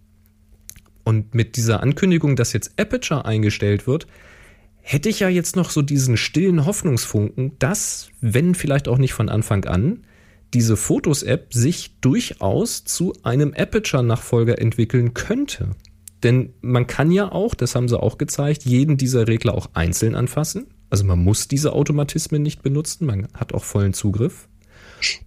Und 1.04 1.34
mit 1.34 1.56
dieser 1.56 1.82
Ankündigung, 1.82 2.36
dass 2.36 2.52
jetzt 2.52 2.78
Aperture 2.78 3.24
eingestellt 3.24 3.86
wird, 3.86 4.06
hätte 4.80 5.08
ich 5.08 5.20
ja 5.20 5.28
jetzt 5.28 5.56
noch 5.56 5.70
so 5.70 5.82
diesen 5.82 6.16
stillen 6.16 6.66
Hoffnungsfunken, 6.66 7.58
dass, 7.58 8.10
wenn 8.20 8.54
vielleicht 8.54 8.88
auch 8.88 8.98
nicht 8.98 9.14
von 9.14 9.28
Anfang 9.28 9.64
an, 9.64 10.04
diese 10.54 10.76
Fotos-App 10.76 11.54
sich 11.54 11.98
durchaus 12.00 12.84
zu 12.84 13.14
einem 13.22 13.54
Aperture-Nachfolger 13.56 14.60
entwickeln 14.60 15.14
könnte. 15.14 15.70
Denn 16.22 16.52
man 16.60 16.86
kann 16.86 17.10
ja 17.10 17.32
auch, 17.32 17.54
das 17.54 17.74
haben 17.74 17.88
sie 17.88 17.98
auch 17.98 18.18
gezeigt, 18.18 18.64
jeden 18.64 18.96
dieser 18.96 19.26
Regler 19.28 19.54
auch 19.54 19.70
einzeln 19.72 20.14
anfassen. 20.14 20.66
Also 20.90 21.04
man 21.04 21.18
muss 21.18 21.48
diese 21.48 21.72
Automatismen 21.72 22.42
nicht 22.42 22.62
benutzen, 22.62 23.06
man 23.06 23.28
hat 23.34 23.54
auch 23.54 23.64
vollen 23.64 23.94
Zugriff. 23.94 24.48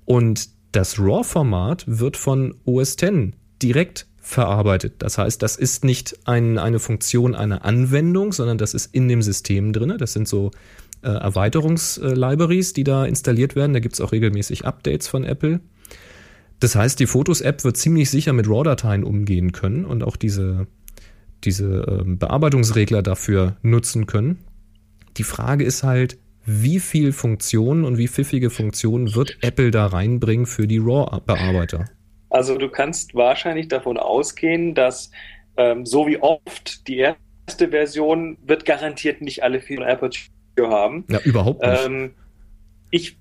Und 0.05 0.49
das 0.71 0.99
RAW-Format 0.99 1.85
wird 1.87 2.17
von 2.17 2.55
OS 2.65 2.95
X 3.01 3.33
direkt 3.61 4.07
verarbeitet. 4.25 4.95
Das 4.99 5.19
heißt, 5.19 5.41
das 5.43 5.55
ist 5.55 5.85
nicht 5.85 6.17
ein, 6.25 6.57
eine 6.57 6.79
Funktion 6.79 7.35
einer 7.35 7.63
Anwendung, 7.63 8.33
sondern 8.33 8.57
das 8.57 8.73
ist 8.73 8.93
in 8.93 9.07
dem 9.07 9.21
System 9.21 9.71
drin. 9.71 9.93
Das 9.99 10.13
sind 10.13 10.27
so 10.27 10.49
äh, 11.03 11.09
Erweiterungs-Libraries, 11.09 12.73
die 12.73 12.83
da 12.83 13.05
installiert 13.05 13.55
werden. 13.55 13.73
Da 13.73 13.79
gibt 13.79 13.93
es 13.93 14.01
auch 14.01 14.11
regelmäßig 14.11 14.65
Updates 14.65 15.07
von 15.07 15.23
Apple. 15.23 15.59
Das 16.59 16.75
heißt, 16.75 16.99
die 16.99 17.05
Fotos-App 17.05 17.63
wird 17.63 17.77
ziemlich 17.77 18.09
sicher 18.09 18.33
mit 18.33 18.47
RAW-Dateien 18.47 19.03
umgehen 19.03 19.51
können 19.51 19.85
und 19.85 20.03
auch 20.03 20.15
diese, 20.15 20.65
diese 21.43 21.85
ähm, 21.87 22.17
Bearbeitungsregler 22.17 23.03
dafür 23.03 23.57
nutzen 23.61 24.07
können. 24.07 24.39
Die 25.17 25.23
Frage 25.23 25.63
ist 25.63 25.83
halt, 25.83 26.17
wie 26.45 26.79
viel 26.79 27.11
Funktionen 27.11 27.83
und 27.83 27.99
wie 27.99 28.07
pfiffige 28.07 28.49
Funktionen 28.49 29.13
wird 29.13 29.37
Apple 29.41 29.69
da 29.69 29.85
reinbringen 29.85 30.47
für 30.47 30.65
die 30.65 30.79
RAW-Bearbeiter? 30.79 31.85
Also 32.35 32.57
du 32.57 32.67
kannst 32.67 33.15
wahrscheinlich 33.15 33.69
davon 33.69 33.97
ausgehen, 33.97 34.75
dass 34.75 35.09
ähm, 35.55 35.85
so 35.85 36.05
wie 36.05 36.17
oft 36.17 36.85
die 36.85 36.97
erste 36.97 37.69
Version 37.69 38.37
wird 38.45 38.65
garantiert 38.65 39.21
nicht 39.21 39.41
alle 39.41 39.61
vier 39.61 39.87
Aperture 39.87 40.69
haben. 40.69 41.05
Ja, 41.09 41.19
überhaupt 41.23 41.61
nicht. 41.61 41.85
Ähm, 41.85 42.13
ich 42.91 43.17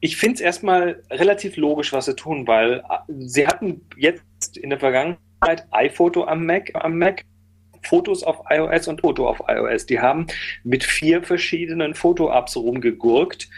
ich 0.00 0.18
finde 0.18 0.34
es 0.34 0.40
erstmal 0.42 1.02
relativ 1.10 1.56
logisch, 1.56 1.94
was 1.94 2.04
sie 2.04 2.14
tun, 2.14 2.46
weil 2.46 2.82
äh, 2.90 2.98
sie 3.08 3.46
hatten 3.46 3.80
jetzt 3.96 4.58
in 4.58 4.68
der 4.68 4.78
Vergangenheit 4.78 5.66
iPhoto 5.70 6.24
am 6.24 6.44
Mac, 6.44 6.70
am 6.74 6.98
Mac, 6.98 7.24
Fotos 7.82 8.22
auf 8.22 8.42
iOS 8.50 8.88
und 8.88 9.00
Foto 9.00 9.26
auf 9.26 9.40
iOS. 9.48 9.86
Die 9.86 10.00
haben 10.00 10.26
mit 10.64 10.84
vier 10.84 11.22
verschiedenen 11.22 11.94
Foto-Apps 11.94 12.58
rumgegurkt. 12.58 13.48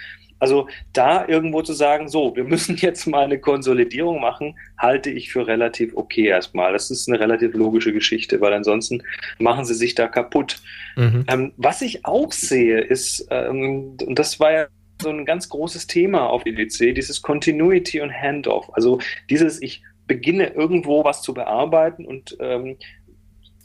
Also 0.42 0.66
da 0.92 1.28
irgendwo 1.28 1.62
zu 1.62 1.72
sagen, 1.72 2.08
so, 2.08 2.34
wir 2.34 2.42
müssen 2.42 2.76
jetzt 2.80 3.06
mal 3.06 3.22
eine 3.22 3.38
Konsolidierung 3.38 4.20
machen, 4.20 4.58
halte 4.76 5.08
ich 5.08 5.32
für 5.32 5.46
relativ 5.46 5.94
okay 5.94 6.26
erstmal. 6.26 6.72
Das 6.72 6.90
ist 6.90 7.08
eine 7.08 7.20
relativ 7.20 7.54
logische 7.54 7.92
Geschichte, 7.92 8.40
weil 8.40 8.52
ansonsten 8.52 9.04
machen 9.38 9.64
sie 9.64 9.74
sich 9.74 9.94
da 9.94 10.08
kaputt. 10.08 10.60
Mhm. 10.96 11.24
Ähm, 11.28 11.52
was 11.58 11.80
ich 11.80 12.04
auch 12.04 12.32
sehe, 12.32 12.80
ist, 12.80 13.24
ähm, 13.30 13.96
und 14.04 14.18
das 14.18 14.40
war 14.40 14.52
ja 14.52 14.66
so 15.00 15.10
ein 15.10 15.24
ganz 15.24 15.48
großes 15.48 15.86
Thema 15.86 16.28
auf 16.28 16.44
EDC, 16.44 16.92
dieses 16.92 17.22
Continuity 17.22 18.00
und 18.00 18.12
Handoff. 18.12 18.68
Also 18.74 18.98
dieses, 19.30 19.62
ich 19.62 19.84
beginne 20.08 20.48
irgendwo 20.48 21.04
was 21.04 21.22
zu 21.22 21.34
bearbeiten 21.34 22.04
und 22.04 22.36
ähm, 22.40 22.78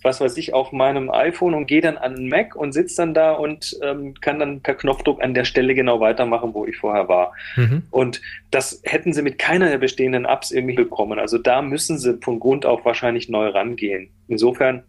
was 0.03 0.21
weiß 0.21 0.37
ich, 0.37 0.53
auf 0.53 0.71
meinem 0.71 1.09
iPhone 1.09 1.53
und 1.53 1.65
gehe 1.65 1.81
dann 1.81 1.97
an 1.97 2.15
den 2.15 2.29
Mac 2.29 2.55
und 2.55 2.71
sitze 2.71 2.97
dann 2.97 3.13
da 3.13 3.33
und 3.33 3.77
ähm, 3.81 4.13
kann 4.21 4.39
dann 4.39 4.61
per 4.61 4.75
Knopfdruck 4.75 5.23
an 5.23 5.33
der 5.33 5.45
Stelle 5.45 5.75
genau 5.75 5.99
weitermachen, 5.99 6.53
wo 6.53 6.65
ich 6.65 6.77
vorher 6.77 7.07
war. 7.07 7.33
Mhm. 7.55 7.83
Und 7.89 8.21
das 8.51 8.81
hätten 8.83 9.13
sie 9.13 9.21
mit 9.21 9.39
keiner 9.39 9.69
der 9.69 9.79
bestehenden 9.79 10.25
Apps 10.25 10.51
irgendwie 10.51 10.75
bekommen. 10.75 11.19
Also 11.19 11.37
da 11.37 11.61
müssen 11.61 11.97
sie 11.97 12.17
von 12.21 12.39
Grund 12.39 12.65
auf 12.65 12.85
wahrscheinlich 12.85 13.29
neu 13.29 13.47
rangehen. 13.47 14.09
Insofern 14.27 14.83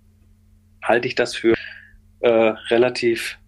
halte 0.83 1.09
ich 1.09 1.15
das 1.15 1.35
für 1.35 1.55
äh, 2.21 2.29
relativ 2.29 3.39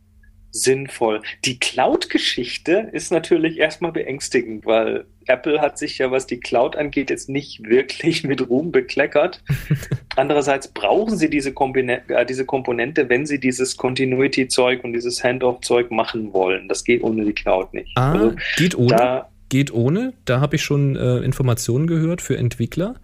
sinnvoll. 0.53 1.23
Die 1.45 1.59
Cloud-Geschichte 1.59 2.91
ist 2.93 3.13
natürlich 3.13 3.59
erstmal 3.59 3.93
beängstigend, 3.93 4.67
weil 4.67 5.07
Apple 5.27 5.61
hat 5.61 5.79
sich 5.79 5.99
ja, 5.99 6.11
was 6.11 6.27
die 6.27 6.41
Cloud 6.41 6.77
angeht, 6.77 7.11
jetzt 7.11 7.29
nicht 7.29 7.63
wirklich 7.63 8.25
mit 8.25 8.49
Ruhm 8.49 8.73
bekleckert. 8.73 9.43
Andererseits 10.21 10.69
brauchen 10.69 11.17
sie 11.17 11.31
diese, 11.31 11.53
Kombine 11.53 12.03
äh, 12.09 12.27
diese 12.27 12.45
Komponente, 12.45 13.09
wenn 13.09 13.25
sie 13.25 13.41
dieses 13.41 13.77
Continuity-Zeug 13.77 14.85
und 14.85 14.93
dieses 14.93 15.25
Handoff-Zeug 15.25 15.91
machen 15.91 16.33
wollen. 16.35 16.69
Das 16.69 16.85
geht 16.85 17.03
ohne 17.03 17.25
die 17.25 17.33
Cloud 17.33 17.73
nicht. 17.73 17.91
Ah, 17.95 18.13
Also 18.13 18.35
geht 18.59 18.77
ohne. 18.77 18.89
da 18.97 19.31
geht 19.49 19.73
ohne. 19.73 20.13
Da 20.27 20.41
habe 20.41 20.57
ich 20.57 20.63
schon 20.63 20.95
äh, 20.97 21.19
Informationen 21.19 21.87
gehört 21.87 22.21
für 22.21 22.37
Entwickler. 22.37 22.97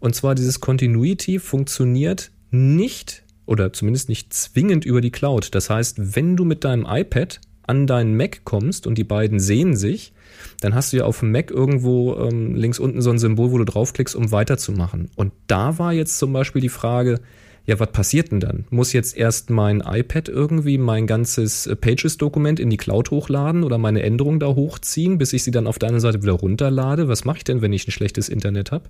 Und 0.00 0.14
zwar 0.14 0.34
dieses 0.34 0.60
Continuity 0.60 1.38
funktioniert 1.38 2.30
nicht 2.50 3.22
oder 3.46 3.72
zumindest 3.72 4.08
nicht 4.08 4.32
zwingend 4.32 4.84
über 4.84 5.00
die 5.00 5.10
Cloud. 5.10 5.54
Das 5.54 5.68
heißt, 5.68 6.16
wenn 6.16 6.36
du 6.36 6.44
mit 6.44 6.64
deinem 6.64 6.86
iPad 6.88 7.40
an 7.66 7.86
deinen 7.86 8.16
Mac 8.16 8.44
kommst 8.44 8.86
und 8.86 8.96
die 8.96 9.04
beiden 9.04 9.40
sehen 9.40 9.76
sich, 9.76 10.12
dann 10.60 10.74
hast 10.74 10.92
du 10.92 10.98
ja 10.98 11.04
auf 11.04 11.20
dem 11.20 11.32
Mac 11.32 11.50
irgendwo 11.50 12.16
ähm, 12.16 12.54
links 12.54 12.78
unten 12.78 13.02
so 13.02 13.10
ein 13.10 13.18
Symbol, 13.18 13.52
wo 13.52 13.58
du 13.58 13.64
draufklickst, 13.64 14.14
um 14.14 14.32
weiterzumachen. 14.32 15.10
Und 15.16 15.32
da 15.46 15.78
war 15.78 15.92
jetzt 15.92 16.18
zum 16.18 16.32
Beispiel 16.32 16.60
die 16.60 16.68
Frage, 16.68 17.20
ja, 17.64 17.78
was 17.78 17.92
passiert 17.92 18.32
denn 18.32 18.40
dann? 18.40 18.64
Muss 18.70 18.92
jetzt 18.92 19.16
erst 19.16 19.50
mein 19.50 19.80
iPad 19.80 20.28
irgendwie 20.28 20.78
mein 20.78 21.06
ganzes 21.06 21.66
äh, 21.66 21.76
Pages-Dokument 21.76 22.58
in 22.58 22.70
die 22.70 22.76
Cloud 22.76 23.10
hochladen 23.10 23.62
oder 23.62 23.78
meine 23.78 24.02
Änderungen 24.02 24.40
da 24.40 24.48
hochziehen, 24.48 25.18
bis 25.18 25.32
ich 25.32 25.44
sie 25.44 25.52
dann 25.52 25.68
auf 25.68 25.78
der 25.78 25.88
anderen 25.88 26.00
Seite 26.00 26.22
wieder 26.22 26.32
runterlade? 26.32 27.06
Was 27.08 27.24
mache 27.24 27.38
ich 27.38 27.44
denn, 27.44 27.62
wenn 27.62 27.72
ich 27.72 27.86
ein 27.86 27.92
schlechtes 27.92 28.28
Internet 28.28 28.72
habe? 28.72 28.84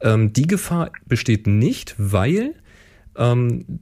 Ähm, 0.00 0.32
die 0.32 0.46
Gefahr 0.46 0.90
besteht 1.06 1.46
nicht, 1.46 1.94
weil 1.96 2.54
ähm, 3.16 3.80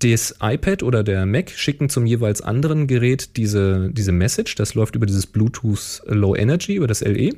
das 0.00 0.34
iPad 0.40 0.82
oder 0.82 1.02
der 1.02 1.24
Mac 1.26 1.50
schicken 1.50 1.88
zum 1.88 2.06
jeweils 2.06 2.40
anderen 2.40 2.86
Gerät 2.86 3.36
diese, 3.36 3.90
diese 3.92 4.12
Message. 4.12 4.54
Das 4.56 4.74
läuft 4.74 4.96
über 4.96 5.06
dieses 5.06 5.26
Bluetooth 5.26 6.02
Low 6.06 6.34
Energy, 6.34 6.74
über 6.74 6.86
das 6.86 7.00
LE. 7.00 7.30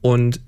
Und 0.00 0.40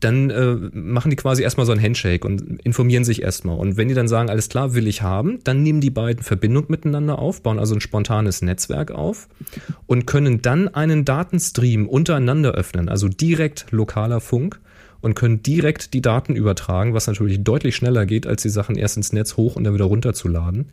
dann 0.00 0.30
äh, 0.30 0.54
machen 0.72 1.10
die 1.10 1.16
quasi 1.16 1.42
erstmal 1.42 1.66
so 1.66 1.72
ein 1.72 1.80
Handshake 1.80 2.26
und 2.26 2.60
informieren 2.62 3.04
sich 3.04 3.22
erstmal. 3.22 3.56
Und 3.56 3.76
wenn 3.76 3.88
die 3.88 3.94
dann 3.94 4.08
sagen, 4.08 4.30
alles 4.30 4.48
klar, 4.48 4.74
will 4.74 4.88
ich 4.88 5.02
haben, 5.02 5.38
dann 5.44 5.62
nehmen 5.62 5.80
die 5.80 5.90
beiden 5.90 6.22
Verbindung 6.22 6.66
miteinander 6.68 7.18
auf, 7.18 7.42
bauen 7.42 7.58
also 7.58 7.74
ein 7.74 7.80
spontanes 7.80 8.42
Netzwerk 8.42 8.90
auf 8.90 9.28
und 9.86 10.06
können 10.06 10.42
dann 10.42 10.68
einen 10.68 11.04
Datenstream 11.04 11.88
untereinander 11.88 12.52
öffnen, 12.52 12.88
also 12.88 13.08
direkt 13.08 13.66
lokaler 13.70 14.20
Funk 14.20 14.60
und 15.02 15.14
können 15.14 15.42
direkt 15.42 15.92
die 15.92 16.00
Daten 16.00 16.34
übertragen, 16.34 16.94
was 16.94 17.06
natürlich 17.06 17.44
deutlich 17.44 17.76
schneller 17.76 18.06
geht, 18.06 18.26
als 18.26 18.40
die 18.40 18.48
Sachen 18.48 18.76
erst 18.76 18.96
ins 18.96 19.12
Netz 19.12 19.36
hoch 19.36 19.56
und 19.56 19.64
dann 19.64 19.74
wieder 19.74 19.84
runterzuladen. 19.84 20.70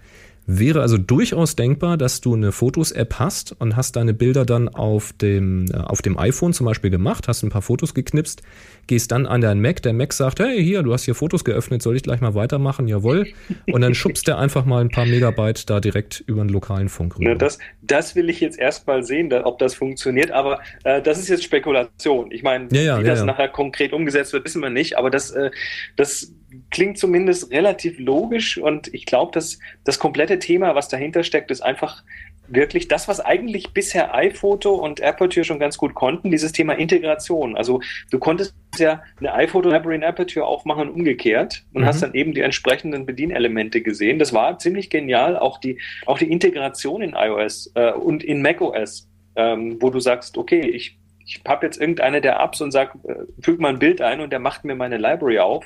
Wäre 0.51 0.81
also 0.81 0.97
durchaus 0.97 1.55
denkbar, 1.55 1.95
dass 1.95 2.21
du 2.21 2.33
eine 2.33 2.51
Fotos-App 2.51 3.19
hast 3.19 3.55
und 3.59 3.75
hast 3.75 3.95
deine 3.95 4.15
Bilder 4.15 4.45
dann 4.45 4.67
auf 4.67 5.13
dem, 5.13 5.67
äh, 5.71 5.77
auf 5.77 6.01
dem 6.01 6.17
iPhone 6.17 6.53
zum 6.53 6.65
Beispiel 6.65 6.89
gemacht, 6.89 7.27
hast 7.27 7.43
ein 7.43 7.51
paar 7.51 7.61
Fotos 7.61 7.93
geknipst, 7.93 8.41
gehst 8.87 9.11
dann 9.11 9.27
an 9.27 9.41
deinen 9.41 9.61
Mac, 9.61 9.83
der 9.83 9.93
Mac 9.93 10.11
sagt, 10.11 10.39
hey, 10.39 10.63
hier, 10.63 10.81
du 10.81 10.91
hast 10.91 11.03
hier 11.03 11.13
Fotos 11.13 11.43
geöffnet, 11.43 11.83
soll 11.83 11.95
ich 11.95 12.01
gleich 12.01 12.19
mal 12.19 12.33
weitermachen? 12.33 12.87
Jawohl. 12.87 13.27
Und 13.71 13.81
dann 13.81 13.93
schubst 13.93 14.27
der 14.27 14.39
einfach 14.39 14.65
mal 14.65 14.81
ein 14.81 14.89
paar 14.89 15.05
Megabyte 15.05 15.69
da 15.69 15.79
direkt 15.79 16.23
über 16.25 16.41
einen 16.41 16.49
lokalen 16.49 16.89
Funk 16.89 17.19
rüber. 17.19 17.29
Na, 17.29 17.35
das, 17.35 17.59
das 17.83 18.15
will 18.15 18.27
ich 18.27 18.39
jetzt 18.39 18.57
erstmal 18.57 19.03
sehen, 19.03 19.31
ob 19.31 19.59
das 19.59 19.75
funktioniert, 19.75 20.31
aber 20.31 20.61
äh, 20.83 20.99
das 20.99 21.19
ist 21.19 21.29
jetzt 21.29 21.43
Spekulation. 21.43 22.31
Ich 22.31 22.41
meine, 22.41 22.69
Ja, 22.71 22.81
ja, 22.81 22.99
wie 22.99 23.05
ja, 23.05 23.11
das 23.11 23.23
nachher 23.23 23.49
konkret 23.49 23.93
umgesetzt 23.93 24.33
wird, 24.33 24.45
wissen 24.45 24.63
wir 24.63 24.71
nicht, 24.71 24.97
aber 24.97 25.11
das, 25.11 25.29
äh, 25.29 25.51
das 25.95 26.33
klingt 26.71 26.97
zumindest 26.97 27.51
relativ 27.51 27.99
logisch 27.99 28.57
und 28.57 28.93
ich 28.93 29.05
glaube, 29.05 29.31
dass 29.33 29.59
das 29.83 29.99
komplette 29.99 30.39
Thema, 30.39 30.75
was 30.75 30.87
dahinter 30.87 31.23
steckt, 31.23 31.51
ist 31.51 31.61
einfach 31.61 32.03
wirklich 32.51 32.87
das, 32.87 33.07
was 33.07 33.19
eigentlich 33.19 33.73
bisher 33.73 34.15
iPhoto 34.15 34.73
und 34.73 35.03
Aperture 35.03 35.43
schon 35.43 35.59
ganz 35.59 35.77
gut 35.77 35.93
konnten, 35.93 36.31
dieses 36.31 36.51
Thema 36.51 36.73
Integration. 36.73 37.55
Also 37.55 37.81
du 38.09 38.17
konntest 38.17 38.55
ja 38.77 39.03
eine 39.19 39.33
iPhoto-Library 39.33 39.95
in 39.95 40.03
Aperture 40.03 40.45
aufmachen 40.45 40.89
und 40.89 40.95
umgekehrt 40.95 41.63
und 41.73 41.81
Mhm. 41.81 41.85
hast 41.85 42.01
dann 42.01 42.13
eben 42.15 42.33
die 42.33 42.41
entsprechenden 42.41 43.05
Bedienelemente 43.05 43.81
gesehen. 43.81 44.17
Das 44.17 44.33
war 44.33 44.57
ziemlich 44.57 44.89
genial, 44.89 45.37
auch 45.37 45.59
die, 45.59 45.79
auch 46.07 46.17
die 46.17 46.31
Integration 46.31 47.01
in 47.03 47.13
iOS 47.13 47.71
äh, 47.75 47.91
und 47.91 48.23
in 48.23 48.41
macOS, 48.41 49.07
ähm, 49.35 49.77
wo 49.79 49.91
du 49.91 49.99
sagst, 49.99 50.37
okay, 50.37 50.61
ich, 50.61 50.97
ich 51.25 51.41
habe 51.47 51.67
jetzt 51.67 51.79
irgendeine 51.79 52.19
der 52.19 52.39
Apps 52.39 52.61
und 52.61 52.71
sag, 52.71 52.95
äh, 53.07 53.13
füg 53.41 53.59
mal 53.59 53.69
ein 53.69 53.79
Bild 53.79 54.01
ein 54.01 54.21
und 54.21 54.31
der 54.31 54.39
macht 54.39 54.63
mir 54.65 54.73
meine 54.75 54.97
Library 54.97 55.37
auf 55.37 55.65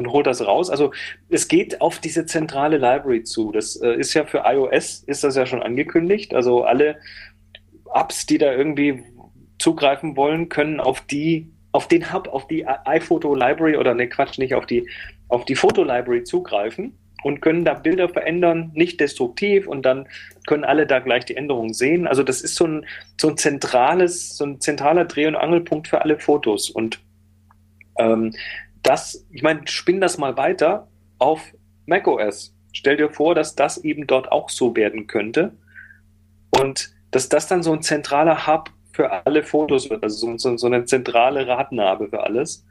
und 0.00 0.12
holt 0.12 0.26
das 0.26 0.44
raus. 0.44 0.70
Also 0.70 0.92
es 1.28 1.46
geht 1.46 1.80
auf 1.80 1.98
diese 1.98 2.24
zentrale 2.26 2.78
Library 2.78 3.22
zu. 3.22 3.52
Das 3.52 3.76
äh, 3.76 3.92
ist 3.92 4.14
ja 4.14 4.24
für 4.24 4.42
iOS 4.46 5.04
ist 5.06 5.22
das 5.22 5.36
ja 5.36 5.46
schon 5.46 5.62
angekündigt. 5.62 6.34
Also 6.34 6.64
alle 6.64 6.96
Apps, 7.94 8.26
die 8.26 8.38
da 8.38 8.52
irgendwie 8.52 9.04
zugreifen 9.58 10.16
wollen, 10.16 10.48
können 10.48 10.80
auf 10.80 11.02
die 11.02 11.52
auf 11.72 11.86
den 11.86 12.12
Hub, 12.12 12.26
auf 12.28 12.48
die 12.48 12.66
iPhoto 12.66 13.34
Library 13.34 13.76
oder 13.76 13.94
ne 13.94 14.08
Quatsch, 14.08 14.38
nicht 14.38 14.54
auf 14.54 14.66
die 14.66 14.88
auf 15.28 15.44
die 15.44 15.54
Foto 15.54 15.84
Library 15.84 16.24
zugreifen 16.24 16.98
und 17.22 17.42
können 17.42 17.64
da 17.64 17.74
Bilder 17.74 18.08
verändern, 18.08 18.72
nicht 18.74 18.98
destruktiv 18.98 19.68
und 19.68 19.82
dann 19.82 20.08
können 20.46 20.64
alle 20.64 20.86
da 20.86 20.98
gleich 20.98 21.26
die 21.26 21.36
Änderungen 21.36 21.74
sehen. 21.74 22.08
Also 22.08 22.22
das 22.22 22.40
ist 22.40 22.56
so 22.56 22.66
ein 22.66 22.86
so 23.20 23.28
ein 23.28 23.36
zentrales 23.36 24.36
so 24.36 24.44
ein 24.44 24.60
zentraler 24.60 25.04
Dreh- 25.04 25.26
und 25.26 25.36
Angelpunkt 25.36 25.88
für 25.88 26.00
alle 26.00 26.18
Fotos 26.18 26.70
und 26.70 27.00
ähm, 27.98 28.32
das, 28.82 29.26
ich 29.30 29.42
meine, 29.42 29.66
spinn 29.66 30.00
das 30.00 30.18
mal 30.18 30.36
weiter 30.36 30.88
auf 31.18 31.40
macOS. 31.86 32.54
Stell 32.72 32.96
dir 32.96 33.10
vor, 33.10 33.34
dass 33.34 33.54
das 33.54 33.78
eben 33.78 34.06
dort 34.06 34.30
auch 34.30 34.48
so 34.48 34.76
werden 34.76 35.06
könnte. 35.06 35.52
Und 36.50 36.90
dass 37.10 37.28
das 37.28 37.46
dann 37.46 37.62
so 37.62 37.72
ein 37.72 37.82
zentraler 37.82 38.46
Hub 38.46 38.70
für 38.92 39.26
alle 39.26 39.42
Fotos 39.42 39.90
wird, 39.90 40.02
also 40.02 40.36
so, 40.36 40.56
so, 40.56 40.66
eine 40.66 40.84
zentrale 40.84 41.46
Ratnabe 41.46 42.08
für 42.08 42.22
alles. 42.22 42.66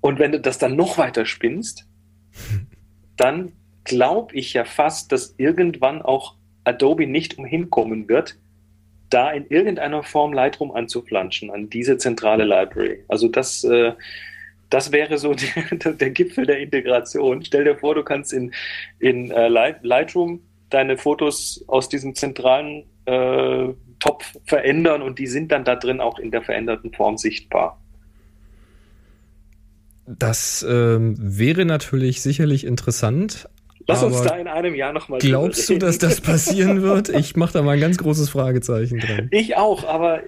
Und 0.00 0.18
wenn 0.18 0.32
du 0.32 0.40
das 0.40 0.58
dann 0.58 0.76
noch 0.76 0.98
weiter 0.98 1.26
spinnst, 1.26 1.86
dann 3.16 3.52
glaube 3.84 4.34
ich 4.34 4.52
ja 4.52 4.64
fast, 4.64 5.12
dass 5.12 5.34
irgendwann 5.38 6.02
auch 6.02 6.34
Adobe 6.64 7.06
nicht 7.06 7.38
umhinkommen 7.38 8.08
wird, 8.08 8.36
da 9.08 9.30
in 9.30 9.46
irgendeiner 9.46 10.02
Form 10.02 10.32
Lightroom 10.32 10.72
anzuflanschen 10.72 11.50
an 11.50 11.70
diese 11.70 11.96
zentrale 11.96 12.44
Library. 12.44 13.04
Also 13.08 13.28
das, 13.28 13.62
äh, 13.62 13.92
das 14.70 14.92
wäre 14.92 15.18
so 15.18 15.34
der, 15.72 15.92
der 15.92 16.10
Gipfel 16.10 16.46
der 16.46 16.60
Integration. 16.60 17.44
Stell 17.44 17.64
dir 17.64 17.76
vor, 17.76 17.94
du 17.94 18.02
kannst 18.02 18.32
in, 18.32 18.52
in 18.98 19.30
äh, 19.30 19.48
Light, 19.48 19.84
Lightroom 19.84 20.40
deine 20.70 20.96
Fotos 20.96 21.64
aus 21.68 21.88
diesem 21.88 22.14
zentralen 22.14 22.84
äh, 23.04 23.68
Topf 23.98 24.36
verändern 24.44 25.02
und 25.02 25.18
die 25.18 25.26
sind 25.26 25.52
dann 25.52 25.64
da 25.64 25.76
drin 25.76 26.00
auch 26.00 26.18
in 26.18 26.30
der 26.30 26.42
veränderten 26.42 26.92
Form 26.92 27.16
sichtbar. 27.16 27.80
Das 30.06 30.64
ähm, 30.68 31.16
wäre 31.18 31.64
natürlich 31.64 32.22
sicherlich 32.22 32.64
interessant. 32.64 33.48
Lass 33.88 34.02
uns 34.02 34.16
aber 34.18 34.28
da 34.30 34.36
in 34.36 34.48
einem 34.48 34.74
Jahr 34.74 34.92
nochmal 34.92 35.20
Glaubst 35.20 35.68
du, 35.70 35.78
dass 35.78 35.98
das 35.98 36.20
passieren 36.20 36.82
wird? 36.82 37.08
Ich 37.08 37.36
mache 37.36 37.52
da 37.52 37.62
mal 37.62 37.72
ein 37.72 37.80
ganz 37.80 37.98
großes 37.98 38.28
Fragezeichen 38.30 38.98
dran. 38.98 39.28
Ich 39.30 39.56
auch, 39.56 39.84
aber 39.84 40.22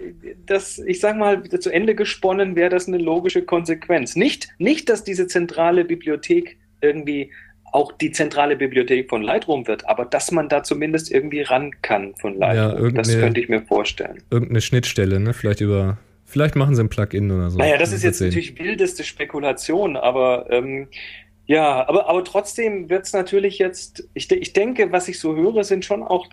das, 0.47 0.79
ich 0.79 1.01
sag 1.01 1.17
mal, 1.17 1.43
zu 1.43 1.71
Ende 1.71 1.95
gesponnen 1.95 2.55
wäre 2.57 2.71
das 2.71 2.87
eine 2.89 2.99
logische 2.99 3.43
Konsequenz. 3.43 4.15
Nicht, 4.17 4.49
nicht, 4.59 4.89
dass 4.89 5.03
diese 5.05 5.27
zentrale 5.27 5.85
Bibliothek 5.85 6.57
irgendwie 6.81 7.33
auch 7.73 7.93
die 7.93 8.13
zentrale 8.13 8.57
Bibliothek 8.57 9.11
von 9.11 9.23
Lightroom 9.23 9.67
wird, 9.67 9.87
aber 9.89 10.05
dass 10.07 10.31
man 10.31 10.49
da 10.49 10.63
zumindest 10.63 11.11
irgendwie 11.11 11.43
ran 11.43 11.73
kann 11.83 12.15
von 12.19 12.39
Ja, 12.41 12.53
Lightroom. 12.53 12.95
das 12.95 13.09
irgendeine- 13.09 13.21
könnte 13.21 13.41
ich 13.41 13.49
mir 13.51 13.63
vorstellen. 13.63 14.23
Irgendeine 14.31 14.61
Schnittstelle, 14.61 15.21
ne? 15.21 15.35
Vielleicht 15.35 15.61
über. 15.61 15.99
Vielleicht 16.25 16.57
machen 16.57 16.75
sie 16.75 16.83
ein 16.83 16.89
Plugin 16.91 17.31
oder 17.31 17.51
so. 17.51 17.59
Naja, 17.59 17.77
das 17.79 17.93
ist 17.93 18.05
jetzt 18.05 18.21
natürlich 18.21 18.59
wildeste 18.59 19.03
Spekulation, 19.03 19.97
aber 19.97 20.47
ähm, 20.51 20.89
ja, 21.49 21.89
aber, 21.89 22.09
aber 22.09 22.23
trotzdem 22.25 22.91
wird 22.91 23.07
es 23.07 23.15
natürlich 23.15 23.59
jetzt, 23.59 24.07
ich, 24.13 24.31
ich 24.31 24.53
denke, 24.53 24.93
was 24.93 25.09
ich 25.09 25.19
so 25.19 25.35
höre, 25.35 25.65
sind 25.65 25.85
schon 25.85 26.03
auch 26.03 26.29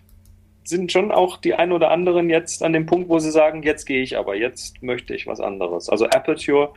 sind 0.67 0.91
schon 0.91 1.11
auch 1.11 1.37
die 1.37 1.53
ein 1.53 1.71
oder 1.71 1.91
anderen 1.91 2.29
jetzt 2.29 2.63
an 2.63 2.73
dem 2.73 2.87
Punkt, 2.87 3.07
wo 3.07 3.19
sie 3.19 3.31
sagen, 3.31 3.63
jetzt 3.63 3.85
gehe 3.85 4.01
ich 4.01 4.17
aber, 4.17 4.35
jetzt 4.35 4.81
möchte 4.81 5.13
ich 5.15 5.27
was 5.27 5.39
anderes. 5.39 5.89
Also 5.89 6.07
Aperture 6.07 6.73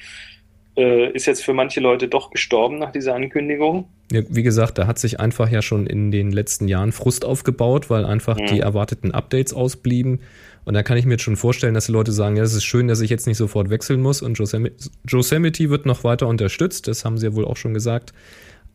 äh, 0.76 1.10
ist 1.12 1.26
jetzt 1.26 1.42
für 1.42 1.54
manche 1.54 1.80
Leute 1.80 2.06
doch 2.06 2.30
gestorben 2.30 2.78
nach 2.78 2.92
dieser 2.92 3.14
Ankündigung. 3.14 3.88
Ja, 4.10 4.22
wie 4.28 4.42
gesagt, 4.42 4.78
da 4.78 4.86
hat 4.86 4.98
sich 4.98 5.20
einfach 5.20 5.50
ja 5.50 5.60
schon 5.60 5.86
in 5.86 6.10
den 6.10 6.32
letzten 6.32 6.66
Jahren 6.66 6.92
Frust 6.92 7.24
aufgebaut, 7.24 7.90
weil 7.90 8.04
einfach 8.06 8.38
Mhm. 8.38 8.46
die 8.46 8.60
erwarteten 8.60 9.12
Updates 9.12 9.52
ausblieben. 9.52 10.20
Und 10.64 10.74
da 10.74 10.82
kann 10.82 10.96
ich 10.98 11.04
mir 11.06 11.12
jetzt 11.14 11.22
schon 11.24 11.36
vorstellen, 11.36 11.74
dass 11.74 11.86
die 11.86 11.92
Leute 11.92 12.12
sagen, 12.12 12.36
ja, 12.36 12.42
es 12.42 12.54
ist 12.54 12.64
schön, 12.64 12.88
dass 12.88 13.00
ich 13.00 13.10
jetzt 13.10 13.26
nicht 13.26 13.36
sofort 13.38 13.68
wechseln 13.70 14.00
muss. 14.00 14.22
Und 14.22 14.38
Yosemi- 14.38 14.72
Yosemite 15.06 15.68
wird 15.70 15.84
noch 15.86 16.04
weiter 16.04 16.26
unterstützt, 16.26 16.88
das 16.88 17.04
haben 17.04 17.18
sie 17.18 17.26
ja 17.26 17.34
wohl 17.34 17.44
auch 17.44 17.56
schon 17.56 17.74
gesagt. 17.74 18.12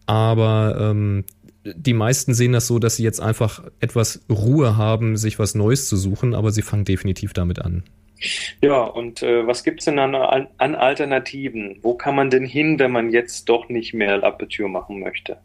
Aber 0.05 0.77
ähm, 0.79 1.23
die 1.65 1.93
meisten 1.93 2.33
sehen 2.33 2.51
das 2.51 2.67
so, 2.67 2.77
dass 2.79 2.97
sie 2.97 3.03
jetzt 3.03 3.21
einfach 3.21 3.63
etwas 3.79 4.21
Ruhe 4.29 4.75
haben, 4.77 5.17
sich 5.17 5.39
was 5.39 5.55
Neues 5.55 5.87
zu 5.87 5.95
suchen, 5.95 6.35
aber 6.35 6.51
sie 6.51 6.61
fangen 6.61 6.85
definitiv 6.85 7.33
damit 7.33 7.59
an. 7.59 7.83
Ja, 8.61 8.83
und 8.83 9.21
äh, 9.23 9.45
was 9.45 9.63
gibt's 9.63 9.85
denn 9.85 9.99
an, 9.99 10.15
an 10.15 10.75
Alternativen? 10.75 11.79
Wo 11.81 11.95
kann 11.95 12.15
man 12.15 12.29
denn 12.29 12.45
hin, 12.45 12.79
wenn 12.79 12.91
man 12.91 13.11
jetzt 13.11 13.49
doch 13.49 13.69
nicht 13.69 13.93
mehr 13.93 14.23
Aperture 14.23 14.69
machen 14.69 14.99
möchte? 14.99 15.37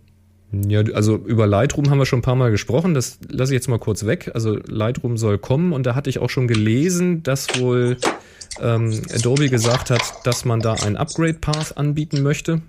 Ja, 0.50 0.80
also 0.94 1.16
über 1.16 1.46
Lightroom 1.46 1.90
haben 1.90 1.98
wir 1.98 2.06
schon 2.06 2.20
ein 2.20 2.22
paar 2.22 2.34
Mal 2.34 2.50
gesprochen. 2.50 2.94
Das 2.94 3.18
lasse 3.28 3.52
ich 3.52 3.58
jetzt 3.58 3.68
mal 3.68 3.78
kurz 3.78 4.06
weg. 4.06 4.30
Also 4.34 4.56
Lightroom 4.66 5.18
soll 5.18 5.38
kommen 5.38 5.72
und 5.72 5.84
da 5.84 5.94
hatte 5.94 6.08
ich 6.08 6.20
auch 6.20 6.30
schon 6.30 6.48
gelesen, 6.48 7.22
dass 7.22 7.60
wohl 7.60 7.98
ähm, 8.60 9.02
Adobe 9.14 9.50
gesagt 9.50 9.90
hat, 9.90 10.00
dass 10.24 10.44
man 10.44 10.60
da 10.60 10.72
einen 10.74 10.96
Upgrade-Path 10.96 11.76
anbieten 11.76 12.22
möchte. 12.22 12.62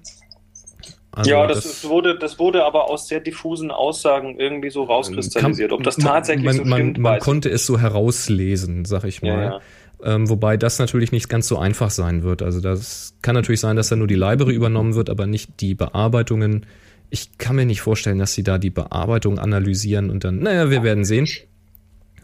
Also 1.12 1.32
ja, 1.32 1.48
das, 1.48 1.64
das 1.64 1.90
wurde, 1.90 2.18
das 2.18 2.38
wurde 2.38 2.66
aber 2.66 2.90
aus 2.90 3.08
sehr 3.08 3.20
diffusen 3.20 3.72
Aussagen 3.72 4.40
irgendwie 4.40 4.70
so 4.70 4.84
rauskristallisiert. 4.84 5.72
Ob 5.72 5.84
das 5.84 5.96
tatsächlich 5.96 6.46
man, 6.46 6.56
so 6.56 6.66
man, 6.66 6.80
stimmt, 6.80 6.98
man 7.00 7.20
konnte 7.20 7.50
es 7.50 7.66
so 7.66 7.80
herauslesen, 7.80 8.86
sag 8.86 9.06
ich 9.06 9.22
Ja, 9.22 9.36
mal. 9.36 9.44
ja. 9.44 9.62
Ähm, 10.04 10.30
wobei 10.30 10.56
das 10.56 10.80
natürlich 10.80 11.12
nicht 11.12 11.28
ganz 11.28 11.48
so 11.48 11.58
einfach 11.58 11.90
sein 11.90 12.24
wird. 12.24 12.42
Also 12.42 12.62
das 12.62 13.14
kann 13.22 13.36
natürlich 13.36 13.60
sein, 13.60 13.76
dass 13.76 13.90
da 13.90 13.96
nur 13.96 14.08
die 14.08 14.16
Library 14.16 14.54
übernommen 14.54 14.96
wird, 14.96 15.10
aber 15.10 15.28
nicht 15.28 15.60
die 15.60 15.76
Bearbeitungen. 15.76 16.66
Ich 17.10 17.38
kann 17.38 17.56
mir 17.56 17.66
nicht 17.66 17.82
vorstellen, 17.82 18.20
dass 18.20 18.34
sie 18.34 18.44
da 18.44 18.58
die 18.58 18.70
Bearbeitung 18.70 19.40
analysieren 19.40 20.10
und 20.10 20.24
dann, 20.24 20.40
naja, 20.40 20.70
wir 20.70 20.84
werden 20.84 21.04
sehen. 21.04 21.28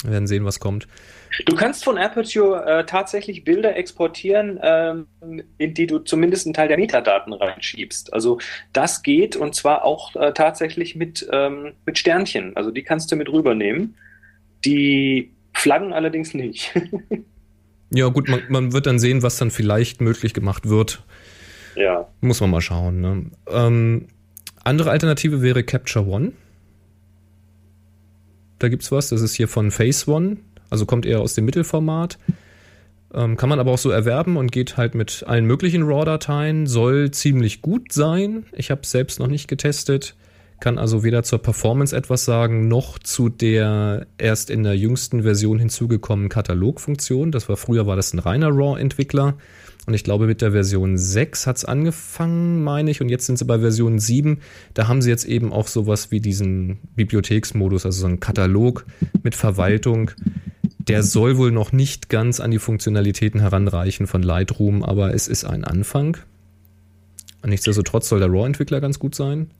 Wir 0.03 0.11
werden 0.11 0.27
sehen, 0.27 0.45
was 0.45 0.59
kommt. 0.59 0.87
Du 1.45 1.55
kannst 1.55 1.83
von 1.83 1.97
Aperture 1.97 2.65
äh, 2.65 2.85
tatsächlich 2.85 3.43
Bilder 3.43 3.75
exportieren, 3.75 4.57
ähm, 4.61 5.07
in 5.57 5.73
die 5.73 5.87
du 5.87 5.99
zumindest 5.99 6.45
einen 6.45 6.53
Teil 6.53 6.69
der 6.69 6.77
Metadaten 6.77 7.33
reinschiebst. 7.33 8.13
Also 8.13 8.39
das 8.71 9.03
geht 9.03 9.35
und 9.35 9.53
zwar 9.53 9.83
auch 9.83 10.15
äh, 10.15 10.31
tatsächlich 10.31 10.95
mit, 10.95 11.27
ähm, 11.31 11.73
mit 11.85 11.97
Sternchen. 11.97 12.55
Also 12.55 12.71
die 12.71 12.83
kannst 12.83 13.11
du 13.11 13.17
mit 13.17 13.29
rübernehmen. 13.29 13.95
Die 14.63 15.31
flaggen 15.53 15.91
allerdings 15.91 16.33
nicht. 16.33 16.71
Ja, 17.95 18.09
gut, 18.09 18.27
man, 18.27 18.41
man 18.49 18.73
wird 18.73 18.85
dann 18.85 18.99
sehen, 18.99 19.23
was 19.23 19.37
dann 19.37 19.51
vielleicht 19.51 20.01
möglich 20.01 20.33
gemacht 20.33 20.67
wird. 20.67 21.03
ja. 21.75 22.07
Muss 22.21 22.41
man 22.41 22.49
mal 22.49 22.61
schauen. 22.61 23.01
Ne? 23.01 23.25
Ähm, 23.49 24.07
andere 24.63 24.91
Alternative 24.91 25.41
wäre 25.41 25.63
Capture 25.63 26.05
One. 26.05 26.31
Da 28.59 28.67
gibt's 28.69 28.91
was. 28.91 29.09
Das 29.09 29.21
ist 29.21 29.35
hier 29.35 29.47
von 29.47 29.71
Phase 29.71 30.09
One. 30.09 30.37
Also 30.69 30.85
kommt 30.85 31.05
eher 31.05 31.21
aus 31.21 31.35
dem 31.35 31.45
Mittelformat. 31.45 32.17
Ähm, 33.13 33.37
kann 33.37 33.49
man 33.49 33.59
aber 33.59 33.71
auch 33.71 33.77
so 33.77 33.91
erwerben 33.91 34.35
und 34.37 34.51
geht 34.51 34.75
halt 34.75 34.95
mit 34.95 35.23
allen 35.27 35.45
möglichen 35.45 35.83
RAW-Dateien. 35.83 36.67
Soll 36.67 37.11
ziemlich 37.11 37.61
gut 37.61 37.93
sein. 37.93 38.45
Ich 38.51 38.71
habe 38.71 38.81
es 38.83 38.91
selbst 38.91 39.19
noch 39.19 39.27
nicht 39.27 39.47
getestet. 39.47 40.15
Kann 40.59 40.77
also 40.77 41.03
weder 41.03 41.23
zur 41.23 41.39
Performance 41.39 41.95
etwas 41.95 42.25
sagen, 42.25 42.67
noch 42.67 42.97
zu 42.97 43.29
der 43.29 44.07
erst 44.17 44.49
in 44.49 44.63
der 44.63 44.77
jüngsten 44.77 45.23
Version 45.23 45.59
hinzugekommenen 45.59 46.29
Katalogfunktion. 46.29 47.31
Das 47.31 47.49
war 47.49 47.57
früher 47.57 47.85
war 47.87 47.95
das 47.95 48.13
ein 48.13 48.19
reiner 48.19 48.49
RAW-Entwickler. 48.49 49.35
Und 49.85 49.93
ich 49.93 50.03
glaube, 50.03 50.25
mit 50.25 50.41
der 50.41 50.51
Version 50.51 50.97
6 50.97 51.45
hat 51.45 51.57
es 51.57 51.65
angefangen, 51.65 52.63
meine 52.63 52.89
ich. 52.89 53.01
Und 53.01 53.09
jetzt 53.09 53.27
sind 53.27 53.37
sie 53.37 53.45
bei 53.45 53.59
Version 53.59 53.99
7. 53.99 54.39
Da 54.73 54.87
haben 54.87 55.01
sie 55.01 55.09
jetzt 55.09 55.25
eben 55.25 55.53
auch 55.53 55.67
sowas 55.67 56.09
wie 56.09 56.19
diesen 56.19 56.79
Bibliotheksmodus, 56.95 57.85
also 57.85 58.01
so 58.01 58.07
einen 58.07 58.19
Katalog 58.19 58.85
mit 59.21 59.35
Verwaltung. 59.35 60.11
Der 60.79 61.03
soll 61.03 61.37
wohl 61.37 61.51
noch 61.51 61.71
nicht 61.71 62.09
ganz 62.09 62.39
an 62.39 62.51
die 62.51 62.59
Funktionalitäten 62.59 63.41
heranreichen 63.41 64.07
von 64.07 64.23
Lightroom, 64.23 64.83
aber 64.83 65.13
es 65.13 65.27
ist 65.27 65.43
ein 65.43 65.63
Anfang. 65.63 66.17
Nichtsdestotrotz 67.45 68.09
soll 68.09 68.19
der 68.19 68.29
RAW-Entwickler 68.29 68.81
ganz 68.81 68.97
gut 68.97 69.13
sein. 69.13 69.51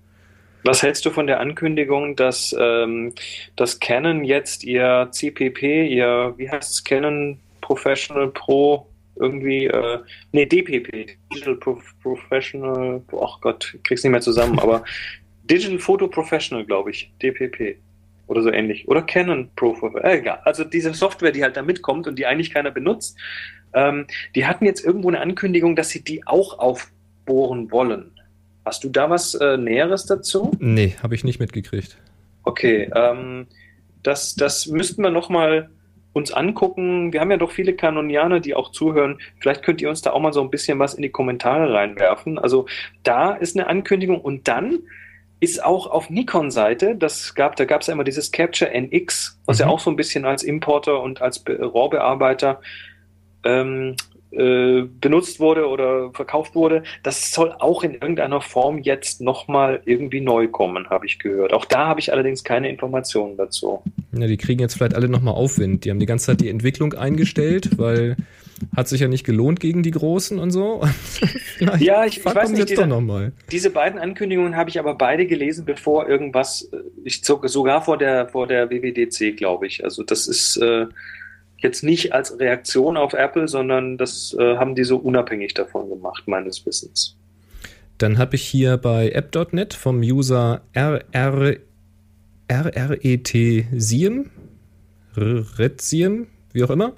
Was 0.66 0.82
hältst 0.82 1.06
du 1.06 1.12
von 1.12 1.28
der 1.28 1.40
Ankündigung, 1.40 2.16
dass, 2.16 2.56
ähm, 2.60 3.14
dass 3.56 3.80
Canon 3.80 4.24
jetzt 4.24 4.64
ihr 4.64 5.10
CPP, 5.12 5.88
ihr, 5.88 6.34
wie 6.38 6.50
heißt 6.50 6.72
es, 6.72 6.84
Canon 6.84 7.40
Professional 7.62 8.30
Pro 8.30 8.88
irgendwie, 9.16 9.68
äh, 9.68 10.00
nee, 10.32 10.48
DPP, 10.48 11.18
Digital 11.32 11.56
Pro 11.58 11.80
Professional, 12.02 13.00
ach 13.22 13.40
Gott, 13.42 13.74
ich 13.76 13.84
krieg's 13.84 14.04
nicht 14.04 14.12
mehr 14.12 14.22
zusammen, 14.22 14.58
aber 14.58 14.84
Digital 15.44 15.78
Photo 15.78 16.08
Professional, 16.08 16.66
glaube 16.66 16.90
ich, 16.90 17.12
DPP 17.22 17.78
oder 18.26 18.42
so 18.42 18.52
ähnlich. 18.52 18.88
Oder 18.88 19.04
Canon 19.04 19.52
Pro, 19.56 19.76
äh, 19.98 20.18
egal. 20.18 20.40
Also 20.46 20.64
diese 20.64 20.96
Software, 20.96 21.32
die 21.32 21.44
halt 21.44 21.56
da 21.58 21.62
mitkommt 21.62 22.08
und 22.08 22.18
die 22.18 22.26
eigentlich 22.26 22.52
keiner 22.52 22.72
benutzt, 22.72 23.16
ähm, 23.74 24.08
die 24.34 24.48
hatten 24.48 24.66
jetzt 24.66 24.84
irgendwo 24.84 25.10
eine 25.10 25.22
Ankündigung, 25.22 25.76
dass 25.76 25.90
sie 25.90 26.04
die 26.04 26.26
auch 26.26 26.58
aufbohren 26.58 27.70
wollen. 27.70 28.15
Hast 28.66 28.84
du 28.84 28.90
da 28.90 29.10
was 29.10 29.36
äh, 29.36 29.58
Näheres 29.58 30.06
dazu? 30.06 30.52
Nee, 30.60 30.96
habe 31.04 31.14
ich 31.16 31.24
nicht 31.24 31.40
mitgekriegt. 31.40 31.98
Okay, 32.44 32.90
ähm, 32.96 33.48
das, 34.02 34.36
das 34.36 34.68
müssten 34.68 35.04
wir 35.04 35.12
nochmal 35.12 35.70
uns 36.14 36.32
angucken. 36.32 37.14
Wir 37.14 37.20
haben 37.20 37.30
ja 37.30 37.38
doch 37.38 37.52
viele 37.52 37.76
Kanonianer, 37.76 38.40
die 38.40 38.56
auch 38.56 38.72
zuhören. 38.72 39.20
Vielleicht 39.40 39.64
könnt 39.64 39.82
ihr 39.82 39.90
uns 39.90 40.02
da 40.02 40.12
auch 40.12 40.22
mal 40.22 40.34
so 40.34 40.42
ein 40.42 40.50
bisschen 40.50 40.80
was 40.80 40.94
in 40.94 41.02
die 41.02 41.10
Kommentare 41.10 41.74
reinwerfen. 41.74 42.40
Also 42.40 42.68
da 43.04 43.34
ist 43.34 43.56
eine 43.56 43.68
Ankündigung 43.68 44.22
und 44.22 44.48
dann 44.48 44.80
ist 45.42 45.64
auch 45.64 45.88
auf 45.88 46.10
Nikon-Seite, 46.10 46.96
das 46.96 47.36
gab, 47.36 47.58
da 47.58 47.66
gab 47.66 47.82
es 47.82 47.88
ja 47.88 47.94
immer 47.94 48.06
dieses 48.06 48.32
Capture 48.32 48.72
NX, 48.72 49.40
was 49.46 49.60
mhm. 49.60 49.66
ja 49.66 49.68
auch 49.68 49.80
so 49.80 49.90
ein 49.90 49.98
bisschen 49.98 50.26
als 50.26 50.44
Importer 50.44 51.02
und 51.02 51.22
als 51.22 51.44
RAW-Bearbeiter 51.46 52.62
ähm, 53.44 53.96
äh, 54.36 54.88
benutzt 55.00 55.40
wurde 55.40 55.68
oder 55.68 56.12
verkauft 56.14 56.56
wurde, 56.56 56.84
das 57.04 57.32
soll 57.32 57.54
auch 57.60 57.84
in 57.84 57.94
irgendeiner 57.94 58.42
Form 58.42 58.80
jetzt 58.80 59.22
nochmal 59.22 59.82
irgendwie 59.86 60.22
neu 60.22 60.48
kommen, 60.48 60.90
habe 60.90 61.06
ich 61.06 61.20
gehört. 61.20 61.54
Auch 61.54 61.66
da 61.66 61.88
habe 61.88 62.00
ich 62.00 62.12
allerdings 62.12 62.44
keine 62.44 62.70
Informationen 62.70 63.38
dazu. 63.38 63.82
Ja, 64.12 64.28
die 64.28 64.38
kriegen 64.38 64.60
jetzt 64.60 64.76
vielleicht 64.76 64.96
alle 64.96 65.08
nochmal 65.10 65.34
Aufwind. 65.34 65.86
Die 65.86 65.90
haben 65.90 66.00
die 66.00 66.06
ganze 66.06 66.28
Zeit 66.28 66.42
die 66.42 66.50
Entwicklung 66.50 66.94
eingestellt, 66.94 67.78
weil 67.78 68.18
hat 68.76 68.88
sich 68.88 69.02
ja 69.02 69.08
nicht 69.08 69.26
gelohnt 69.26 69.60
gegen 69.60 69.84
die 69.84 69.92
Großen 69.92 70.40
und 70.40 70.52
so. 70.52 70.82
ja, 71.80 72.06
ich, 72.06 72.18
ich 72.18 72.26
weiß 72.26 72.52
nicht, 72.52 72.70
diese, 72.70 73.32
diese, 73.52 73.70
beiden 73.70 74.00
Ankündigungen 74.00 74.56
habe 74.56 74.70
ich 74.70 74.80
aber 74.80 74.96
beide 74.96 75.26
gelesen, 75.26 75.66
bevor 75.66 76.08
irgendwas, 76.08 76.70
äh, 76.72 76.78
ich 77.04 77.24
zog 77.24 77.48
sogar 77.50 77.82
vor 77.82 77.98
der, 77.98 78.30
vor 78.30 78.48
der 78.48 78.70
WWDC, 78.70 79.36
glaube 79.36 79.68
ich. 79.68 79.84
Also 79.84 80.04
das 80.04 80.28
ist 80.28 80.58
äh, 80.58 80.86
jetzt 81.66 81.84
nicht 81.84 82.14
als 82.14 82.40
Reaktion 82.40 82.96
auf 82.96 83.14
Apple, 83.14 83.48
sondern 83.48 83.98
das 83.98 84.36
äh, 84.40 84.56
haben 84.58 84.76
die 84.76 84.84
so 84.84 84.98
unabhängig 84.98 85.54
davon 85.54 85.90
gemacht, 85.90 86.24
meines 86.28 86.66
Wissens. 86.66 87.18
Dann 87.98 88.18
habe 88.18 88.36
ich 88.36 88.44
hier 88.44 88.78
bei 88.78 89.10
app.net 89.10 89.74
vom 89.74 90.00
User 90.00 90.62
RR, 90.74 91.58
RRET 92.50 93.34
Siem, 93.76 94.30
Retsiem, 95.16 96.28
wie 96.54 96.64
auch 96.64 96.70
immer. 96.70 96.94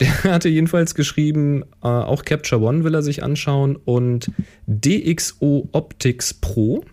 Der 0.00 0.24
hatte 0.24 0.48
jedenfalls 0.48 0.94
geschrieben, 0.94 1.62
äh, 1.82 1.86
auch 1.86 2.24
Capture 2.24 2.60
One 2.60 2.84
will 2.84 2.94
er 2.94 3.02
sich 3.02 3.22
anschauen 3.22 3.76
und 3.76 4.30
DxO 4.66 5.68
Optics 5.72 6.34
Pro. 6.34 6.84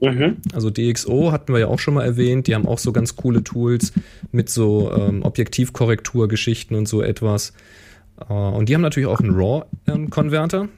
Mhm. 0.00 0.36
Also 0.52 0.70
DxO 0.70 1.32
hatten 1.32 1.52
wir 1.52 1.60
ja 1.60 1.66
auch 1.66 1.78
schon 1.78 1.94
mal 1.94 2.04
erwähnt. 2.04 2.46
Die 2.46 2.54
haben 2.54 2.66
auch 2.66 2.78
so 2.78 2.92
ganz 2.92 3.16
coole 3.16 3.42
Tools 3.42 3.92
mit 4.30 4.48
so 4.48 4.92
ähm, 4.92 5.22
Objektivkorrekturgeschichten 5.22 6.76
und 6.76 6.86
so 6.86 7.02
etwas. 7.02 7.52
Äh, 8.28 8.32
und 8.32 8.68
die 8.68 8.74
haben 8.74 8.82
natürlich 8.82 9.08
auch 9.08 9.20
einen 9.20 9.34
RAW-Konverter. 9.34 10.62
Ähm, 10.62 10.68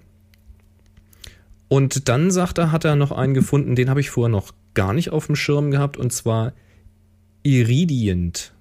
und 1.68 2.08
dann 2.08 2.30
sagt 2.30 2.58
er, 2.58 2.72
hat 2.72 2.84
er 2.84 2.96
noch 2.96 3.12
einen 3.12 3.34
gefunden, 3.34 3.76
den 3.76 3.90
habe 3.90 4.00
ich 4.00 4.10
vorher 4.10 4.30
noch 4.30 4.52
gar 4.74 4.92
nicht 4.92 5.10
auf 5.10 5.26
dem 5.26 5.36
Schirm 5.36 5.70
gehabt, 5.70 5.96
und 5.96 6.12
zwar 6.12 6.52
Iridient. 7.42 8.52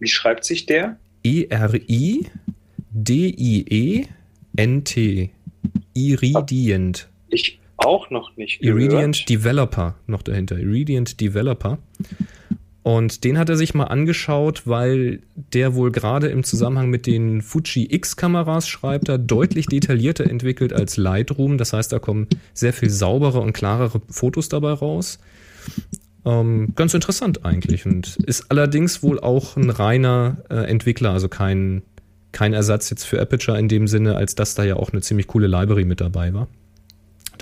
Wie 0.00 0.08
schreibt 0.08 0.44
sich 0.44 0.66
der? 0.66 0.96
E-R-I-D-I-E-N-T. 1.22 2.30
Iridient. 5.94 7.08
Ich 7.28 7.60
auch 7.84 8.10
noch 8.10 8.36
nicht 8.36 8.60
gehört. 8.60 8.80
Iridient 8.80 9.28
Developer 9.28 9.94
noch 10.06 10.22
dahinter. 10.22 10.58
Iridient 10.58 11.20
Developer. 11.20 11.78
Und 12.82 13.22
den 13.22 13.38
hat 13.38 13.48
er 13.48 13.56
sich 13.56 13.74
mal 13.74 13.84
angeschaut, 13.84 14.66
weil 14.66 15.20
der 15.36 15.74
wohl 15.76 15.92
gerade 15.92 16.28
im 16.28 16.42
Zusammenhang 16.42 16.90
mit 16.90 17.06
den 17.06 17.40
Fuji 17.40 17.86
X-Kameras, 17.94 18.68
schreibt 18.68 19.08
er, 19.08 19.18
deutlich 19.18 19.66
detaillierter 19.66 20.28
entwickelt 20.28 20.72
als 20.72 20.96
Lightroom. 20.96 21.58
Das 21.58 21.72
heißt, 21.72 21.92
da 21.92 22.00
kommen 22.00 22.26
sehr 22.54 22.72
viel 22.72 22.90
saubere 22.90 23.40
und 23.40 23.52
klarere 23.52 24.02
Fotos 24.08 24.48
dabei 24.48 24.72
raus. 24.72 25.20
Ähm, 26.24 26.72
ganz 26.74 26.94
interessant 26.94 27.44
eigentlich 27.44 27.84
und 27.84 28.16
ist 28.26 28.50
allerdings 28.50 29.02
wohl 29.02 29.18
auch 29.18 29.56
ein 29.56 29.70
reiner 29.70 30.38
äh, 30.50 30.54
Entwickler, 30.68 31.10
also 31.10 31.28
kein, 31.28 31.82
kein 32.30 32.52
Ersatz 32.52 32.90
jetzt 32.90 33.04
für 33.04 33.20
Aperture 33.20 33.58
in 33.58 33.68
dem 33.68 33.88
Sinne, 33.88 34.16
als 34.16 34.36
dass 34.36 34.54
da 34.54 34.62
ja 34.62 34.76
auch 34.76 34.92
eine 34.92 35.02
ziemlich 35.02 35.26
coole 35.26 35.48
Library 35.48 35.84
mit 35.84 36.00
dabei 36.00 36.32
war. 36.32 36.48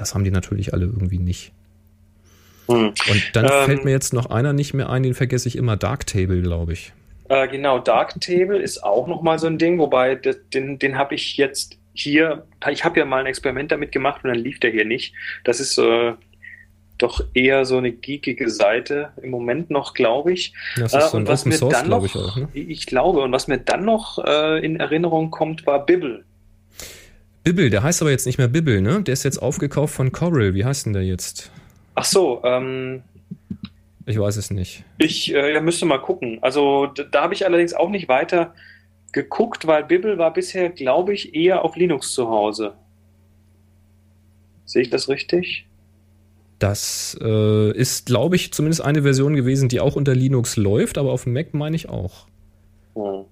Das 0.01 0.15
haben 0.15 0.25
die 0.25 0.31
natürlich 0.31 0.73
alle 0.73 0.87
irgendwie 0.87 1.19
nicht. 1.19 1.53
Hm. 2.69 2.87
Und 2.87 3.31
dann 3.35 3.45
ähm, 3.45 3.67
fällt 3.67 3.85
mir 3.85 3.91
jetzt 3.91 4.15
noch 4.15 4.31
einer 4.31 4.55
nicht 4.55 4.73
mehr 4.73 4.89
ein, 4.89 5.03
den 5.03 5.13
vergesse 5.13 5.47
ich 5.47 5.57
immer, 5.57 5.77
Darktable, 5.77 6.41
glaube 6.41 6.73
ich. 6.73 6.95
Äh, 7.29 7.49
genau, 7.49 7.79
Darktable 7.79 8.59
ist 8.59 8.83
auch 8.83 9.07
nochmal 9.07 9.39
so 9.39 9.47
ein 9.47 9.59
Ding, 9.59 9.79
wobei 9.79 10.15
den, 10.15 10.79
den 10.79 10.97
habe 10.97 11.15
ich 11.15 11.37
jetzt 11.37 11.77
hier, 11.93 12.47
ich 12.71 12.83
habe 12.83 12.99
ja 12.99 13.05
mal 13.05 13.21
ein 13.21 13.27
Experiment 13.27 13.73
damit 13.73 13.93
gemacht 13.93 14.25
und 14.25 14.31
dann 14.31 14.39
lief 14.39 14.59
der 14.59 14.71
hier 14.71 14.87
nicht. 14.87 15.13
Das 15.45 15.61
ist 15.61 15.77
äh, 15.77 16.15
doch 16.97 17.23
eher 17.35 17.67
so 17.67 17.77
eine 17.77 17.93
geekige 17.93 18.49
Seite 18.49 19.11
im 19.21 19.29
Moment 19.29 19.69
noch, 19.69 19.93
glaube 19.93 20.33
ich. 20.33 20.55
Das 20.77 20.95
ist 20.95 21.11
so 21.11 21.19
ein 21.19 21.25
äh, 21.25 21.27
und 21.27 21.29
was 21.29 21.41
Open 21.43 21.51
mir 21.51 21.59
Source, 21.59 21.75
dann 21.75 21.89
noch, 21.91 22.05
ich, 22.07 22.17
auch, 22.17 22.37
ne? 22.37 22.49
ich 22.55 22.87
glaube, 22.87 23.21
und 23.21 23.33
was 23.33 23.49
mir 23.49 23.59
dann 23.59 23.85
noch 23.85 24.19
äh, 24.25 24.65
in 24.65 24.77
Erinnerung 24.81 25.31
kommt, 25.31 25.67
war 25.67 25.85
Bibble. 25.85 26.25
Bibble, 27.43 27.71
der 27.71 27.83
heißt 27.83 28.03
aber 28.03 28.11
jetzt 28.11 28.27
nicht 28.27 28.39
mehr 28.39 28.49
Bibble, 28.49 28.83
ne? 28.83 29.03
Der 29.03 29.13
ist 29.13 29.23
jetzt 29.23 29.39
aufgekauft 29.39 29.95
von 29.95 30.13
Coral. 30.13 30.55
Wie 30.55 30.65
heißt 30.65 30.87
denn 30.87 30.93
der 30.93 31.05
jetzt? 31.05 31.51
Ach 31.95 32.05
so, 32.05 32.43
ähm. 32.45 33.03
Ich 34.07 34.19
weiß 34.19 34.37
es 34.37 34.51
nicht. 34.51 34.85
Ich 34.99 35.35
äh, 35.35 35.61
müsste 35.61 35.87
mal 35.87 35.99
gucken. 35.99 36.39
Also 36.43 36.87
da, 36.87 37.05
da 37.05 37.23
habe 37.23 37.35
ich 37.35 37.47
allerdings 37.47 37.75
auch 37.75 37.91
nicht 37.91 38.09
weiter 38.09 38.55
geguckt, 39.13 39.67
weil 39.67 39.85
Bibble 39.85 40.19
war 40.19 40.33
bisher, 40.33 40.69
glaube 40.71 41.15
ich, 41.15 41.35
eher 41.35 41.65
auf 41.65 41.77
Linux 41.77 42.13
zu 42.13 42.29
Hause. 42.29 42.75
Sehe 44.65 44.83
ich 44.83 44.91
das 44.91 45.09
richtig? 45.09 45.67
Das 46.59 47.19
äh, 47.21 47.73
ist, 47.73 48.07
glaube 48.07 48.37
ich, 48.37 48.53
zumindest 48.53 48.83
eine 48.83 49.03
Version 49.03 49.35
gewesen, 49.35 49.69
die 49.69 49.81
auch 49.81 49.97
unter 49.97 50.15
Linux 50.15 50.57
läuft, 50.57 50.99
aber 50.99 51.11
auf 51.11 51.25
dem 51.25 51.33
Mac 51.33 51.55
meine 51.55 51.75
ich 51.75 51.89
auch. 51.89 52.27
Hm. 52.95 53.25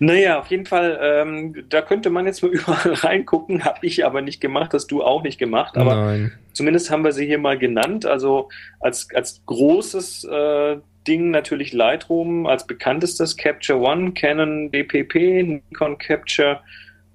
Naja, 0.00 0.40
auf 0.40 0.48
jeden 0.48 0.66
Fall, 0.66 0.98
ähm, 1.00 1.64
da 1.68 1.80
könnte 1.82 2.10
man 2.10 2.26
jetzt 2.26 2.42
mal 2.42 2.50
überall 2.52 2.92
reingucken, 2.92 3.64
habe 3.64 3.78
ich 3.82 4.04
aber 4.04 4.20
nicht 4.20 4.40
gemacht, 4.40 4.74
hast 4.74 4.88
du 4.88 5.02
auch 5.02 5.22
nicht 5.22 5.38
gemacht, 5.38 5.76
aber 5.76 5.94
Nein. 5.94 6.32
zumindest 6.52 6.90
haben 6.90 7.04
wir 7.04 7.12
sie 7.12 7.26
hier 7.26 7.38
mal 7.38 7.58
genannt. 7.58 8.06
Also 8.06 8.48
als, 8.80 9.08
als 9.14 9.42
großes 9.46 10.24
äh, 10.24 10.76
Ding 11.06 11.30
natürlich 11.30 11.72
Lightroom, 11.72 12.46
als 12.46 12.66
bekanntestes 12.66 13.36
Capture 13.36 13.78
One, 13.78 14.12
Canon 14.12 14.70
DPP, 14.70 15.42
Nikon 15.42 15.98
Capture, 15.98 16.60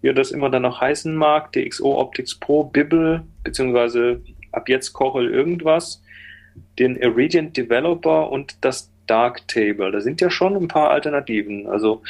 wie 0.02 0.14
das 0.14 0.32
immer 0.32 0.50
dann 0.50 0.62
noch 0.62 0.80
heißen 0.80 1.14
mag, 1.14 1.52
DxO 1.52 2.00
Optics 2.00 2.40
Pro, 2.40 2.64
Bibble, 2.64 3.24
beziehungsweise 3.44 4.22
ab 4.52 4.70
jetzt 4.70 4.94
Corel 4.94 5.30
irgendwas, 5.30 6.02
den 6.78 6.96
Iridian 6.96 7.52
Developer 7.52 8.32
und 8.32 8.58
das 8.62 8.92
Darktable. 9.10 9.92
Da 9.92 10.02
sind 10.02 10.22
ja 10.22 10.30
schon 10.30 10.56
ein 10.56 10.68
paar 10.68 10.92
Alternativen. 10.92 11.68
Also 11.68 12.02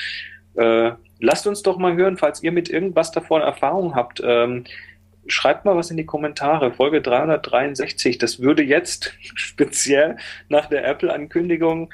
äh, 0.56 0.92
lasst 1.20 1.48
uns 1.48 1.64
doch 1.64 1.78
mal 1.78 1.96
hören, 1.96 2.18
falls 2.18 2.44
ihr 2.44 2.52
mit 2.52 2.70
irgendwas 2.70 3.12
davon 3.12 3.42
Erfahrung 3.42 3.96
habt. 3.96 4.22
Ähm, 4.24 4.66
schreibt 5.28 5.66
mal 5.66 5.76
was 5.76 5.92
in 5.92 5.98
die 5.98 6.06
Kommentare. 6.06 6.72
Folge 6.74 7.02
363. 7.02 8.18
Das 8.18 8.40
würde 8.40 8.64
jetzt 8.64 9.14
speziell 9.36 10.18
nach 10.50 10.68
der 10.68 10.88
Apple-Ankündigung, 10.88 11.92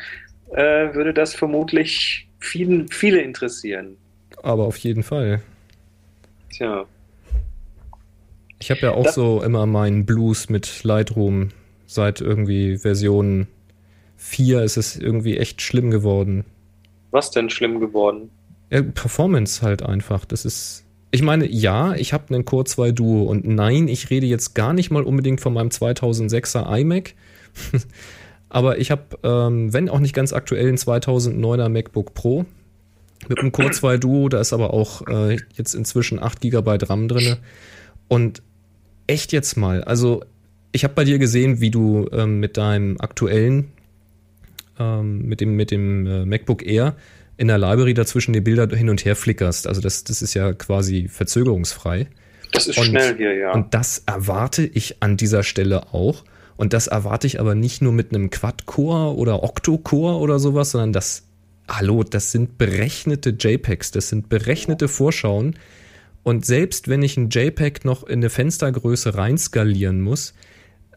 äh, 0.51 0.93
würde 0.93 1.13
das 1.13 1.35
vermutlich 1.35 2.27
vielen, 2.39 2.87
viele 2.87 3.21
interessieren. 3.21 3.97
aber 4.43 4.63
auf 4.63 4.77
jeden 4.77 5.03
Fall. 5.03 5.41
Tja. 6.51 6.85
Ich 8.59 8.71
habe 8.71 8.81
ja 8.81 8.91
auch 8.91 9.03
das 9.03 9.15
so 9.15 9.43
immer 9.43 9.65
meinen 9.65 10.05
Blues 10.05 10.49
mit 10.49 10.83
Lightroom. 10.83 11.49
Seit 11.87 12.19
irgendwie 12.21 12.77
Version 12.77 13.47
4 14.17 14.63
ist 14.63 14.77
es 14.77 14.95
irgendwie 14.95 15.37
echt 15.37 15.61
schlimm 15.61 15.91
geworden. 15.91 16.45
Was 17.11 17.31
denn 17.31 17.49
schlimm 17.49 17.79
geworden? 17.79 18.29
Ja, 18.71 18.81
Performance 18.81 19.61
halt 19.61 19.83
einfach. 19.83 20.25
Das 20.25 20.45
ist. 20.45 20.83
Ich 21.11 21.21
meine, 21.21 21.49
ja, 21.49 21.93
ich 21.95 22.11
habe 22.11 22.33
einen 22.33 22.43
Core 22.43 22.65
2 22.65 22.91
Duo 22.91 23.23
und 23.23 23.47
nein, 23.47 23.87
ich 23.87 24.09
rede 24.09 24.25
jetzt 24.25 24.53
gar 24.53 24.73
nicht 24.73 24.91
mal 24.91 25.03
unbedingt 25.03 25.39
von 25.39 25.53
meinem 25.53 25.69
2006er 25.69 26.77
iMac. 26.79 27.13
Aber 28.49 28.79
ich 28.79 28.91
habe, 28.91 29.03
ähm, 29.23 29.71
wenn 29.71 29.89
auch 29.89 29.99
nicht 29.99 30.13
ganz 30.13 30.33
aktuell, 30.33 30.67
einen 30.67 30.77
2009er 30.77 31.69
MacBook 31.69 32.13
Pro 32.13 32.45
mit 33.27 33.39
einem 33.39 33.51
Core 33.51 33.71
2 33.71 33.97
Duo. 33.97 34.29
Da 34.29 34.39
ist 34.39 34.53
aber 34.53 34.73
auch 34.73 35.07
äh, 35.07 35.37
jetzt 35.55 35.73
inzwischen 35.73 36.21
8 36.21 36.41
GB 36.41 36.77
RAM 36.83 37.07
drin. 37.07 37.37
Und 38.07 38.43
echt 39.07 39.31
jetzt 39.31 39.57
mal, 39.57 39.83
also 39.83 40.23
ich 40.71 40.83
habe 40.83 40.93
bei 40.93 41.03
dir 41.05 41.19
gesehen, 41.19 41.61
wie 41.61 41.71
du 41.71 42.07
ähm, 42.11 42.39
mit 42.39 42.57
deinem 42.57 42.99
aktuellen, 42.99 43.71
ähm, 44.79 45.25
mit 45.25 45.41
dem, 45.41 45.55
mit 45.55 45.71
dem 45.71 46.05
äh, 46.05 46.25
MacBook 46.25 46.65
Air 46.65 46.95
in 47.37 47.47
der 47.47 47.57
Library 47.57 47.93
dazwischen 47.93 48.33
die 48.33 48.41
Bilder 48.41 48.67
hin 48.75 48.89
und 48.89 49.03
her 49.03 49.15
flickerst. 49.15 49.67
Also 49.67 49.81
das, 49.81 50.03
das 50.03 50.21
ist 50.21 50.33
ja 50.33 50.53
quasi 50.53 51.07
verzögerungsfrei. 51.07 52.07
Das 52.51 52.67
ist 52.67 52.77
und, 52.77 52.85
schnell 52.85 53.17
hier, 53.17 53.35
ja. 53.35 53.51
Und 53.53 53.73
das 53.73 54.03
erwarte 54.05 54.63
ich 54.65 55.01
an 55.01 55.17
dieser 55.17 55.43
Stelle 55.43 55.93
auch. 55.93 56.23
Und 56.57 56.71
das 56.71 56.87
erwarte 56.87 57.27
ich 57.27 57.39
aber 57.41 57.53
nicht 57.53 57.81
nur 57.81 57.91
mit 57.91 58.13
einem 58.13 58.29
Quad-Core 58.29 59.15
oder 59.15 59.43
Octo-Core 59.43 60.19
oder 60.19 60.39
sowas, 60.39 60.71
sondern 60.71 60.93
das, 60.93 61.23
hallo, 61.69 62.03
das 62.03 62.31
sind 62.31 62.57
berechnete 62.57 63.31
JPEGs, 63.37 63.91
das 63.91 64.07
sind 64.07 64.29
berechnete 64.29 64.87
Vorschauen. 64.87 65.55
Und 66.23 66.45
selbst 66.45 66.87
wenn 66.87 67.03
ich 67.03 67.17
ein 67.17 67.29
JPEG 67.29 67.83
noch 67.83 68.03
in 68.03 68.19
eine 68.19 68.29
Fenstergröße 68.29 69.15
reinskalieren 69.15 70.01
muss, 70.01 70.33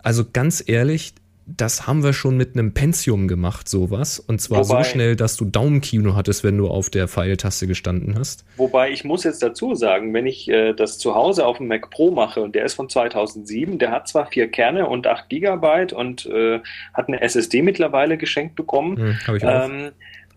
also 0.00 0.24
ganz 0.32 0.62
ehrlich, 0.64 1.14
das 1.56 1.86
haben 1.86 2.04
wir 2.04 2.12
schon 2.12 2.36
mit 2.36 2.54
einem 2.54 2.74
Pentium 2.74 3.26
gemacht, 3.26 3.68
sowas. 3.68 4.18
Und 4.20 4.40
zwar 4.40 4.68
wobei, 4.68 4.82
so 4.82 4.90
schnell, 4.90 5.16
dass 5.16 5.36
du 5.36 5.46
Daumenkino 5.46 6.14
hattest, 6.14 6.44
wenn 6.44 6.58
du 6.58 6.68
auf 6.68 6.90
der 6.90 7.08
Pfeiltaste 7.08 7.66
gestanden 7.66 8.18
hast. 8.18 8.44
Wobei 8.56 8.90
ich 8.90 9.04
muss 9.04 9.24
jetzt 9.24 9.42
dazu 9.42 9.74
sagen, 9.74 10.12
wenn 10.12 10.26
ich 10.26 10.48
äh, 10.48 10.74
das 10.74 10.98
zu 10.98 11.14
Hause 11.14 11.46
auf 11.46 11.56
dem 11.56 11.68
Mac 11.68 11.90
Pro 11.90 12.10
mache 12.10 12.42
und 12.42 12.54
der 12.54 12.64
ist 12.64 12.74
von 12.74 12.88
2007, 12.88 13.78
der 13.78 13.90
hat 13.90 14.08
zwar 14.08 14.26
vier 14.26 14.48
Kerne 14.48 14.86
und 14.86 15.06
8 15.06 15.28
Gigabyte 15.30 15.92
und 15.94 16.26
äh, 16.26 16.60
hat 16.92 17.08
eine 17.08 17.22
SSD 17.22 17.62
mittlerweile 17.62 18.18
geschenkt 18.18 18.54
bekommen. 18.54 18.96
Hm, 18.98 19.36
ich 19.36 19.44
auch. 19.44 19.64
Ähm, 19.68 19.92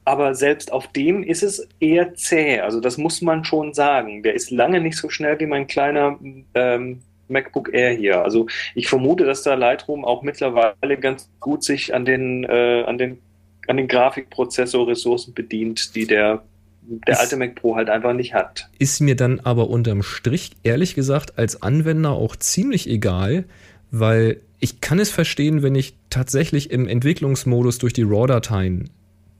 aber 0.05 0.33
selbst 0.33 0.71
auf 0.71 0.87
dem 0.87 1.23
ist 1.23 1.43
es 1.43 1.67
eher 1.79 2.15
zäh. 2.15 2.59
Also 2.61 2.79
das 2.79 2.97
muss 2.97 3.21
man 3.21 3.43
schon 3.43 3.73
sagen. 3.73 4.23
Der 4.23 4.33
ist 4.33 4.49
lange 4.49 4.81
nicht 4.81 4.97
so 4.97 5.09
schnell 5.09 5.39
wie 5.39 5.45
mein 5.45 5.67
kleiner 5.67 6.17
ähm, 6.55 7.01
MacBook 7.31 7.73
Air 7.73 7.93
hier. 7.93 8.23
Also 8.23 8.47
ich 8.75 8.87
vermute, 8.87 9.25
dass 9.25 9.43
da 9.43 9.55
Lightroom 9.55 10.05
auch 10.05 10.21
mittlerweile 10.21 10.97
ganz 10.99 11.29
gut 11.39 11.63
sich 11.63 11.93
an 11.93 12.05
den, 12.05 12.43
äh, 12.43 12.83
an 12.85 12.97
den, 12.97 13.19
an 13.67 13.77
den 13.77 13.87
Grafikprozessor-Ressourcen 13.87 15.33
bedient, 15.33 15.95
die 15.95 16.05
der 16.05 16.43
der 16.83 17.19
alte 17.19 17.37
Mac 17.37 17.55
Pro 17.55 17.75
halt 17.75 17.89
einfach 17.89 18.13
nicht 18.13 18.33
hat. 18.33 18.69
Ist 18.79 19.01
mir 19.01 19.15
dann 19.15 19.39
aber 19.39 19.69
unterm 19.69 20.01
Strich, 20.03 20.51
ehrlich 20.63 20.95
gesagt, 20.95 21.37
als 21.37 21.61
Anwender 21.61 22.11
auch 22.11 22.35
ziemlich 22.35 22.89
egal, 22.89 23.45
weil 23.91 24.41
ich 24.59 24.81
kann 24.81 24.99
es 24.99 25.09
verstehen, 25.09 25.63
wenn 25.63 25.75
ich 25.75 25.95
tatsächlich 26.09 26.71
im 26.71 26.87
Entwicklungsmodus 26.87 27.77
durch 27.77 27.93
die 27.93 28.03
RAW-Dateien 28.03 28.89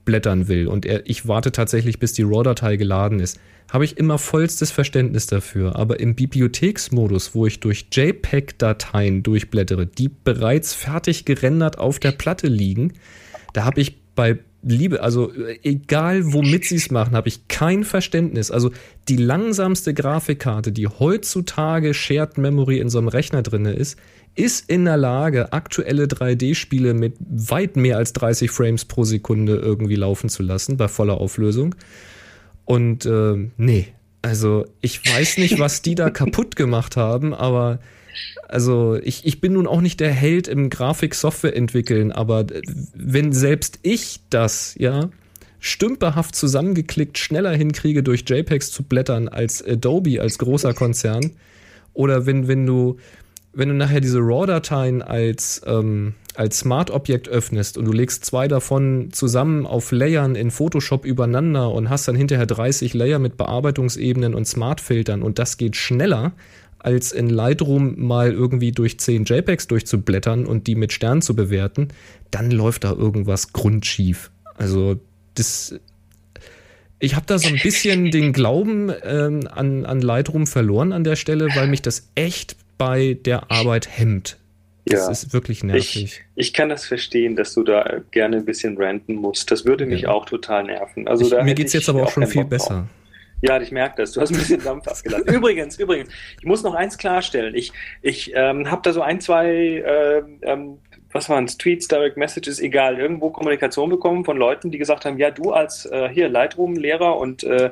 blättern 0.04 0.48
will 0.48 0.66
und 0.66 0.86
er, 0.86 1.08
ich 1.08 1.28
warte 1.28 1.52
tatsächlich, 1.52 1.98
bis 1.98 2.12
die 2.12 2.22
RAW-Datei 2.22 2.76
geladen 2.76 3.20
ist, 3.20 3.38
habe 3.72 3.84
ich 3.84 3.96
immer 3.96 4.18
vollstes 4.18 4.70
Verständnis 4.70 5.26
dafür. 5.26 5.76
Aber 5.76 5.98
im 5.98 6.14
Bibliotheksmodus, 6.14 7.34
wo 7.34 7.46
ich 7.46 7.60
durch 7.60 7.86
JPEG-Dateien 7.90 9.22
durchblättere, 9.22 9.86
die 9.86 10.08
bereits 10.08 10.74
fertig 10.74 11.24
gerendert 11.24 11.78
auf 11.78 11.98
der 11.98 12.12
Platte 12.12 12.48
liegen, 12.48 12.92
da 13.52 13.64
habe 13.64 13.80
ich 13.80 13.96
bei 14.14 14.38
Liebe, 14.62 15.02
also 15.02 15.32
egal 15.62 16.32
womit 16.32 16.64
sie 16.66 16.76
es 16.76 16.90
machen, 16.90 17.16
habe 17.16 17.28
ich 17.28 17.48
kein 17.48 17.84
Verständnis. 17.84 18.50
Also 18.50 18.70
die 19.08 19.16
langsamste 19.16 19.92
Grafikkarte, 19.92 20.70
die 20.70 20.86
heutzutage 20.86 21.94
Shared 21.94 22.38
Memory 22.38 22.78
in 22.78 22.88
so 22.88 22.98
einem 22.98 23.08
Rechner 23.08 23.42
drin 23.42 23.66
ist, 23.66 23.98
ist 24.34 24.70
in 24.70 24.84
der 24.84 24.96
Lage, 24.96 25.52
aktuelle 25.52 26.04
3D-Spiele 26.04 26.94
mit 26.94 27.14
weit 27.20 27.76
mehr 27.76 27.96
als 27.96 28.12
30 28.12 28.50
Frames 28.50 28.84
pro 28.84 29.04
Sekunde 29.04 29.56
irgendwie 29.56 29.96
laufen 29.96 30.28
zu 30.28 30.42
lassen, 30.42 30.76
bei 30.76 30.88
voller 30.88 31.20
Auflösung. 31.20 31.74
Und 32.64 33.04
äh, 33.04 33.50
nee, 33.56 33.88
also 34.22 34.66
ich 34.80 35.04
weiß 35.04 35.38
nicht, 35.38 35.58
was 35.58 35.82
die 35.82 35.96
da 35.96 36.08
kaputt 36.08 36.56
gemacht 36.56 36.96
haben, 36.96 37.34
aber 37.34 37.80
also 38.48 38.96
ich, 39.02 39.24
ich 39.24 39.40
bin 39.40 39.54
nun 39.54 39.66
auch 39.66 39.80
nicht 39.80 40.00
der 40.00 40.12
Held 40.12 40.48
im 40.48 40.70
Grafik-Software 40.70 41.56
entwickeln, 41.56 42.12
aber 42.12 42.46
wenn 42.94 43.32
selbst 43.32 43.78
ich 43.82 44.20
das, 44.30 44.74
ja, 44.78 45.10
stümperhaft 45.58 46.34
zusammengeklickt 46.34 47.18
schneller 47.18 47.52
hinkriege, 47.52 48.02
durch 48.02 48.24
JPEGs 48.26 48.72
zu 48.72 48.82
blättern 48.82 49.28
als 49.28 49.64
Adobe, 49.64 50.20
als 50.20 50.38
großer 50.38 50.74
Konzern, 50.74 51.32
oder 51.94 52.26
wenn, 52.26 52.48
wenn 52.48 52.66
du 52.66 52.98
wenn 53.54 53.68
du 53.68 53.74
nachher 53.74 54.00
diese 54.00 54.18
RAW-Dateien 54.18 55.02
als, 55.02 55.60
ähm, 55.66 56.14
als 56.34 56.60
Smart-Objekt 56.60 57.28
öffnest 57.28 57.76
und 57.76 57.84
du 57.84 57.92
legst 57.92 58.24
zwei 58.24 58.48
davon 58.48 59.10
zusammen 59.12 59.66
auf 59.66 59.92
Layern 59.92 60.34
in 60.34 60.50
Photoshop 60.50 61.04
übereinander 61.04 61.70
und 61.70 61.90
hast 61.90 62.08
dann 62.08 62.16
hinterher 62.16 62.46
30 62.46 62.94
Layer 62.94 63.18
mit 63.18 63.36
Bearbeitungsebenen 63.36 64.34
und 64.34 64.46
Smart-Filtern 64.46 65.22
und 65.22 65.38
das 65.38 65.58
geht 65.58 65.76
schneller, 65.76 66.32
als 66.82 67.12
in 67.12 67.28
Lightroom 67.28 67.94
mal 67.98 68.32
irgendwie 68.32 68.72
durch 68.72 68.98
10 68.98 69.24
JPEGs 69.24 69.68
durchzublättern 69.68 70.46
und 70.46 70.66
die 70.66 70.74
mit 70.74 70.92
Sternen 70.92 71.22
zu 71.22 71.36
bewerten, 71.36 71.88
dann 72.30 72.50
läuft 72.50 72.84
da 72.84 72.92
irgendwas 72.92 73.52
grundschief. 73.52 74.30
Also 74.56 75.00
das 75.34 75.74
ich 76.98 77.16
habe 77.16 77.26
da 77.26 77.36
so 77.38 77.48
ein 77.48 77.58
bisschen 77.60 78.10
den 78.12 78.32
Glauben 78.32 78.92
ähm, 79.02 79.48
an, 79.50 79.84
an 79.84 80.00
Lightroom 80.00 80.46
verloren 80.46 80.92
an 80.92 81.02
der 81.02 81.16
Stelle, 81.16 81.48
weil 81.54 81.66
mich 81.66 81.82
das 81.82 82.08
echt 82.14 82.56
bei 82.78 83.14
der 83.14 83.50
Arbeit 83.50 83.88
hemmt. 83.88 84.38
Das 84.84 85.00
ja, 85.00 85.10
ist 85.10 85.32
wirklich 85.32 85.62
nervig. 85.62 85.96
Ich, 85.96 86.22
ich, 86.34 86.52
kann 86.52 86.68
das 86.68 86.86
verstehen, 86.86 87.36
dass 87.36 87.54
du 87.54 87.62
da 87.62 88.00
gerne 88.10 88.38
ein 88.38 88.44
bisschen 88.44 88.76
ranten 88.76 89.14
musst. 89.14 89.50
Das 89.50 89.64
würde 89.64 89.86
mich 89.86 90.02
ja. 90.02 90.08
auch 90.08 90.26
total 90.26 90.64
nerven. 90.64 91.06
Also 91.06 91.24
ich, 91.24 91.44
mir 91.44 91.54
geht 91.54 91.68
es 91.68 91.72
jetzt 91.72 91.88
aber 91.88 92.02
auch 92.02 92.10
schon 92.10 92.26
viel 92.26 92.44
besser. 92.44 92.88
Ja, 93.42 93.60
ich 93.60 93.72
merke 93.72 93.96
das. 93.96 94.12
Du 94.12 94.20
hast 94.20 94.30
ein 94.30 94.38
bisschen 94.38 94.62
Dampf 94.62 94.86
abgelassen. 94.86 95.26
übrigens, 95.34 95.78
übrigens, 95.78 96.12
ich 96.38 96.46
muss 96.46 96.62
noch 96.62 96.74
eins 96.74 96.96
klarstellen. 96.96 97.54
Ich, 97.56 97.72
ich 98.00 98.32
ähm, 98.34 98.70
habe 98.70 98.82
da 98.82 98.92
so 98.92 99.02
ein, 99.02 99.20
zwei, 99.20 99.48
äh, 99.48 100.22
ähm, 100.42 100.78
was 101.10 101.28
waren 101.28 101.44
es, 101.44 101.58
Tweets, 101.58 101.88
Direct 101.88 102.16
Messages, 102.16 102.60
egal, 102.60 103.00
irgendwo 103.00 103.30
Kommunikation 103.30 103.90
bekommen 103.90 104.24
von 104.24 104.36
Leuten, 104.36 104.70
die 104.70 104.78
gesagt 104.78 105.04
haben, 105.04 105.18
ja, 105.18 105.32
du 105.32 105.52
als 105.52 105.86
äh, 105.86 106.08
hier 106.08 106.28
Lightroom-Lehrer 106.28 107.16
und 107.18 107.42
äh, 107.42 107.70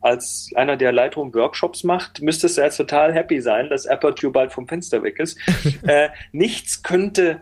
als 0.00 0.50
einer, 0.56 0.76
der 0.76 0.90
Lightroom-Workshops 0.92 1.84
macht, 1.84 2.20
müsstest 2.20 2.58
du 2.58 2.62
jetzt 2.62 2.76
total 2.76 3.14
happy 3.14 3.40
sein, 3.40 3.70
dass 3.70 3.86
Aperture 3.86 4.32
bald 4.32 4.52
vom 4.52 4.66
Fenster 4.66 5.02
weg 5.04 5.20
ist. 5.20 5.38
äh, 5.86 6.08
nichts 6.32 6.82
könnte, 6.82 7.40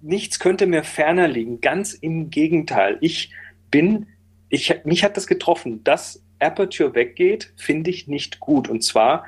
nichts 0.00 0.40
könnte 0.40 0.66
mir 0.66 0.84
ferner 0.84 1.28
liegen. 1.28 1.60
Ganz 1.60 1.92
im 1.92 2.30
Gegenteil. 2.30 2.96
Ich 3.02 3.30
bin, 3.70 4.06
ich, 4.48 4.74
mich 4.84 5.04
hat 5.04 5.18
das 5.18 5.26
getroffen, 5.26 5.84
dass 5.84 6.20
Aperture 6.40 6.94
weggeht, 6.94 7.52
finde 7.56 7.90
ich 7.90 8.08
nicht 8.08 8.40
gut. 8.40 8.68
Und 8.68 8.82
zwar 8.82 9.26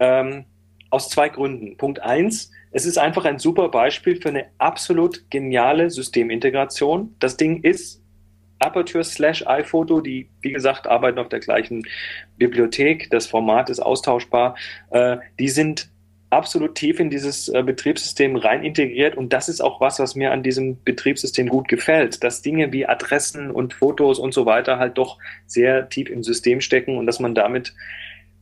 ähm, 0.00 0.44
aus 0.90 1.08
zwei 1.08 1.28
Gründen. 1.28 1.76
Punkt 1.76 2.00
eins, 2.02 2.50
es 2.70 2.84
ist 2.86 2.98
einfach 2.98 3.24
ein 3.24 3.38
super 3.38 3.68
Beispiel 3.68 4.20
für 4.20 4.28
eine 4.28 4.46
absolut 4.58 5.30
geniale 5.30 5.90
Systemintegration. 5.90 7.14
Das 7.18 7.36
Ding 7.36 7.62
ist 7.62 8.02
Aperture 8.58 9.04
slash 9.04 9.46
iPhoto, 9.46 10.00
die, 10.00 10.28
wie 10.40 10.52
gesagt, 10.52 10.86
arbeiten 10.86 11.18
auf 11.18 11.28
der 11.28 11.40
gleichen 11.40 11.86
Bibliothek. 12.36 13.08
Das 13.10 13.26
Format 13.26 13.70
ist 13.70 13.80
austauschbar. 13.80 14.56
Äh, 14.90 15.18
die 15.38 15.48
sind 15.48 15.90
absolut 16.30 16.74
tief 16.74 17.00
in 17.00 17.10
dieses 17.10 17.48
äh, 17.48 17.62
Betriebssystem 17.62 18.36
rein 18.36 18.62
integriert 18.62 19.16
und 19.16 19.32
das 19.32 19.48
ist 19.48 19.60
auch 19.60 19.80
was, 19.80 19.98
was 19.98 20.14
mir 20.14 20.32
an 20.32 20.42
diesem 20.42 20.82
Betriebssystem 20.84 21.48
gut 21.48 21.68
gefällt, 21.68 22.22
dass 22.22 22.42
Dinge 22.42 22.72
wie 22.72 22.86
Adressen 22.86 23.50
und 23.50 23.74
Fotos 23.74 24.18
und 24.18 24.34
so 24.34 24.44
weiter 24.44 24.78
halt 24.78 24.98
doch 24.98 25.18
sehr 25.46 25.88
tief 25.88 26.10
im 26.10 26.22
System 26.22 26.60
stecken 26.60 26.98
und 26.98 27.06
dass 27.06 27.20
man 27.20 27.34
damit 27.34 27.74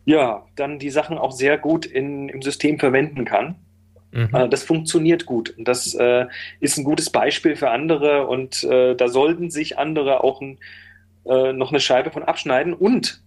ja 0.04 0.46
dann 0.56 0.78
die 0.78 0.90
Sachen 0.90 1.18
auch 1.18 1.32
sehr 1.32 1.58
gut 1.58 1.86
in, 1.86 2.28
im 2.28 2.42
System 2.42 2.78
verwenden 2.78 3.24
kann. 3.24 3.56
Mhm. 4.12 4.30
Äh, 4.32 4.48
das 4.48 4.64
funktioniert 4.64 5.26
gut. 5.26 5.54
Und 5.56 5.68
das 5.68 5.94
äh, 5.94 6.26
ist 6.60 6.78
ein 6.78 6.84
gutes 6.84 7.10
Beispiel 7.10 7.56
für 7.56 7.70
andere 7.70 8.26
und 8.26 8.64
äh, 8.64 8.94
da 8.94 9.08
sollten 9.08 9.50
sich 9.50 9.78
andere 9.78 10.24
auch 10.24 10.40
ein, 10.40 10.58
äh, 11.24 11.52
noch 11.52 11.70
eine 11.70 11.80
Scheibe 11.80 12.10
von 12.10 12.22
abschneiden. 12.22 12.72
Und 12.72 13.20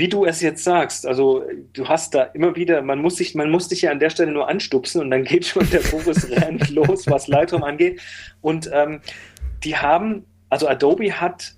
wie 0.00 0.08
du 0.08 0.24
es 0.24 0.40
jetzt 0.40 0.64
sagst, 0.64 1.06
also 1.06 1.44
du 1.72 1.86
hast 1.86 2.14
da 2.14 2.24
immer 2.24 2.56
wieder, 2.56 2.82
man 2.82 3.00
muss 3.00 3.16
sich, 3.16 3.36
man 3.36 3.50
muss 3.50 3.68
dich 3.68 3.82
ja 3.82 3.92
an 3.92 4.00
der 4.00 4.10
Stelle 4.10 4.32
nur 4.32 4.48
anstupsen 4.48 5.00
und 5.00 5.10
dann 5.12 5.22
geht 5.30 5.46
schon 5.46 5.70
der 5.70 5.82
Fokus 5.82 6.28
rennt 6.42 6.68
los, 6.70 7.06
was 7.06 7.28
Lightroom 7.28 7.62
angeht. 7.62 8.00
Und 8.40 8.68
ähm, 8.72 9.00
die 9.62 9.76
haben, 9.76 10.24
also 10.48 10.66
Adobe 10.66 11.20
hat 11.20 11.54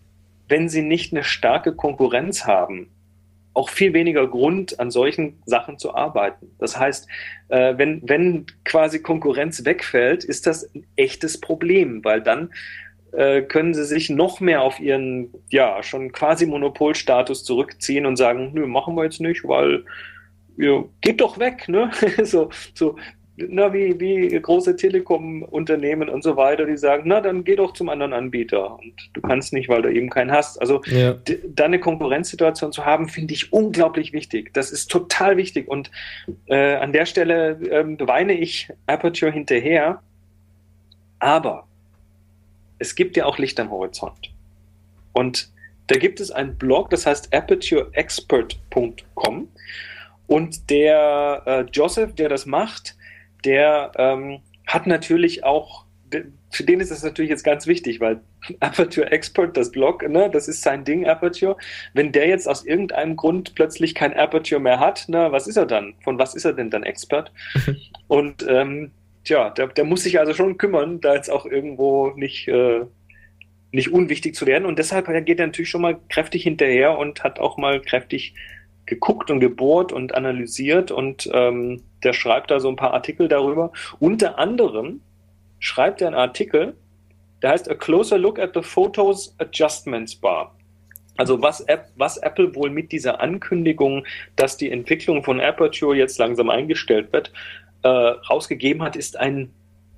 wenn 0.53 0.69
sie 0.69 0.83
nicht 0.83 1.15
eine 1.15 1.25
starke 1.25 1.75
Konkurrenz 1.75 2.45
haben, 2.45 2.91
auch 3.55 3.71
viel 3.71 3.95
weniger 3.95 4.29
Grund, 4.29 4.79
an 4.81 4.91
solchen 4.91 5.43
Sachen 5.47 5.79
zu 5.79 5.95
arbeiten. 5.95 6.51
Das 6.59 6.79
heißt, 6.79 7.09
äh, 7.49 7.73
wenn, 7.79 8.03
wenn 8.07 8.45
quasi 8.67 9.01
Konkurrenz 9.01 9.65
wegfällt, 9.65 10.25
ist 10.25 10.47
das 10.47 10.65
ein 10.75 10.87
echtes 10.97 11.41
Problem, 11.41 12.05
weil 12.05 12.21
dann 12.21 12.53
äh, 13.13 13.43
können 13.43 13.75
sie 13.75 13.85
sich 13.85 14.11
noch 14.11 14.41
mehr 14.41 14.63
auf 14.63 14.81
ihren, 14.81 15.31
ja, 15.51 15.83
schon 15.83 16.13
quasi 16.13 16.47
Monopolstatus 16.47 17.45
zurückziehen 17.45 18.07
und 18.07 18.17
sagen, 18.17 18.53
nö, 18.55 18.67
machen 18.67 18.95
wir 18.97 19.05
jetzt 19.05 19.21
nicht, 19.21 19.47
weil 19.47 19.85
ja, 20.57 20.85
geht 21.01 21.21
doch 21.21 21.39
weg, 21.39 21.69
ne? 21.69 21.91
so, 22.25 22.51
so, 22.75 22.97
na, 23.37 23.73
wie, 23.73 23.99
wie 23.99 24.41
große 24.41 24.77
Telekom-Unternehmen 24.77 26.09
und 26.09 26.23
so 26.23 26.37
weiter, 26.37 26.67
die 26.67 26.77
sagen, 26.77 27.05
na, 27.07 27.21
dann 27.21 27.45
geh 27.45 27.57
doch 27.57 27.73
zum 27.73 27.89
anderen 27.89 28.13
Anbieter. 28.13 28.79
Und 28.79 28.95
du 29.15 29.21
kannst 29.23 29.53
nicht, 29.53 29.69
weil 29.69 29.83
du 29.83 29.93
eben 29.93 30.11
keinen 30.11 30.31
hast. 30.31 30.61
Also 30.61 30.83
ja. 30.85 31.17
da 31.47 31.65
eine 31.65 31.81
Konkurrenzsituation 31.81 32.73
zu 32.73 32.85
haben, 32.85 33.09
finde 33.09 33.33
ich 33.33 33.53
unglaublich 33.53 34.13
wichtig. 34.13 34.53
Das 34.53 34.71
ist 34.71 34.91
total 34.91 35.37
wichtig. 35.37 35.67
Und 35.69 35.91
äh, 36.47 36.75
an 36.75 36.93
der 36.93 37.07
Stelle 37.07 37.59
ähm, 37.71 37.97
weine 38.01 38.35
ich 38.35 38.69
Aperture 38.87 39.33
hinterher. 39.33 40.03
Aber 41.19 41.67
es 42.83 42.95
gibt 42.97 43.17
ja 43.17 43.25
auch 43.25 43.39
Licht 43.39 43.59
am 43.61 43.71
Horizont. 43.71 44.31
Und 45.13 45.51
da 45.87 45.99
gibt 45.99 46.21
es 46.21 46.31
einen 46.31 46.59
Blog, 46.59 46.91
das 46.91 47.07
heißt 47.07 47.35
apertureexpert.com. 47.35 49.49
Und 50.27 50.71
der 50.71 51.43
äh, 51.47 51.65
Joseph, 51.73 52.15
der 52.15 52.29
das 52.29 52.45
macht, 52.45 52.97
der 53.45 53.93
ähm, 53.97 54.41
hat 54.67 54.87
natürlich 54.87 55.45
auch, 55.45 55.87
für 56.51 56.65
den 56.65 56.81
ist 56.81 56.91
das 56.91 57.05
natürlich 57.05 57.31
jetzt 57.31 57.45
ganz 57.45 57.67
wichtig, 57.67 58.01
weil 58.01 58.21
Aperture 58.61 59.11
Expert, 59.13 59.57
das 59.57 59.71
Blog, 59.71 60.09
ne, 60.09 60.29
das 60.31 60.49
ist 60.49 60.63
sein 60.63 60.85
Ding, 60.85 61.07
Aperture. 61.07 61.57
Wenn 61.95 62.11
der 62.11 62.27
jetzt 62.27 62.49
aus 62.49 62.65
irgendeinem 62.65 63.17
Grund 63.17 63.55
plötzlich 63.55 63.95
kein 63.95 64.15
Aperture 64.15 64.61
mehr 64.61 64.81
hat, 64.81 65.05
na, 65.09 65.31
was 65.31 65.47
ist 65.47 65.57
er 65.57 65.67
dann? 65.67 65.95
Von 66.03 66.19
was 66.19 66.35
ist 66.35 66.45
er 66.45 66.53
denn 66.53 66.71
dann 66.71 66.83
Expert? 66.83 67.31
Und 68.09 68.45
ähm, 68.49 68.91
tja, 69.25 69.51
der, 69.51 69.69
der 69.69 69.85
muss 69.85 70.03
sich 70.03 70.19
also 70.19 70.35
schon 70.35 70.59
kümmern, 70.59 71.01
da 71.01 71.15
jetzt 71.15 71.31
auch 71.31 71.47
irgendwo 71.47 72.11
nicht, 72.11 72.49
äh, 72.49 72.83
nicht 73.71 73.93
unwichtig 73.93 74.35
zu 74.35 74.47
werden. 74.47 74.67
Und 74.67 74.79
deshalb 74.79 75.07
geht 75.25 75.41
er 75.41 75.47
natürlich 75.47 75.71
schon 75.71 75.83
mal 75.83 75.99
kräftig 76.09 76.43
hinterher 76.43 76.99
und 76.99 77.25
hat 77.25 77.39
auch 77.39 77.57
mal 77.57 77.81
kräftig 77.81 78.35
geguckt 78.87 79.31
und 79.31 79.41
gebohrt 79.41 79.93
und 79.93 80.15
analysiert 80.15 80.91
und 80.91 81.31
ähm, 81.33 81.83
der 82.03 82.13
schreibt 82.13 82.51
da 82.51 82.59
so 82.59 82.69
ein 82.69 82.77
paar 82.77 82.93
Artikel 82.93 83.29
darüber. 83.29 83.73
Unter 84.01 84.39
anderem 84.39 85.01
schreibt 85.61 86.01
er 86.01 86.09
einen 86.09 86.17
Artikel, 86.17 86.75
der 87.43 87.51
heißt 87.51 87.71
A 87.71 87.75
Closer 87.75 88.19
Look 88.19 88.39
at 88.39 88.55
the 88.55 88.63
Photos 88.63 89.35
Adjustments 89.39 90.17
Bar. 90.17 90.55
Also 91.17 91.41
was, 91.43 91.65
was 91.97 92.17
Apple 92.17 92.55
wohl 92.55 92.71
mit 92.71 92.91
dieser 92.91 93.21
Ankündigung, 93.21 94.05
dass 94.35 94.57
die 94.57 94.71
Entwicklung 94.71 95.23
von 95.23 95.41
Aperture 95.41 95.95
jetzt 95.95 96.19
langsam 96.19 96.49
eingestellt 96.49 97.13
wird, 97.13 97.33
äh, 97.83 97.89
rausgegeben 97.89 98.83
hat, 98.83 98.97
ist 98.97 99.19
ein 99.19 99.51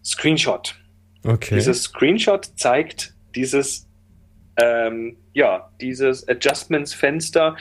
Screenshot. 0.05 0.75
Okay. 1.25 1.55
Dieses 1.55 1.85
Screenshot 1.85 2.45
zeigt 2.57 3.15
dieses 3.35 3.87
ähm, 4.57 5.17
ja, 5.33 5.71
dieses 5.81 6.29
Adjustments-Fenster, 6.29 7.57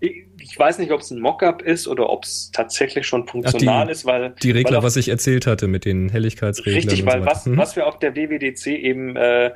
ich 0.00 0.58
weiß 0.58 0.78
nicht, 0.78 0.90
ob 0.90 1.00
es 1.00 1.12
ein 1.12 1.20
Mockup 1.20 1.62
ist 1.62 1.86
oder 1.86 2.10
ob 2.10 2.24
es 2.24 2.50
tatsächlich 2.50 3.06
schon 3.06 3.28
funktional 3.28 3.82
Ach, 3.82 3.86
die, 3.86 3.92
ist, 3.92 4.04
weil. 4.04 4.34
Die 4.42 4.50
Regler, 4.50 4.72
weil 4.72 4.78
auch, 4.78 4.82
was 4.82 4.96
ich 4.96 5.08
erzählt 5.08 5.46
hatte 5.46 5.68
mit 5.68 5.84
den 5.84 6.08
Helligkeitsreglern. 6.08 6.74
Richtig, 6.74 7.06
weil 7.06 7.20
so 7.20 7.26
was, 7.26 7.46
mhm. 7.46 7.56
was 7.56 7.76
wir 7.76 7.86
auf 7.86 8.00
der 8.00 8.16
WWDC 8.16 8.66
eben 8.66 9.14
äh, 9.14 9.52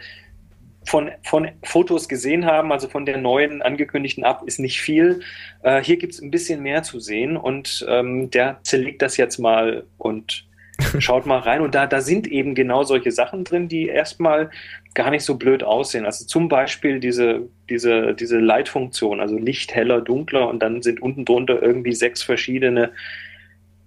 von, 0.87 1.11
von 1.23 1.49
Fotos 1.63 2.09
gesehen 2.09 2.47
haben, 2.47 2.73
also 2.73 2.89
von 2.89 3.07
der 3.07 3.19
neuen 3.19 3.61
angekündigten 3.61 4.25
App, 4.25 4.43
ist 4.47 4.59
nicht 4.59 4.81
viel. 4.81 5.21
Äh, 5.63 5.83
hier 5.83 5.97
gibt 5.97 6.15
es 6.15 6.23
ein 6.23 6.31
bisschen 6.31 6.63
mehr 6.63 6.83
zu 6.83 7.01
sehen 7.01 7.37
und 7.37 7.85
ähm, 7.89 8.31
der 8.31 8.59
zerlegt 8.63 9.03
das 9.03 9.17
jetzt 9.17 9.39
mal 9.39 9.85
und 9.99 10.47
schaut 10.99 11.27
mal 11.27 11.39
rein. 11.39 11.61
Und 11.61 11.75
da, 11.75 11.87
da 11.87 12.01
sind 12.01 12.27
eben 12.27 12.55
genau 12.55 12.85
solche 12.85 13.11
Sachen 13.11 13.45
drin, 13.45 13.69
die 13.69 13.89
erstmal 13.89 14.51
gar 14.95 15.11
nicht 15.11 15.25
so 15.25 15.37
blöd 15.37 15.63
aussehen. 15.63 16.07
Also 16.07 16.25
zum 16.25 16.49
Beispiel 16.49 17.01
diese, 17.01 17.49
diese, 17.69 18.15
diese 18.15 18.39
Leitfunktion, 18.39 19.21
also 19.21 19.37
Licht 19.37 19.75
heller, 19.75 20.01
dunkler 20.01 20.49
und 20.49 20.61
dann 20.61 20.83
sind 20.83 21.03
unten 21.03 21.25
drunter 21.25 21.63
irgendwie 21.63 21.93
sechs 21.93 22.23
verschiedene 22.23 22.93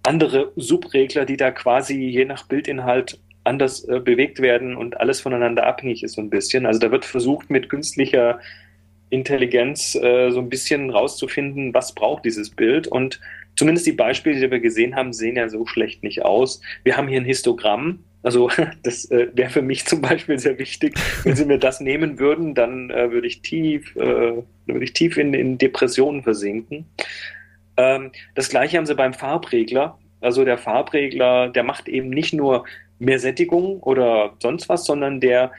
andere 0.03 0.51
Subregler, 0.55 1.25
die 1.25 1.37
da 1.37 1.51
quasi 1.51 1.95
je 1.95 2.25
nach 2.25 2.47
Bildinhalt 2.47 3.19
anders 3.49 3.83
äh, 3.89 3.99
bewegt 3.99 4.41
werden 4.41 4.77
und 4.77 4.99
alles 4.99 5.19
voneinander 5.19 5.65
abhängig 5.65 6.03
ist 6.03 6.13
so 6.13 6.21
ein 6.21 6.29
bisschen. 6.29 6.65
Also 6.65 6.79
da 6.79 6.91
wird 6.91 7.03
versucht 7.03 7.49
mit 7.49 7.67
künstlicher 7.67 8.39
Intelligenz 9.09 9.95
äh, 9.95 10.29
so 10.29 10.39
ein 10.39 10.49
bisschen 10.49 10.91
rauszufinden, 10.91 11.73
was 11.73 11.93
braucht 11.93 12.25
dieses 12.25 12.51
Bild 12.51 12.87
und 12.87 13.19
zumindest 13.55 13.87
die 13.87 13.91
Beispiele, 13.91 14.39
die 14.39 14.51
wir 14.51 14.59
gesehen 14.59 14.95
haben, 14.95 15.11
sehen 15.13 15.35
ja 15.35 15.49
so 15.49 15.65
schlecht 15.65 16.03
nicht 16.03 16.23
aus. 16.23 16.61
Wir 16.83 16.95
haben 16.95 17.07
hier 17.07 17.19
ein 17.19 17.25
Histogramm, 17.25 18.03
also 18.21 18.49
das 18.83 19.09
äh, 19.11 19.27
wäre 19.33 19.49
für 19.49 19.61
mich 19.61 19.85
zum 19.85 20.01
Beispiel 20.01 20.37
sehr 20.37 20.59
wichtig. 20.59 20.93
Wenn 21.23 21.35
Sie 21.35 21.45
mir 21.45 21.57
das 21.57 21.79
nehmen 21.79 22.19
würden, 22.19 22.53
dann 22.53 22.91
äh, 22.91 23.11
würde 23.11 23.27
ich 23.27 23.41
tief, 23.41 23.95
äh, 23.95 23.99
würde 24.65 24.83
ich 24.83 24.93
tief 24.93 25.17
in, 25.17 25.33
in 25.33 25.57
Depressionen 25.57 26.23
versinken. 26.23 26.85
Ähm, 27.77 28.11
das 28.35 28.49
gleiche 28.49 28.77
haben 28.77 28.85
Sie 28.85 28.95
beim 28.95 29.13
Farbregler. 29.13 29.97
Also 30.21 30.43
der 30.43 30.57
Farbregler, 30.57 31.49
der 31.49 31.63
macht 31.63 31.87
eben 31.87 32.09
nicht 32.09 32.33
nur 32.33 32.65
mehr 32.99 33.19
Sättigung 33.19 33.81
oder 33.81 34.33
sonst 34.39 34.69
was, 34.69 34.85
sondern 34.85 35.19
der 35.19 35.51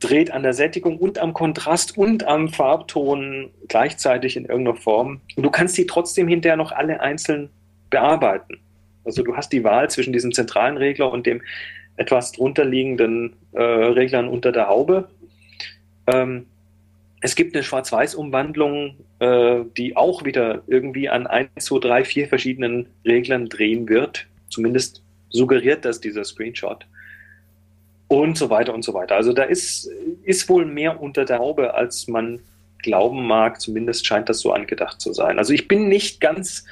dreht 0.00 0.30
an 0.30 0.42
der 0.42 0.52
Sättigung 0.52 0.98
und 0.98 1.18
am 1.18 1.32
Kontrast 1.32 1.96
und 1.96 2.26
am 2.26 2.48
Farbton 2.48 3.50
gleichzeitig 3.68 4.36
in 4.36 4.44
irgendeiner 4.44 4.76
Form. 4.76 5.20
Und 5.36 5.42
du 5.42 5.50
kannst 5.50 5.76
die 5.78 5.86
trotzdem 5.86 6.28
hinterher 6.28 6.56
noch 6.56 6.72
alle 6.72 7.00
einzeln 7.00 7.50
bearbeiten. 7.90 8.58
Also 9.04 9.22
du 9.22 9.36
hast 9.36 9.52
die 9.52 9.64
Wahl 9.64 9.88
zwischen 9.88 10.12
diesem 10.12 10.32
zentralen 10.32 10.76
Regler 10.76 11.10
und 11.10 11.26
dem 11.26 11.40
etwas 11.96 12.32
drunter 12.32 12.64
liegenden 12.64 13.36
äh, 13.52 13.62
Reglern 13.62 14.28
unter 14.28 14.52
der 14.52 14.68
Haube. 14.68 15.08
Ähm, 16.06 16.46
es 17.20 17.34
gibt 17.34 17.54
eine 17.54 17.62
Schwarz-Weiß-Umwandlung, 17.62 18.96
äh, 19.20 19.60
die 19.76 19.96
auch 19.96 20.24
wieder 20.24 20.62
irgendwie 20.66 21.08
an 21.08 21.26
1, 21.26 21.50
2, 21.58 21.78
3, 21.78 22.04
4 22.04 22.28
verschiedenen 22.28 22.88
Reglern 23.04 23.48
drehen 23.48 23.88
wird. 23.88 24.26
Zumindest 24.50 25.02
suggeriert 25.30 25.84
das 25.84 26.00
dieser 26.00 26.24
Screenshot. 26.24 26.86
Und 28.08 28.38
so 28.38 28.50
weiter 28.50 28.72
und 28.72 28.84
so 28.84 28.94
weiter. 28.94 29.16
Also 29.16 29.32
da 29.32 29.42
ist, 29.42 29.90
ist 30.22 30.48
wohl 30.48 30.64
mehr 30.64 31.00
unter 31.00 31.24
der 31.24 31.38
Haube, 31.38 31.74
als 31.74 32.06
man 32.06 32.38
glauben 32.78 33.26
mag. 33.26 33.60
Zumindest 33.60 34.06
scheint 34.06 34.28
das 34.28 34.40
so 34.40 34.52
angedacht 34.52 35.00
zu 35.00 35.12
sein. 35.12 35.38
Also 35.38 35.52
ich 35.52 35.66
bin 35.66 35.88
nicht 35.88 36.20
ganz 36.20 36.64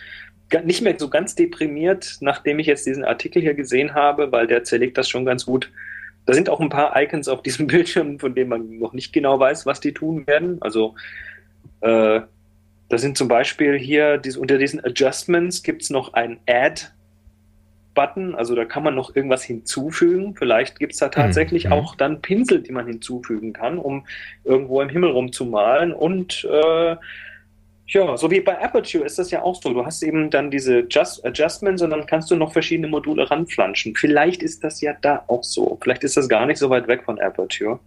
nicht 0.64 0.82
mehr 0.82 0.94
so 0.96 1.08
ganz 1.08 1.34
deprimiert, 1.34 2.18
nachdem 2.20 2.58
ich 2.58 2.66
jetzt 2.66 2.86
diesen 2.86 3.04
Artikel 3.04 3.42
hier 3.42 3.54
gesehen 3.54 3.94
habe, 3.94 4.30
weil 4.30 4.46
der 4.46 4.62
zerlegt 4.62 4.96
das 4.96 5.08
schon 5.08 5.24
ganz 5.24 5.46
gut. 5.46 5.70
Da 6.26 6.32
sind 6.32 6.48
auch 6.48 6.60
ein 6.60 6.68
paar 6.68 6.94
Icons 7.00 7.28
auf 7.28 7.42
diesem 7.42 7.66
Bildschirm, 7.66 8.18
von 8.18 8.34
denen 8.34 8.50
man 8.50 8.78
noch 8.78 8.92
nicht 8.92 9.12
genau 9.12 9.38
weiß, 9.38 9.66
was 9.66 9.80
die 9.80 9.92
tun 9.92 10.26
werden. 10.26 10.58
Also 10.60 10.94
äh, 11.80 12.20
da 12.88 12.98
sind 12.98 13.18
zum 13.18 13.28
Beispiel 13.28 13.78
hier 13.78 14.20
unter 14.38 14.58
diesen 14.58 14.84
Adjustments 14.84 15.62
gibt 15.62 15.82
es 15.82 15.90
noch 15.90 16.12
ein 16.12 16.38
Add-Button, 17.94 18.34
also 18.34 18.54
da 18.54 18.64
kann 18.64 18.82
man 18.82 18.94
noch 18.94 19.14
irgendwas 19.14 19.42
hinzufügen. 19.42 20.34
Vielleicht 20.36 20.78
gibt 20.78 20.92
es 20.92 20.98
da 20.98 21.08
tatsächlich 21.08 21.66
mhm. 21.66 21.72
auch 21.72 21.94
dann 21.94 22.20
Pinsel, 22.20 22.60
die 22.62 22.72
man 22.72 22.86
hinzufügen 22.86 23.52
kann, 23.52 23.78
um 23.78 24.06
irgendwo 24.44 24.80
im 24.80 24.88
Himmel 24.88 25.10
rumzumalen. 25.10 25.92
Und 25.92 26.44
äh, 26.50 26.96
ja, 27.86 28.16
so 28.16 28.30
wie 28.30 28.40
bei 28.40 28.62
Aperture 28.62 29.04
ist 29.04 29.18
das 29.18 29.30
ja 29.30 29.42
auch 29.42 29.60
so. 29.60 29.72
Du 29.72 29.84
hast 29.84 30.02
eben 30.02 30.30
dann 30.30 30.50
diese 30.50 30.86
Just 30.90 31.24
Adjustments 31.24 31.82
und 31.82 31.90
dann 31.90 32.06
kannst 32.06 32.30
du 32.30 32.36
noch 32.36 32.52
verschiedene 32.52 32.88
Module 32.88 33.30
ranflanschen. 33.30 33.94
Vielleicht 33.94 34.42
ist 34.42 34.64
das 34.64 34.80
ja 34.80 34.94
da 35.00 35.24
auch 35.28 35.44
so. 35.44 35.78
Vielleicht 35.82 36.04
ist 36.04 36.16
das 36.16 36.28
gar 36.28 36.46
nicht 36.46 36.58
so 36.58 36.70
weit 36.70 36.88
weg 36.88 37.04
von 37.04 37.20
Aperture. 37.20 37.78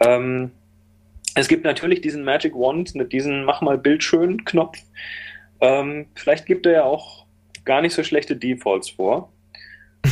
Ähm, 0.00 0.50
es 1.36 1.48
gibt 1.48 1.64
natürlich 1.64 2.00
diesen 2.00 2.24
Magic 2.24 2.54
Wand, 2.54 2.94
diesen 3.12 3.44
Mach 3.44 3.60
mal 3.60 3.76
Bild 3.76 4.04
schön 4.04 4.44
Knopf. 4.44 4.78
Ähm, 5.60 6.06
vielleicht 6.14 6.46
gibt 6.46 6.66
er 6.66 6.72
ja 6.72 6.84
auch 6.84 7.23
gar 7.64 7.82
nicht 7.82 7.94
so 7.94 8.02
schlechte 8.02 8.36
Defaults 8.36 8.90
vor. 8.90 9.32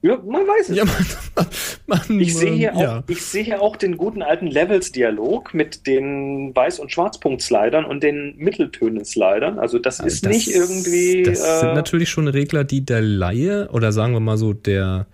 Ja, 0.00 0.16
man 0.16 0.42
weiß 0.42 0.68
es. 0.68 0.76
Ja, 0.76 0.84
man, 0.84 1.46
man, 1.88 2.20
ich 2.20 2.36
sehe 2.36 2.52
hier, 2.52 2.72
ja. 2.78 2.98
auch, 3.00 3.02
ich 3.08 3.20
sehe 3.20 3.42
hier 3.42 3.60
auch 3.60 3.74
den 3.74 3.96
guten 3.96 4.22
alten 4.22 4.46
Levels-Dialog 4.46 5.54
mit 5.54 5.88
den 5.88 6.54
Weiß- 6.54 6.78
und 6.78 6.92
Schwarzpunkt-Slidern 6.92 7.84
und 7.84 8.04
den 8.04 8.36
Mitteltönen-Slidern. 8.36 9.58
Also 9.58 9.80
das 9.80 9.98
ist 9.98 10.24
das, 10.24 10.32
nicht 10.32 10.54
irgendwie. 10.54 11.24
Das 11.24 11.40
äh, 11.40 11.60
sind 11.60 11.74
natürlich 11.74 12.10
schon 12.10 12.28
Regler, 12.28 12.62
die 12.62 12.82
der 12.82 13.00
Laie 13.00 13.70
oder 13.72 13.90
sagen 13.90 14.12
wir 14.12 14.20
mal 14.20 14.38
so 14.38 14.52
der, 14.52 15.08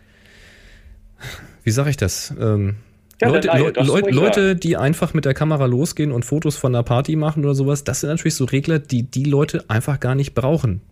wie 1.62 1.70
sage 1.70 1.88
ich 1.88 1.96
das? 1.96 2.34
Ähm, 2.38 2.76
ja, 3.22 3.28
Leute, 3.28 3.48
Laie, 3.48 3.72
Leute, 3.76 4.10
Leute, 4.10 4.56
die 4.56 4.76
einfach 4.76 5.14
mit 5.14 5.24
der 5.24 5.32
Kamera 5.32 5.64
losgehen 5.64 6.12
und 6.12 6.26
Fotos 6.26 6.56
von 6.56 6.74
einer 6.74 6.82
Party 6.82 7.16
machen 7.16 7.42
oder 7.42 7.54
sowas, 7.54 7.84
das 7.84 8.00
sind 8.00 8.10
natürlich 8.10 8.34
so 8.34 8.44
Regler, 8.44 8.80
die 8.80 9.04
die 9.04 9.24
Leute 9.24 9.64
einfach 9.68 9.98
gar 9.98 10.14
nicht 10.14 10.34
brauchen. 10.34 10.82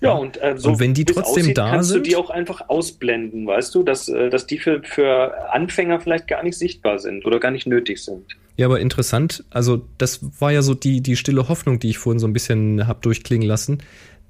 Ja, 0.00 0.12
und, 0.12 0.42
äh, 0.42 0.54
so 0.56 0.70
und 0.70 0.80
wenn 0.80 0.94
die 0.94 1.04
trotzdem 1.04 1.42
aussieht, 1.42 1.58
da 1.58 1.70
kannst 1.70 1.90
sind, 1.90 2.06
du 2.06 2.10
die 2.10 2.16
auch 2.16 2.30
einfach 2.30 2.68
ausblenden, 2.68 3.46
weißt 3.46 3.74
du, 3.74 3.82
dass, 3.82 4.08
äh, 4.08 4.30
dass 4.30 4.46
die 4.46 4.58
für, 4.58 4.82
für 4.82 5.52
Anfänger 5.52 6.00
vielleicht 6.00 6.28
gar 6.28 6.42
nicht 6.42 6.58
sichtbar 6.58 6.98
sind 6.98 7.24
oder 7.26 7.40
gar 7.40 7.50
nicht 7.50 7.66
nötig 7.66 8.02
sind. 8.02 8.24
Ja, 8.56 8.66
aber 8.66 8.80
interessant, 8.80 9.44
also 9.50 9.82
das 9.98 10.20
war 10.40 10.50
ja 10.50 10.62
so 10.62 10.74
die, 10.74 11.02
die 11.02 11.16
stille 11.16 11.48
Hoffnung, 11.48 11.78
die 11.78 11.90
ich 11.90 11.98
vorhin 11.98 12.18
so 12.18 12.26
ein 12.26 12.32
bisschen 12.32 12.86
hab 12.86 13.02
durchklingen 13.02 13.46
lassen, 13.46 13.78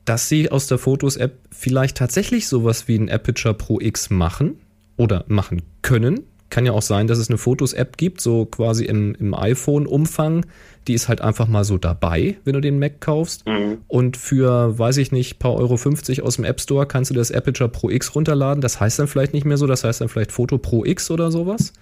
dass 0.05 0.29
sie 0.29 0.51
aus 0.51 0.67
der 0.67 0.79
Fotos-App 0.79 1.39
vielleicht 1.51 1.97
tatsächlich 1.97 2.49
sowas 2.49 2.89
wie 2.89 2.97
ein 2.97 3.11
Aperture 3.11 3.55
Pro 3.55 3.81
X 3.81 4.11
machen 4.11 4.59
oder 4.97 5.25
machen 5.29 5.63
können. 5.83 6.25
Kann 6.57 6.65
ja 6.65 6.73
auch 6.73 6.81
sein, 6.81 7.07
dass 7.07 7.19
es 7.19 7.29
eine 7.29 7.37
Fotos-App 7.37 7.99
gibt, 7.99 8.19
so 8.23 8.47
quasi 8.47 8.87
im, 8.87 9.15
im 9.17 9.35
iPhone-Umfang. 9.35 10.47
Die 10.89 10.95
ist 10.95 11.07
halt 11.07 11.21
einfach 11.21 11.49
mal 11.49 11.65
so 11.65 11.77
dabei, 11.77 12.39
wenn 12.45 12.55
du 12.55 12.63
den 12.63 12.79
Mac 12.79 13.03
kaufst. 13.03 13.47
Mhm. 13.47 13.83
Und 13.89 14.17
für, 14.17 14.79
weiß 14.79 14.97
ich 14.97 15.13
nicht, 15.13 15.39
paar 15.39 15.53
Euro 15.53 15.77
50 15.77 16.23
aus 16.23 16.37
dem 16.37 16.47
App 16.47 16.59
Store 16.59 16.87
kannst 16.87 17.11
du 17.11 17.15
das 17.15 17.31
Aperture 17.31 17.69
Pro 17.69 17.91
X 17.91 18.15
runterladen. 18.15 18.63
Das 18.63 18.81
heißt 18.81 18.99
dann 18.99 19.07
vielleicht 19.07 19.35
nicht 19.35 19.45
mehr 19.45 19.59
so, 19.59 19.67
das 19.67 19.85
heißt 19.85 20.01
dann 20.01 20.09
vielleicht 20.09 20.33
Foto 20.33 20.57
Pro 20.57 20.83
X 20.83 21.11
oder 21.11 21.31
sowas. 21.31 21.75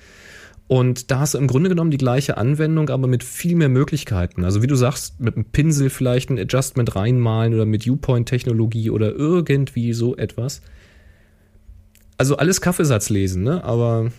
Und 0.66 1.12
da 1.12 1.20
hast 1.20 1.34
du 1.34 1.38
im 1.38 1.46
Grunde 1.46 1.68
genommen 1.68 1.92
die 1.92 1.96
gleiche 1.96 2.36
Anwendung, 2.36 2.90
aber 2.90 3.06
mit 3.06 3.22
viel 3.22 3.54
mehr 3.54 3.68
Möglichkeiten. 3.68 4.44
Also 4.44 4.60
wie 4.60 4.66
du 4.66 4.74
sagst, 4.74 5.20
mit 5.20 5.36
einem 5.36 5.44
Pinsel 5.44 5.88
vielleicht 5.88 6.30
ein 6.30 6.38
Adjustment 6.40 6.96
reinmalen 6.96 7.54
oder 7.54 7.64
mit 7.64 7.86
Viewpoint-Technologie 7.86 8.90
oder 8.90 9.12
irgendwie 9.12 9.92
so 9.92 10.16
etwas. 10.16 10.62
Also 12.18 12.38
alles 12.38 12.60
Kaffeesatz 12.60 13.08
lesen, 13.08 13.44
ne? 13.44 13.62
Aber. 13.62 14.10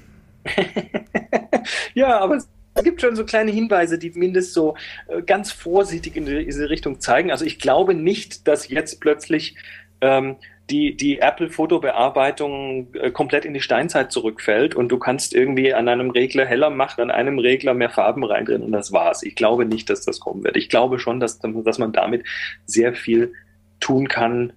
ja, 1.93 2.19
aber 2.19 2.37
es 2.37 2.83
gibt 2.83 3.01
schon 3.01 3.15
so 3.15 3.25
kleine 3.25 3.51
Hinweise, 3.51 3.97
die 3.97 4.11
mindestens 4.11 4.53
so 4.53 4.75
äh, 5.07 5.21
ganz 5.21 5.51
vorsichtig 5.51 6.15
in 6.15 6.25
diese 6.25 6.69
Richtung 6.69 6.99
zeigen. 6.99 7.31
Also 7.31 7.45
ich 7.45 7.59
glaube 7.59 7.93
nicht, 7.93 8.47
dass 8.47 8.67
jetzt 8.67 8.99
plötzlich 8.99 9.55
ähm, 10.01 10.35
die, 10.69 10.97
die 10.97 11.19
Apple-Fotobearbeitung 11.19 12.93
äh, 12.95 13.11
komplett 13.11 13.45
in 13.45 13.53
die 13.53 13.61
Steinzeit 13.61 14.11
zurückfällt 14.11 14.75
und 14.75 14.89
du 14.89 14.97
kannst 14.97 15.33
irgendwie 15.33 15.73
an 15.73 15.87
einem 15.87 16.09
Regler 16.09 16.45
heller 16.45 16.69
machen, 16.69 17.01
an 17.01 17.11
einem 17.11 17.39
Regler 17.39 17.73
mehr 17.73 17.89
Farben 17.89 18.23
rein 18.23 18.45
drin 18.45 18.63
und 18.63 18.71
das 18.71 18.91
war's. 18.91 19.23
Ich 19.23 19.35
glaube 19.35 19.65
nicht, 19.65 19.89
dass 19.89 20.01
das 20.01 20.19
kommen 20.19 20.43
wird. 20.43 20.57
Ich 20.57 20.69
glaube 20.69 20.99
schon, 20.99 21.19
dass, 21.19 21.39
dass 21.39 21.77
man 21.77 21.93
damit 21.93 22.25
sehr 22.65 22.93
viel 22.93 23.33
tun 23.79 24.07
kann. 24.07 24.53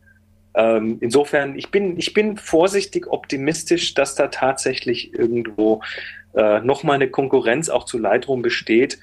Ähm, 0.54 0.98
insofern, 1.00 1.56
ich 1.56 1.70
bin, 1.70 1.98
ich 1.98 2.14
bin 2.14 2.36
vorsichtig 2.36 3.06
optimistisch, 3.06 3.94
dass 3.94 4.14
da 4.14 4.28
tatsächlich 4.28 5.14
irgendwo 5.14 5.82
äh, 6.34 6.60
nochmal 6.60 6.96
eine 6.96 7.08
Konkurrenz 7.08 7.68
auch 7.68 7.84
zu 7.84 7.98
Lightroom 7.98 8.42
besteht. 8.42 8.98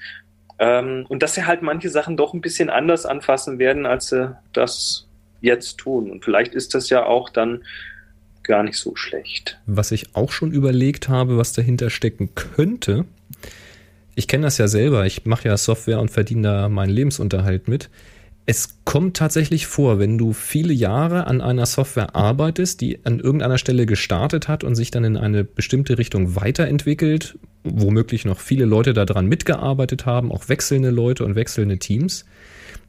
Ähm, 0.58 1.06
und 1.08 1.22
dass 1.22 1.34
sie 1.34 1.46
halt 1.46 1.62
manche 1.62 1.90
Sachen 1.90 2.16
doch 2.16 2.34
ein 2.34 2.40
bisschen 2.40 2.70
anders 2.70 3.06
anfassen 3.06 3.58
werden, 3.58 3.86
als 3.86 4.08
sie 4.08 4.36
das 4.52 5.06
jetzt 5.40 5.78
tun. 5.78 6.10
Und 6.10 6.24
vielleicht 6.24 6.54
ist 6.54 6.74
das 6.74 6.88
ja 6.88 7.04
auch 7.04 7.28
dann 7.28 7.62
gar 8.42 8.62
nicht 8.62 8.78
so 8.78 8.96
schlecht. 8.96 9.58
Was 9.66 9.90
ich 9.90 10.14
auch 10.14 10.30
schon 10.30 10.52
überlegt 10.52 11.08
habe, 11.08 11.36
was 11.36 11.52
dahinter 11.52 11.90
stecken 11.90 12.34
könnte, 12.34 13.04
ich 14.14 14.28
kenne 14.28 14.44
das 14.44 14.56
ja 14.56 14.66
selber, 14.66 15.04
ich 15.04 15.26
mache 15.26 15.48
ja 15.48 15.56
Software 15.56 16.00
und 16.00 16.10
verdiene 16.10 16.42
da 16.42 16.68
meinen 16.68 16.90
Lebensunterhalt 16.90 17.68
mit. 17.68 17.90
Es 18.48 18.78
kommt 18.84 19.16
tatsächlich 19.16 19.66
vor, 19.66 19.98
wenn 19.98 20.18
du 20.18 20.32
viele 20.32 20.72
Jahre 20.72 21.26
an 21.26 21.40
einer 21.40 21.66
Software 21.66 22.14
arbeitest, 22.14 22.80
die 22.80 23.04
an 23.04 23.18
irgendeiner 23.18 23.58
Stelle 23.58 23.86
gestartet 23.86 24.46
hat 24.46 24.62
und 24.62 24.76
sich 24.76 24.92
dann 24.92 25.02
in 25.02 25.16
eine 25.16 25.42
bestimmte 25.42 25.98
Richtung 25.98 26.36
weiterentwickelt, 26.36 27.38
womöglich 27.64 28.24
noch 28.24 28.38
viele 28.38 28.64
Leute 28.64 28.92
daran 28.92 29.26
mitgearbeitet 29.26 30.06
haben, 30.06 30.30
auch 30.30 30.48
wechselnde 30.48 30.90
Leute 30.90 31.24
und 31.24 31.34
wechselnde 31.34 31.78
Teams, 31.78 32.24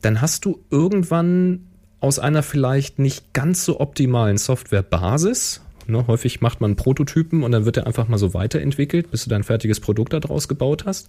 dann 0.04 0.22
hast 0.22 0.46
du 0.46 0.64
irgendwann 0.70 1.66
aus 2.00 2.20
einer 2.20 2.44
vielleicht 2.44 3.00
nicht 3.00 3.34
ganz 3.34 3.66
so 3.66 3.80
optimalen 3.80 4.38
Softwarebasis. 4.38 5.62
Ne, 5.88 6.06
häufig 6.06 6.42
macht 6.42 6.62
man 6.62 6.76
Prototypen 6.76 7.42
und 7.44 7.52
dann 7.52 7.66
wird 7.66 7.78
er 7.78 7.88
einfach 7.88 8.08
mal 8.08 8.18
so 8.18 8.34
weiterentwickelt, 8.34 9.10
bis 9.10 9.24
du 9.24 9.30
dein 9.30 9.44
fertiges 9.44 9.80
Produkt 9.80 10.14
daraus 10.14 10.48
gebaut 10.48 10.86
hast. 10.86 11.08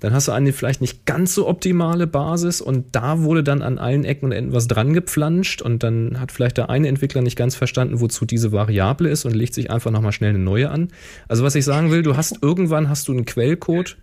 Dann 0.00 0.12
hast 0.12 0.28
du 0.28 0.32
eine 0.32 0.52
vielleicht 0.52 0.80
nicht 0.80 1.06
ganz 1.06 1.34
so 1.34 1.48
optimale 1.48 2.06
Basis 2.06 2.60
und 2.60 2.86
da 2.92 3.20
wurde 3.20 3.42
dann 3.42 3.62
an 3.62 3.78
allen 3.78 4.04
Ecken 4.04 4.26
und 4.26 4.32
Enden 4.32 4.52
was 4.52 4.68
dran 4.68 4.92
gepflanscht 4.92 5.62
und 5.62 5.82
dann 5.82 6.20
hat 6.20 6.32
vielleicht 6.32 6.56
der 6.56 6.70
eine 6.70 6.88
Entwickler 6.88 7.22
nicht 7.22 7.36
ganz 7.36 7.54
verstanden, 7.54 8.00
wozu 8.00 8.26
diese 8.26 8.52
Variable 8.52 9.08
ist 9.08 9.24
und 9.24 9.34
legt 9.34 9.54
sich 9.54 9.70
einfach 9.70 9.90
nochmal 9.90 10.12
schnell 10.12 10.30
eine 10.30 10.38
neue 10.38 10.70
an. 10.70 10.88
Also 11.28 11.44
was 11.44 11.54
ich 11.54 11.64
sagen 11.64 11.90
will, 11.90 12.02
du 12.02 12.16
hast 12.16 12.38
irgendwann 12.42 12.88
hast 12.88 13.08
du 13.08 13.12
einen 13.12 13.24
Quellcode, 13.24 13.96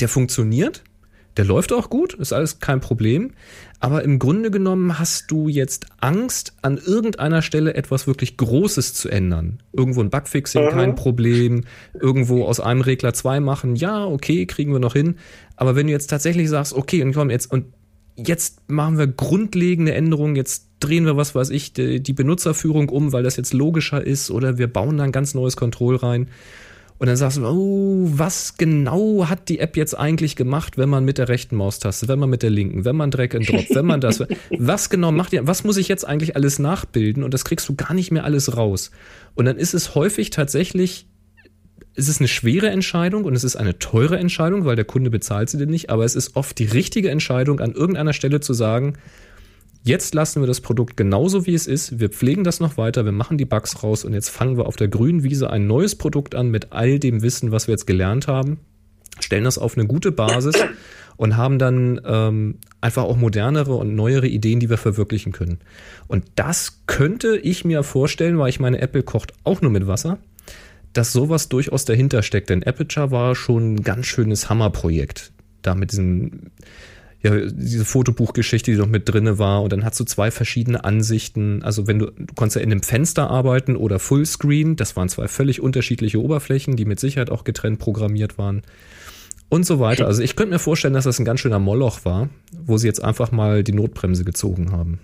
der 0.00 0.08
funktioniert, 0.08 0.82
der 1.36 1.44
läuft 1.44 1.72
auch 1.72 1.90
gut, 1.90 2.14
ist 2.14 2.32
alles 2.32 2.60
kein 2.60 2.80
Problem. 2.80 3.32
Aber 3.78 4.02
im 4.04 4.18
Grunde 4.18 4.50
genommen 4.50 4.98
hast 4.98 5.30
du 5.30 5.48
jetzt 5.48 5.86
Angst, 6.00 6.54
an 6.62 6.78
irgendeiner 6.78 7.42
Stelle 7.42 7.74
etwas 7.74 8.06
wirklich 8.06 8.38
Großes 8.38 8.94
zu 8.94 9.10
ändern. 9.10 9.58
Irgendwo 9.72 10.00
ein 10.00 10.08
Bugfixing, 10.08 10.64
mhm. 10.64 10.70
kein 10.70 10.94
Problem. 10.94 11.64
Irgendwo 11.92 12.44
aus 12.44 12.58
einem 12.58 12.80
Regler 12.80 13.12
zwei 13.12 13.40
machen, 13.40 13.76
ja, 13.76 14.06
okay, 14.06 14.46
kriegen 14.46 14.72
wir 14.72 14.78
noch 14.78 14.94
hin. 14.94 15.16
Aber 15.56 15.76
wenn 15.76 15.86
du 15.86 15.92
jetzt 15.92 16.08
tatsächlich 16.08 16.48
sagst, 16.48 16.72
okay, 16.72 17.02
und 17.02 17.12
komm 17.12 17.28
jetzt, 17.28 17.50
und 17.52 17.66
jetzt 18.16 18.68
machen 18.70 18.96
wir 18.96 19.06
grundlegende 19.06 19.92
Änderungen, 19.92 20.36
jetzt 20.36 20.68
drehen 20.80 21.04
wir, 21.04 21.18
was 21.18 21.34
weiß 21.34 21.50
ich, 21.50 21.74
die, 21.74 22.02
die 22.02 22.12
Benutzerführung 22.14 22.88
um, 22.88 23.12
weil 23.12 23.22
das 23.22 23.36
jetzt 23.36 23.52
logischer 23.52 24.04
ist, 24.04 24.30
oder 24.30 24.56
wir 24.56 24.72
bauen 24.72 24.96
da 24.96 25.04
ein 25.04 25.12
ganz 25.12 25.34
neues 25.34 25.56
Control 25.56 25.96
rein 25.96 26.28
und 26.98 27.08
dann 27.08 27.16
sagst 27.16 27.36
du, 27.36 27.44
oh, 27.44 28.08
was 28.10 28.56
genau 28.56 29.28
hat 29.28 29.50
die 29.50 29.58
App 29.58 29.76
jetzt 29.76 29.98
eigentlich 29.98 30.34
gemacht, 30.34 30.78
wenn 30.78 30.88
man 30.88 31.04
mit 31.04 31.18
der 31.18 31.28
rechten 31.28 31.56
Maustaste, 31.56 32.08
wenn 32.08 32.18
man 32.18 32.30
mit 32.30 32.42
der 32.42 32.50
linken, 32.50 32.86
wenn 32.86 32.96
man 32.96 33.10
Drag 33.10 33.34
and 33.34 33.48
Drop, 33.48 33.66
wenn 33.70 33.84
man 33.84 34.00
das, 34.00 34.22
was 34.58 34.88
genau 34.88 35.12
macht 35.12 35.32
die, 35.32 35.46
was 35.46 35.62
muss 35.62 35.76
ich 35.76 35.88
jetzt 35.88 36.06
eigentlich 36.06 36.36
alles 36.36 36.58
nachbilden? 36.58 37.22
Und 37.22 37.34
das 37.34 37.44
kriegst 37.44 37.68
du 37.68 37.74
gar 37.74 37.92
nicht 37.92 38.12
mehr 38.12 38.24
alles 38.24 38.56
raus. 38.56 38.90
Und 39.34 39.44
dann 39.44 39.58
ist 39.58 39.74
es 39.74 39.94
häufig 39.94 40.30
tatsächlich, 40.30 41.06
es 41.94 42.08
ist 42.08 42.20
eine 42.20 42.28
schwere 42.28 42.70
Entscheidung 42.70 43.24
und 43.24 43.34
es 43.34 43.44
ist 43.44 43.56
eine 43.56 43.78
teure 43.78 44.18
Entscheidung, 44.18 44.64
weil 44.64 44.76
der 44.76 44.84
Kunde 44.86 45.10
bezahlt 45.10 45.50
sie 45.50 45.58
dir 45.58 45.66
nicht, 45.66 45.90
aber 45.90 46.04
es 46.04 46.14
ist 46.14 46.36
oft 46.36 46.58
die 46.58 46.64
richtige 46.64 47.10
Entscheidung, 47.10 47.60
an 47.60 47.72
irgendeiner 47.72 48.12
Stelle 48.14 48.40
zu 48.40 48.54
sagen, 48.54 48.94
Jetzt 49.86 50.14
lassen 50.16 50.42
wir 50.42 50.48
das 50.48 50.60
Produkt 50.60 50.96
genauso 50.96 51.46
wie 51.46 51.54
es 51.54 51.68
ist. 51.68 52.00
Wir 52.00 52.08
pflegen 52.08 52.42
das 52.42 52.58
noch 52.58 52.76
weiter, 52.76 53.04
wir 53.04 53.12
machen 53.12 53.38
die 53.38 53.44
Bugs 53.44 53.84
raus 53.84 54.04
und 54.04 54.14
jetzt 54.14 54.30
fangen 54.30 54.56
wir 54.56 54.66
auf 54.66 54.74
der 54.74 54.88
grünen 54.88 55.22
Wiese 55.22 55.48
ein 55.48 55.68
neues 55.68 55.94
Produkt 55.94 56.34
an 56.34 56.50
mit 56.50 56.72
all 56.72 56.98
dem 56.98 57.22
Wissen, 57.22 57.52
was 57.52 57.68
wir 57.68 57.74
jetzt 57.74 57.86
gelernt 57.86 58.26
haben, 58.26 58.58
stellen 59.20 59.44
das 59.44 59.58
auf 59.58 59.78
eine 59.78 59.86
gute 59.86 60.10
Basis 60.10 60.56
und 61.16 61.36
haben 61.36 61.60
dann 61.60 62.00
ähm, 62.04 62.58
einfach 62.80 63.04
auch 63.04 63.16
modernere 63.16 63.74
und 63.74 63.94
neuere 63.94 64.26
Ideen, 64.26 64.58
die 64.58 64.68
wir 64.68 64.76
verwirklichen 64.76 65.30
können. 65.30 65.60
Und 66.08 66.24
das 66.34 66.80
könnte 66.88 67.36
ich 67.36 67.64
mir 67.64 67.84
vorstellen, 67.84 68.38
weil 68.38 68.48
ich 68.48 68.58
meine, 68.58 68.80
Apple 68.80 69.04
kocht 69.04 69.34
auch 69.44 69.62
nur 69.62 69.70
mit 69.70 69.86
Wasser, 69.86 70.18
dass 70.94 71.12
sowas 71.12 71.48
durchaus 71.48 71.84
dahinter 71.84 72.24
steckt. 72.24 72.50
Denn 72.50 72.64
Aperture 72.64 73.12
war 73.12 73.36
schon 73.36 73.74
ein 73.74 73.82
ganz 73.84 74.06
schönes 74.06 74.50
Hammerprojekt. 74.50 75.30
Da 75.62 75.76
mit 75.76 75.92
diesen 75.92 76.50
ja, 77.26 77.46
diese 77.50 77.84
Fotobuchgeschichte, 77.84 78.70
die 78.70 78.76
noch 78.76 78.86
mit 78.86 79.08
drinne 79.08 79.38
war. 79.38 79.62
Und 79.62 79.72
dann 79.72 79.84
hast 79.84 79.98
du 79.98 80.04
zwei 80.04 80.30
verschiedene 80.30 80.84
Ansichten. 80.84 81.62
Also 81.62 81.86
wenn 81.86 81.98
du, 81.98 82.06
du 82.06 82.34
konntest 82.34 82.56
ja 82.56 82.62
in 82.62 82.70
einem 82.70 82.82
Fenster 82.82 83.28
arbeiten 83.28 83.76
oder 83.76 83.98
Fullscreen. 83.98 84.76
Das 84.76 84.96
waren 84.96 85.08
zwei 85.08 85.28
völlig 85.28 85.60
unterschiedliche 85.60 86.22
Oberflächen, 86.22 86.76
die 86.76 86.84
mit 86.84 87.00
Sicherheit 87.00 87.30
auch 87.30 87.44
getrennt 87.44 87.78
programmiert 87.78 88.38
waren. 88.38 88.62
Und 89.48 89.64
so 89.64 89.78
weiter. 89.78 90.06
Also 90.06 90.22
ich 90.22 90.36
könnte 90.36 90.54
mir 90.54 90.58
vorstellen, 90.58 90.94
dass 90.94 91.04
das 91.04 91.18
ein 91.18 91.24
ganz 91.24 91.40
schöner 91.40 91.58
Moloch 91.58 92.04
war, 92.04 92.28
wo 92.64 92.78
sie 92.78 92.86
jetzt 92.86 93.02
einfach 93.02 93.30
mal 93.30 93.62
die 93.62 93.72
Notbremse 93.72 94.24
gezogen 94.24 94.72
haben. 94.72 94.98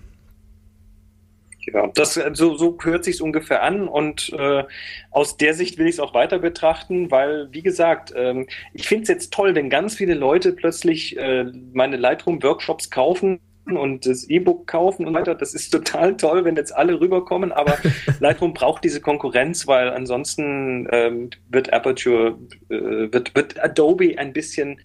Ja, 1.71 1.87
das, 1.93 2.19
so, 2.33 2.57
so 2.57 2.77
hört 2.81 3.03
sich 3.03 3.21
ungefähr 3.21 3.63
an 3.63 3.87
und 3.87 4.33
äh, 4.33 4.63
aus 5.11 5.37
der 5.37 5.53
Sicht 5.53 5.77
will 5.77 5.87
ich 5.87 5.95
es 5.95 5.99
auch 5.99 6.13
weiter 6.13 6.39
betrachten, 6.39 7.11
weil, 7.11 7.47
wie 7.51 7.61
gesagt, 7.61 8.13
ähm, 8.15 8.47
ich 8.73 8.87
finde 8.87 9.03
es 9.03 9.09
jetzt 9.09 9.33
toll, 9.33 9.55
wenn 9.55 9.69
ganz 9.69 9.95
viele 9.95 10.13
Leute 10.13 10.53
plötzlich 10.53 11.17
äh, 11.17 11.45
meine 11.71 11.97
Lightroom-Workshops 11.97 12.89
kaufen 12.89 13.39
und 13.65 14.05
das 14.05 14.29
E-Book 14.29 14.67
kaufen 14.67 15.05
und 15.07 15.13
weiter. 15.13 15.35
Das 15.35 15.53
ist 15.53 15.69
total 15.69 16.17
toll, 16.17 16.43
wenn 16.43 16.55
jetzt 16.55 16.75
alle 16.75 16.99
rüberkommen, 16.99 17.51
aber 17.51 17.77
Lightroom 18.19 18.53
braucht 18.53 18.83
diese 18.83 19.01
Konkurrenz, 19.01 19.67
weil 19.67 19.89
ansonsten 19.89 20.87
ähm, 20.91 21.29
wird 21.49 21.71
Aperture, 21.71 22.37
äh, 22.69 23.11
wird, 23.11 23.35
wird 23.35 23.63
Adobe 23.63 24.17
ein 24.17 24.33
bisschen 24.33 24.79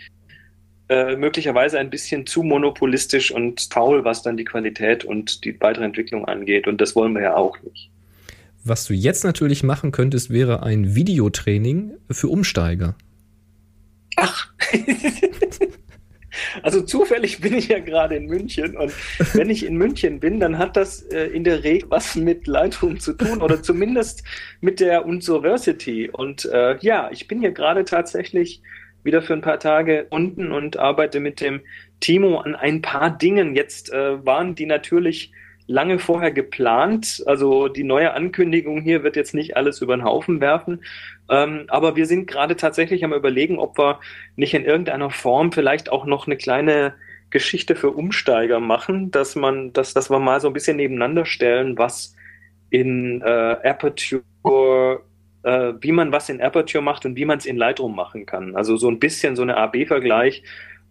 äh, 0.89 1.17
möglicherweise 1.17 1.79
ein 1.79 1.91
bisschen 1.91 2.27
zu 2.27 2.43
monopolistisch 2.43 3.31
und 3.31 3.69
faul, 3.71 4.05
was 4.05 4.23
dann 4.23 4.37
die 4.37 4.45
Qualität 4.45 5.05
und 5.05 5.45
die 5.45 5.61
weitere 5.61 5.85
Entwicklung 5.85 6.25
angeht. 6.25 6.67
Und 6.67 6.81
das 6.81 6.97
wollen 6.97 7.15
wir 7.15 7.23
ja 7.23 7.37
auch 7.37 7.61
nicht. 7.63 7.91
Was 8.65 8.87
du 8.87 8.95
jetzt 8.95 9.25
natürlich 9.25 9.63
machen 9.63 9.93
könntest, 9.93 10.31
wäre 10.31 10.63
ein 10.63 10.95
Videotraining 10.95 11.93
für 12.11 12.29
Umsteiger. 12.29 12.95
Ach. 14.17 14.53
Also 16.63 16.83
zufällig 16.83 17.41
bin 17.41 17.55
ich 17.55 17.69
ja 17.69 17.79
gerade 17.79 18.17
in 18.17 18.27
München 18.27 18.77
und 18.77 18.93
wenn 19.35 19.51
ich 19.51 19.65
in 19.65 19.77
München 19.77 20.21
bin, 20.21 20.41
dann 20.41 20.59
hat 20.59 20.77
das 20.77 21.03
äh, 21.03 21.27
in 21.27 21.45
der 21.45 21.65
Regel 21.65 21.91
was 21.91 22.15
mit 22.15 22.47
Lightroom 22.47 23.01
zu 23.01 23.13
tun 23.13 23.43
oder 23.43 23.63
zumindest 23.63 24.23
mit 24.61 24.81
der 24.81 25.07
University. 25.07 26.09
Und 26.11 26.45
äh, 26.47 26.77
ja, 26.81 27.11
ich 27.13 27.29
bin 27.29 27.41
hier 27.41 27.53
gerade 27.53 27.85
tatsächlich 27.85 28.63
wieder 29.05 29.23
für 29.23 29.33
ein 29.33 29.41
paar 29.41 29.59
Tage 29.59 30.07
unten 30.11 30.53
und 30.53 30.77
arbeite 30.77 31.21
mit 31.21 31.41
dem 31.41 31.61
Timo 32.01 32.39
an 32.39 32.55
ein 32.55 32.83
paar 32.83 33.11
Dingen. 33.11 33.55
Jetzt 33.55 33.93
äh, 33.93 34.25
waren 34.25 34.55
die 34.55 34.67
natürlich 34.67 35.33
lange 35.67 35.99
vorher 35.99 36.33
geplant. 36.33 37.23
Also 37.27 37.69
die 37.69 37.85
neue 37.85 38.15
Ankündigung 38.15 38.81
hier 38.81 39.05
wird 39.05 39.17
jetzt 39.17 39.35
nicht 39.35 39.57
alles 39.57 39.81
über 39.81 39.97
den 39.97 40.05
Haufen 40.05 40.41
werfen. 40.41 40.83
Ähm, 41.29 41.65
aber 41.69 41.95
wir 41.95 42.07
sind 42.07 42.27
gerade 42.27 42.57
tatsächlich 42.57 43.05
am 43.05 43.13
Überlegen, 43.13 43.59
ob 43.59 43.79
wir 43.79 44.01
nicht 44.37 44.55
in 44.55 44.65
irgendeiner 44.65 45.11
Form 45.11 45.53
vielleicht 45.53 45.93
auch 45.93 46.07
noch 46.07 46.27
eine 46.27 46.37
kleine 46.37 46.95
Geschichte 47.31 47.77
für 47.77 47.91
Umsteiger 47.91 48.59
machen, 48.59 49.11
dass 49.11 49.37
man, 49.37 49.73
dass, 49.75 49.93
dass 49.93 50.11
wir 50.11 50.19
mal 50.19 50.41
so 50.41 50.49
ein 50.49 50.55
bisschen 50.55 50.79
nebeneinander 50.79 51.27
stellen, 51.27 51.77
was 51.77 52.15
in 52.71 53.21
äh, 53.23 53.57
Aperture, 53.63 55.03
äh, 55.43 55.73
wie 55.81 55.93
man 55.93 56.13
was 56.13 56.29
in 56.29 56.41
Aperture 56.41 56.83
macht 56.83 57.05
und 57.07 57.17
wie 57.17 57.25
man 57.25 57.39
es 57.39 57.47
in 57.47 57.57
Lightroom 57.57 57.95
machen 57.95 58.27
kann. 58.27 58.57
Also 58.57 58.77
so 58.77 58.89
ein 58.89 58.99
bisschen 58.99 59.37
so 59.37 59.43
eine 59.43 59.57
A-B-Vergleich, 59.57 60.43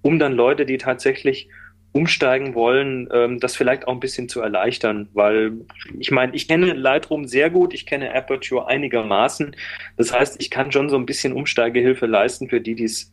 um 0.01 0.19
dann 0.19 0.33
Leute, 0.33 0.65
die 0.65 0.77
tatsächlich 0.77 1.49
umsteigen 1.91 2.53
wollen, 2.53 3.09
ähm, 3.11 3.39
das 3.39 3.55
vielleicht 3.55 3.87
auch 3.87 3.93
ein 3.93 3.99
bisschen 3.99 4.29
zu 4.29 4.41
erleichtern, 4.41 5.09
weil 5.13 5.53
ich 5.99 6.11
meine, 6.11 6.35
ich 6.35 6.47
kenne 6.47 6.73
Lightroom 6.73 7.25
sehr 7.25 7.49
gut, 7.49 7.73
ich 7.73 7.85
kenne 7.85 8.13
Aperture 8.13 8.67
einigermaßen. 8.67 9.55
Das 9.95 10.13
heißt, 10.13 10.39
ich 10.39 10.51
kann 10.51 10.71
schon 10.71 10.89
so 10.89 10.95
ein 10.95 11.05
bisschen 11.05 11.33
Umsteigehilfe 11.33 12.05
leisten 12.05 12.49
für 12.49 12.61
die, 12.61 12.75
die 12.75 12.83
es 12.83 13.11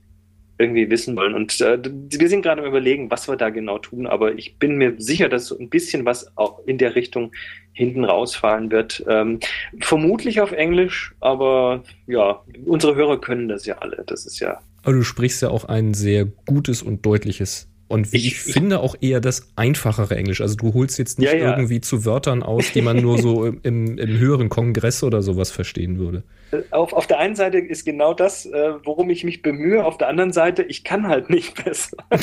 irgendwie 0.59 0.89
wissen 0.91 1.17
wollen. 1.17 1.35
Und 1.35 1.61
äh, 1.61 1.79
wir 1.83 2.29
sind 2.29 2.43
gerade 2.43 2.63
am 2.63 2.69
überlegen, 2.69 3.11
was 3.11 3.29
wir 3.29 3.37
da 3.37 3.51
genau 3.51 3.79
tun, 3.79 4.07
aber 4.07 4.35
ich 4.35 4.59
bin 4.59 4.77
mir 4.77 4.95
sicher, 4.99 5.29
dass 5.29 5.47
so 5.47 5.59
ein 5.59 5.69
bisschen 5.69 6.05
was 6.05 6.37
auch 6.37 6.61
in 6.67 6.79
der 6.79 6.95
Richtung 6.95 7.33
hinten 7.73 8.05
rausfallen 8.05 8.71
wird. 8.71 9.05
Ähm, 9.09 9.41
vermutlich 9.81 10.41
auf 10.41 10.53
Englisch, 10.53 11.15
aber 11.21 11.83
ja, 12.07 12.43
unsere 12.65 12.95
Hörer 12.95 13.21
können 13.21 13.49
das 13.49 13.67
ja 13.67 13.79
alle. 13.79 14.05
Das 14.07 14.27
ist 14.27 14.39
ja. 14.39 14.61
Aber 14.83 14.93
du 14.93 15.03
sprichst 15.03 15.43
ja 15.43 15.49
auch 15.49 15.65
ein 15.65 15.95
sehr 15.95 16.25
gutes 16.25 16.83
und 16.83 17.05
deutliches 17.05 17.69
und 17.95 18.13
wie 18.13 18.17
ich, 18.17 18.27
ich, 18.27 18.39
finde 18.41 18.81
auch 18.81 18.97
eher 19.01 19.21
das 19.21 19.53
einfachere 19.55 20.17
Englisch. 20.17 20.41
Also 20.41 20.57
du 20.57 20.75
holst 20.75 20.99
jetzt 20.99 21.21
nicht 21.21 21.33
ja, 21.33 21.39
ja. 21.39 21.51
irgendwie 21.51 21.81
zu 21.81 22.05
Wörtern 22.05 22.43
aus, 22.43 22.73
die 22.73 22.83
man 22.83 23.01
nur 23.01 23.19
so 23.19 23.45
im, 23.63 23.99
im 23.99 24.19
höheren 24.19 24.49
Kongress 24.49 25.05
oder 25.05 25.23
sowas 25.23 25.53
verstehen 25.53 25.97
würde. 25.97 26.25
Auf, 26.73 26.93
auf 26.93 27.07
der 27.07 27.21
einen 27.21 27.37
Seite 27.37 27.59
ist 27.59 27.85
genau 27.85 28.13
das, 28.13 28.47
äh, 28.47 28.73
worum 28.83 29.11
ich 29.11 29.23
mich 29.23 29.43
bemühe. 29.43 29.85
Auf 29.85 29.97
der 29.97 30.09
anderen 30.09 30.33
Seite, 30.33 30.65
ich 30.65 30.83
kann 30.83 31.07
halt 31.07 31.31
nicht 31.31 31.65
besser. 31.65 31.97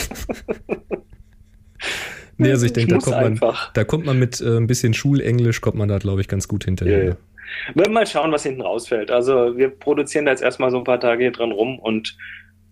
nee, 2.37 2.51
also 2.51 2.65
ich 2.65 2.73
denke, 2.73 2.95
da, 2.95 2.99
kommt 2.99 3.39
man, 3.39 3.53
da 3.73 3.83
kommt 3.85 4.05
man 4.05 4.19
mit 4.19 4.41
äh, 4.41 4.57
ein 4.57 4.67
bisschen 4.67 4.93
Schulenglisch, 4.93 5.61
kommt 5.61 5.77
man 5.77 5.87
da, 5.87 5.99
glaube 5.99 6.19
ich, 6.19 6.27
ganz 6.27 6.49
gut 6.49 6.65
hinterher. 6.65 7.05
Ja, 7.05 7.15
Wir 7.75 7.83
werden 7.83 7.93
mal 7.93 8.05
schauen, 8.05 8.33
was 8.33 8.43
hinten 8.43 8.61
rausfällt. 8.61 9.09
Also 9.09 9.55
wir 9.55 9.69
produzieren 9.69 10.25
da 10.25 10.31
jetzt 10.31 10.43
erstmal 10.43 10.69
so 10.69 10.79
ein 10.79 10.83
paar 10.83 10.99
Tage 10.99 11.23
hier 11.23 11.31
dran 11.31 11.53
rum 11.53 11.79
und 11.79 12.17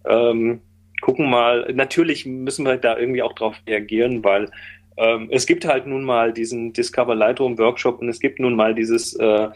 ähm, 0.06 0.60
gucken 1.02 1.30
mal, 1.30 1.72
natürlich 1.74 2.26
müssen 2.26 2.66
wir 2.66 2.78
da 2.78 2.97
irgendwie 2.97 3.22
auch 3.22 3.34
drauf 3.34 3.56
reagieren, 3.68 4.24
weil 4.24 4.50
ähm, 4.97 5.30
es 5.32 5.45
gibt 5.45 5.66
halt 5.66 5.88
nun 5.88 6.04
mal 6.04 6.34
diesen 6.34 6.74
Discover 6.74 7.16
Lightroom 7.16 7.58
Workshop 7.58 8.02
und 8.02 8.10
es 8.10 8.20
gibt 8.20 8.39
nun 8.39 8.56
mal 8.56 8.76
dieses 8.76 9.14
äh, 9.16 9.50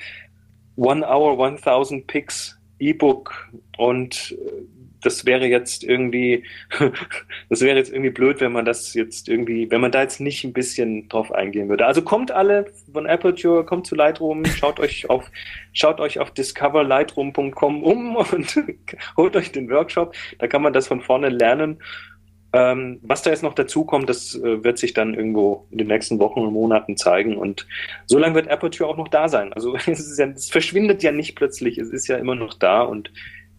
One 0.75 1.05
Hour 1.05 1.45
1000 1.45 2.07
Picks 2.07 2.59
E-Book 2.79 3.49
und 3.77 4.37
äh, 4.39 4.72
das 5.03 5.25
wäre 5.25 5.45
jetzt 5.45 5.83
irgendwie, 5.83 6.43
das 7.49 7.61
wäre 7.61 7.77
jetzt 7.77 7.91
irgendwie 7.91 8.11
blöd, 8.11 8.41
wenn 8.41 8.51
man 8.51 8.65
das 8.65 8.93
jetzt 8.93 9.29
irgendwie, 9.29 9.69
wenn 9.69 9.81
man 9.81 9.91
da 9.91 10.01
jetzt 10.01 10.19
nicht 10.19 10.43
ein 10.43 10.53
bisschen 10.53 11.07
drauf 11.09 11.31
eingehen 11.31 11.69
würde. 11.69 11.85
Also 11.85 12.01
kommt 12.01 12.31
alle 12.31 12.65
von 12.91 13.07
Aperture, 13.07 13.65
kommt 13.65 13.87
zu 13.87 13.95
Lightroom, 13.95 14.45
schaut 14.45 14.79
euch 14.79 15.09
auf, 15.09 15.29
schaut 15.73 15.99
euch 15.99 16.19
auf 16.19 16.31
discoverlightroom.com 16.31 17.83
um 17.83 18.15
und 18.33 18.63
holt 19.17 19.35
euch 19.35 19.51
den 19.51 19.69
Workshop. 19.69 20.15
Da 20.39 20.47
kann 20.47 20.61
man 20.61 20.73
das 20.73 20.87
von 20.87 21.01
vorne 21.01 21.29
lernen. 21.29 21.79
Ähm, 22.55 22.99
was 23.01 23.23
da 23.23 23.31
jetzt 23.31 23.41
noch 23.41 23.55
dazu 23.55 23.83
kommt, 23.83 24.09
das 24.09 24.35
äh, 24.35 24.63
wird 24.63 24.77
sich 24.77 24.93
dann 24.93 25.15
irgendwo 25.15 25.65
in 25.71 25.79
den 25.79 25.87
nächsten 25.87 26.19
Wochen 26.19 26.41
und 26.41 26.53
Monaten 26.53 26.97
zeigen. 26.97 27.35
Und 27.35 27.65
so 28.05 28.19
lange 28.19 28.35
wird 28.35 28.47
Aperture 28.47 28.87
auch 28.87 28.97
noch 28.97 29.07
da 29.07 29.27
sein. 29.27 29.51
Also 29.53 29.75
es, 29.87 30.17
ja, 30.17 30.27
es 30.27 30.51
verschwindet 30.51 31.01
ja 31.01 31.11
nicht 31.11 31.35
plötzlich, 31.35 31.79
es 31.79 31.89
ist 31.89 32.07
ja 32.07 32.17
immer 32.17 32.35
noch 32.35 32.53
da 32.53 32.83
und 32.83 33.11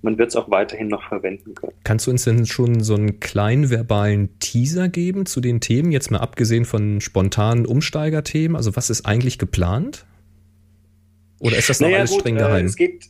man 0.04 0.18
wird 0.18 0.28
es 0.28 0.36
auch 0.36 0.50
weiterhin 0.50 0.88
noch 0.88 1.08
verwenden 1.08 1.54
können. 1.54 1.72
Kannst 1.82 2.06
du 2.06 2.10
uns 2.10 2.24
denn 2.24 2.46
schon 2.46 2.84
so 2.84 2.94
einen 2.94 3.20
kleinen 3.20 3.70
verbalen 3.70 4.38
Teaser 4.38 4.88
geben 4.88 5.24
zu 5.24 5.40
den 5.40 5.60
Themen, 5.60 5.90
jetzt 5.90 6.10
mal 6.10 6.18
abgesehen 6.18 6.66
von 6.66 7.00
spontanen 7.00 7.66
Umsteigerthemen? 7.66 8.54
Also 8.54 8.76
was 8.76 8.90
ist 8.90 9.06
eigentlich 9.06 9.38
geplant? 9.38 10.04
Oder 11.40 11.56
ist 11.56 11.70
das 11.70 11.80
noch 11.80 11.88
naja, 11.88 12.00
alles 12.00 12.10
gut, 12.10 12.20
streng 12.20 12.36
geheim? 12.36 12.66
Äh, 12.66 12.68
es 12.68 12.76
geht, 12.76 13.06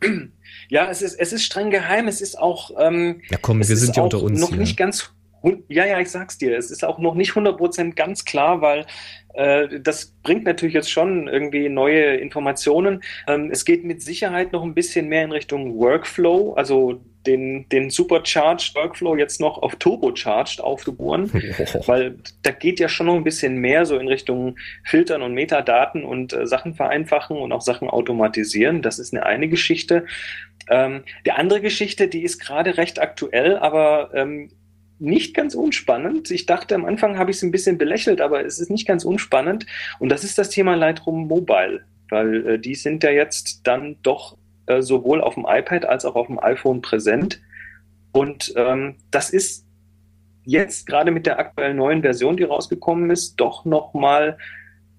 ja, 0.68 0.90
es 0.90 1.00
ist, 1.00 1.14
es 1.14 1.32
ist 1.32 1.44
streng 1.44 1.70
geheim. 1.70 2.08
Es 2.08 2.20
ist 2.20 2.38
auch. 2.38 2.72
Ähm, 2.78 3.22
ja, 3.30 3.38
komm, 3.40 3.58
wir 3.58 3.76
sind 3.76 3.96
ja 3.96 4.02
unter 4.02 4.22
uns. 4.22 4.38
Noch 4.38 4.50
hier. 4.50 4.58
nicht 4.58 4.76
ganz. 4.76 5.13
Ja, 5.68 5.84
ja, 5.84 6.00
ich 6.00 6.10
sag's 6.10 6.38
dir. 6.38 6.56
Es 6.56 6.70
ist 6.70 6.84
auch 6.84 6.98
noch 6.98 7.14
nicht 7.14 7.32
100% 7.32 7.94
ganz 7.94 8.24
klar, 8.24 8.60
weil 8.60 8.86
äh, 9.34 9.80
das 9.80 10.14
bringt 10.22 10.44
natürlich 10.44 10.74
jetzt 10.74 10.90
schon 10.90 11.28
irgendwie 11.28 11.68
neue 11.68 12.16
Informationen. 12.16 13.02
Ähm, 13.26 13.50
es 13.50 13.64
geht 13.64 13.84
mit 13.84 14.02
Sicherheit 14.02 14.52
noch 14.52 14.62
ein 14.62 14.74
bisschen 14.74 15.08
mehr 15.08 15.24
in 15.24 15.32
Richtung 15.32 15.78
Workflow, 15.78 16.54
also 16.54 17.00
den, 17.26 17.68
den 17.70 17.90
Supercharged 17.90 18.74
Workflow 18.74 19.16
jetzt 19.16 19.40
noch 19.40 19.58
auf 19.62 19.76
Turbocharged 19.76 20.60
aufgeboren, 20.60 21.30
weil 21.86 22.16
da 22.42 22.50
geht 22.50 22.80
ja 22.80 22.88
schon 22.88 23.06
noch 23.06 23.14
ein 23.14 23.24
bisschen 23.24 23.56
mehr 23.56 23.86
so 23.86 23.98
in 23.98 24.08
Richtung 24.08 24.56
Filtern 24.84 25.22
und 25.22 25.34
Metadaten 25.34 26.04
und 26.04 26.32
äh, 26.32 26.46
Sachen 26.46 26.74
vereinfachen 26.74 27.36
und 27.36 27.52
auch 27.52 27.62
Sachen 27.62 27.88
automatisieren. 27.88 28.82
Das 28.82 28.98
ist 28.98 29.12
eine 29.12 29.26
eine 29.26 29.48
Geschichte. 29.48 30.06
Ähm, 30.68 31.02
die 31.26 31.32
andere 31.32 31.60
Geschichte, 31.60 32.08
die 32.08 32.22
ist 32.22 32.38
gerade 32.38 32.76
recht 32.76 33.00
aktuell, 33.00 33.56
aber 33.56 34.10
ähm, 34.14 34.50
nicht 34.98 35.34
ganz 35.34 35.54
unspannend. 35.54 36.30
Ich 36.30 36.46
dachte 36.46 36.74
am 36.74 36.84
Anfang 36.84 37.18
habe 37.18 37.30
ich 37.30 37.38
es 37.38 37.42
ein 37.42 37.50
bisschen 37.50 37.78
belächelt, 37.78 38.20
aber 38.20 38.44
es 38.44 38.58
ist 38.58 38.70
nicht 38.70 38.86
ganz 38.86 39.04
unspannend. 39.04 39.66
Und 39.98 40.08
das 40.10 40.24
ist 40.24 40.38
das 40.38 40.50
Thema 40.50 40.74
Lightroom 40.74 41.26
Mobile, 41.26 41.82
weil 42.10 42.46
äh, 42.46 42.58
die 42.58 42.74
sind 42.74 43.02
ja 43.02 43.10
jetzt 43.10 43.60
dann 43.64 43.96
doch 44.02 44.36
äh, 44.66 44.82
sowohl 44.82 45.20
auf 45.20 45.34
dem 45.34 45.46
iPad 45.48 45.86
als 45.86 46.04
auch 46.04 46.14
auf 46.14 46.28
dem 46.28 46.38
iPhone 46.38 46.80
präsent. 46.80 47.40
Und 48.12 48.52
ähm, 48.56 48.96
das 49.10 49.30
ist 49.30 49.66
jetzt 50.44 50.86
gerade 50.86 51.10
mit 51.10 51.26
der 51.26 51.38
aktuellen 51.38 51.76
neuen 51.76 52.02
Version, 52.02 52.36
die 52.36 52.44
rausgekommen 52.44 53.10
ist, 53.10 53.36
doch 53.36 53.64
nochmal 53.64 54.38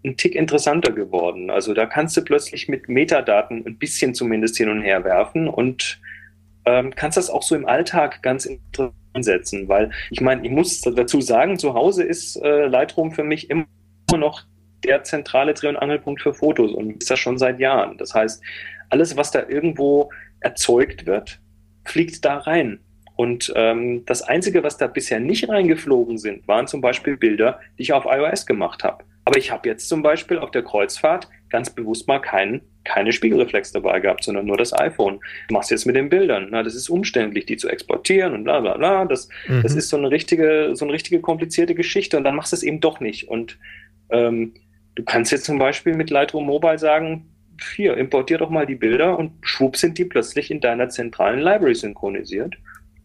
ein 0.03 0.17
Tick 0.17 0.35
interessanter 0.35 0.91
geworden. 0.91 1.49
Also 1.49 1.73
da 1.73 1.85
kannst 1.85 2.15
du 2.17 2.21
plötzlich 2.23 2.67
mit 2.67 2.89
Metadaten 2.89 3.65
ein 3.65 3.77
bisschen 3.77 4.13
zumindest 4.13 4.57
hin 4.57 4.69
und 4.69 4.81
her 4.81 5.03
werfen 5.03 5.47
und 5.47 5.99
ähm, 6.65 6.93
kannst 6.95 7.17
das 7.17 7.29
auch 7.29 7.43
so 7.43 7.55
im 7.55 7.67
Alltag 7.67 8.21
ganz 8.21 8.45
interessant 8.45 8.93
einsetzen, 9.16 9.68
weil 9.68 9.89
ich 10.11 10.22
meine, 10.22 10.45
ich 10.45 10.51
muss 10.51 10.82
dazu 10.82 11.22
sagen, 11.22 11.57
zu 11.57 11.74
Hause 11.74 12.03
ist 12.03 12.36
äh, 12.38 12.68
Lightroom 12.68 13.11
für 13.11 13.24
mich 13.24 13.49
immer 13.49 13.66
noch 14.16 14.43
der 14.84 15.03
zentrale 15.03 15.53
Dreh- 15.53 15.70
und 15.70 15.78
Angelpunkt 15.78 16.22
für 16.22 16.34
Fotos 16.34 16.72
und 16.72 17.01
ist 17.01 17.09
das 17.09 17.20
schon 17.20 17.38
seit 17.38 17.59
Jahren. 17.59 17.97
Das 17.97 18.13
heißt, 18.13 18.43
alles, 18.89 19.18
was 19.18 19.32
da 19.32 19.47
irgendwo 19.47 20.09
erzeugt 20.41 21.05
wird, 21.05 21.39
fliegt 21.86 22.24
da 22.24 22.38
rein. 22.38 22.80
Und 23.16 23.51
ähm, 23.55 24.03
das 24.05 24.22
Einzige, 24.22 24.61
was 24.63 24.78
da 24.78 24.88
bisher 24.88 25.20
nicht 25.20 25.47
reingeflogen 25.47 26.18
sind, 26.18 26.47
waren 26.47 26.68
zum 26.68 26.82
Beispiel 26.82 27.16
Bilder, 27.16 27.59
die 27.78 27.84
ich 27.84 27.93
auf 27.93 28.05
iOS 28.05 28.45
gemacht 28.45 28.84
habe. 28.84 29.05
Aber 29.24 29.38
ich 29.38 29.51
habe 29.51 29.68
jetzt 29.70 29.88
zum 29.88 30.03
Beispiel 30.03 30.38
auf 30.38 30.51
der 30.51 30.63
Kreuzfahrt 30.63 31.30
ganz 31.55 31.69
bewusst 31.69 32.07
mal 32.09 32.19
keinen 32.19 32.61
keine 32.85 33.11
Spiegelreflex 33.11 33.71
dabei 33.71 33.99
gehabt, 33.99 34.23
sondern 34.23 34.45
nur 34.45 34.57
das 34.57 34.71
iPhone. 34.77 35.19
Du 35.47 35.53
machst 35.53 35.71
jetzt 35.71 35.85
mit 35.85 35.95
den 35.95 36.09
Bildern. 36.09 36.49
Na, 36.51 36.63
das 36.63 36.75
ist 36.75 36.89
umständlich, 36.89 37.45
die 37.45 37.57
zu 37.57 37.67
exportieren 37.67 38.33
und 38.33 38.43
bla 38.43 38.59
bla 38.59 38.77
bla. 38.77 39.05
Das, 39.05 39.27
mhm. 39.47 39.63
das 39.63 39.75
ist 39.75 39.89
so 39.89 39.97
eine 39.97 40.11
richtige, 40.11 40.71
so 40.73 40.85
eine 40.85 40.93
richtige 40.93 41.19
komplizierte 41.19 41.75
Geschichte 41.75 42.15
und 42.15 42.23
dann 42.23 42.35
machst 42.35 42.51
du 42.53 42.55
es 42.55 42.63
eben 42.63 42.79
doch 42.79 42.99
nicht. 42.99 43.27
Und 43.27 43.57
ähm, 44.09 44.53
du 44.95 45.03
kannst 45.03 45.31
jetzt 45.31 45.45
zum 45.45 45.57
Beispiel 45.57 45.95
mit 45.95 46.09
Lightroom 46.09 46.45
Mobile 46.45 46.77
sagen, 46.77 47.29
hier, 47.75 47.97
importier 47.97 48.37
doch 48.37 48.49
mal 48.49 48.65
die 48.65 48.75
Bilder 48.75 49.17
und 49.17 49.31
schwupp 49.41 49.77
sind 49.77 49.97
die 49.97 50.05
plötzlich 50.05 50.51
in 50.51 50.59
deiner 50.59 50.89
zentralen 50.89 51.39
Library 51.39 51.73
synchronisiert 51.73 52.55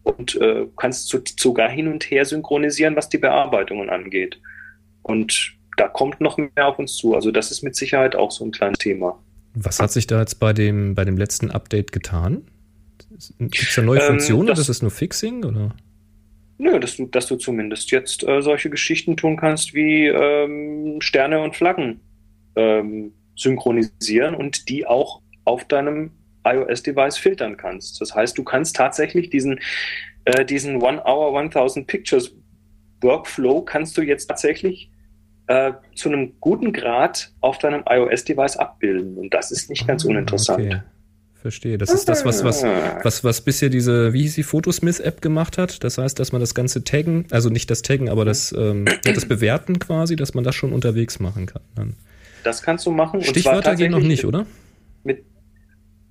und 0.03 0.35
äh, 0.41 0.67
kannst 0.77 1.09
sogar 1.39 1.69
hin 1.69 1.87
und 1.87 2.03
her 2.03 2.25
synchronisieren, 2.25 2.95
was 2.95 3.09
die 3.09 3.17
Bearbeitungen 3.17 3.89
angeht. 3.89 4.39
Und 5.03 5.53
da 5.81 5.87
kommt 5.87 6.21
noch 6.21 6.37
mehr 6.37 6.67
auf 6.67 6.77
uns 6.77 6.95
zu. 6.95 7.15
Also 7.15 7.31
das 7.31 7.49
ist 7.49 7.63
mit 7.63 7.75
Sicherheit 7.75 8.15
auch 8.15 8.29
so 8.29 8.45
ein 8.45 8.51
kleines 8.51 8.77
Thema. 8.77 9.17
Was 9.55 9.79
hat 9.79 9.91
sich 9.91 10.05
da 10.05 10.19
jetzt 10.19 10.35
bei 10.35 10.53
dem, 10.53 10.93
bei 10.93 11.05
dem 11.05 11.17
letzten 11.17 11.49
Update 11.49 11.91
getan? 11.91 12.43
Gibt 13.39 13.57
es 13.57 13.75
da 13.75 13.81
neue 13.81 13.99
ähm, 13.99 14.05
Funktionen 14.05 14.45
das, 14.45 14.59
oder 14.59 14.61
ist 14.61 14.69
es 14.69 14.81
nur 14.83 14.91
Fixing? 14.91 15.43
Oder? 15.43 15.75
Nö, 16.59 16.79
dass 16.79 16.97
du, 16.97 17.07
dass 17.07 17.25
du 17.25 17.35
zumindest 17.35 17.89
jetzt 17.89 18.23
äh, 18.23 18.43
solche 18.43 18.69
Geschichten 18.69 19.17
tun 19.17 19.37
kannst 19.37 19.73
wie 19.73 20.05
ähm, 20.05 21.01
Sterne 21.01 21.41
und 21.41 21.55
Flaggen 21.55 21.99
ähm, 22.55 23.13
synchronisieren 23.35 24.35
und 24.35 24.69
die 24.69 24.85
auch 24.85 25.21
auf 25.45 25.65
deinem 25.65 26.11
iOS-Device 26.43 27.17
filtern 27.17 27.57
kannst. 27.57 27.99
Das 28.01 28.13
heißt, 28.13 28.37
du 28.37 28.43
kannst 28.43 28.75
tatsächlich 28.75 29.31
diesen, 29.31 29.59
äh, 30.25 30.45
diesen 30.45 30.79
One 30.79 31.01
Hour 31.03 31.39
1000 31.39 31.87
Pictures 31.87 32.35
Workflow 33.01 33.63
kannst 33.63 33.97
du 33.97 34.03
jetzt 34.03 34.27
tatsächlich 34.27 34.90
äh, 35.51 35.73
zu 35.95 36.07
einem 36.07 36.33
guten 36.39 36.71
Grad 36.71 37.33
auf 37.41 37.57
deinem 37.57 37.83
iOS-Device 37.85 38.55
abbilden. 38.55 39.17
Und 39.17 39.33
das 39.33 39.51
ist 39.51 39.69
nicht 39.69 39.85
ganz 39.85 40.05
ah, 40.05 40.09
uninteressant. 40.09 40.63
Okay. 40.63 40.81
verstehe. 41.41 41.77
Das 41.77 41.91
ist 41.91 42.07
das, 42.07 42.23
was, 42.23 42.45
was, 42.45 42.63
was, 42.63 43.23
was 43.25 43.41
bisher 43.41 43.69
diese, 43.69 44.13
wie 44.13 44.21
hieß 44.21 44.35
die 44.35 44.43
Photosmith-App 44.43 45.21
gemacht 45.21 45.57
hat. 45.57 45.83
Das 45.83 45.97
heißt, 45.97 46.17
dass 46.19 46.31
man 46.31 46.39
das 46.39 46.55
ganze 46.55 46.85
Taggen, 46.85 47.25
also 47.31 47.49
nicht 47.49 47.69
das 47.69 47.81
Taggen, 47.81 48.07
aber 48.07 48.23
das, 48.23 48.55
ähm, 48.57 48.85
das 49.03 49.27
Bewerten 49.27 49.77
quasi, 49.79 50.15
dass 50.15 50.33
man 50.33 50.45
das 50.45 50.55
schon 50.55 50.71
unterwegs 50.71 51.19
machen 51.19 51.47
kann. 51.47 51.63
Dann. 51.75 51.95
Das 52.45 52.61
kannst 52.61 52.85
du 52.85 52.91
machen. 52.91 53.21
Stichwörter 53.21 53.75
gehen 53.75 53.91
noch 53.91 53.99
nicht, 53.99 54.23
oder? 54.23 54.45
Mit 55.03 55.25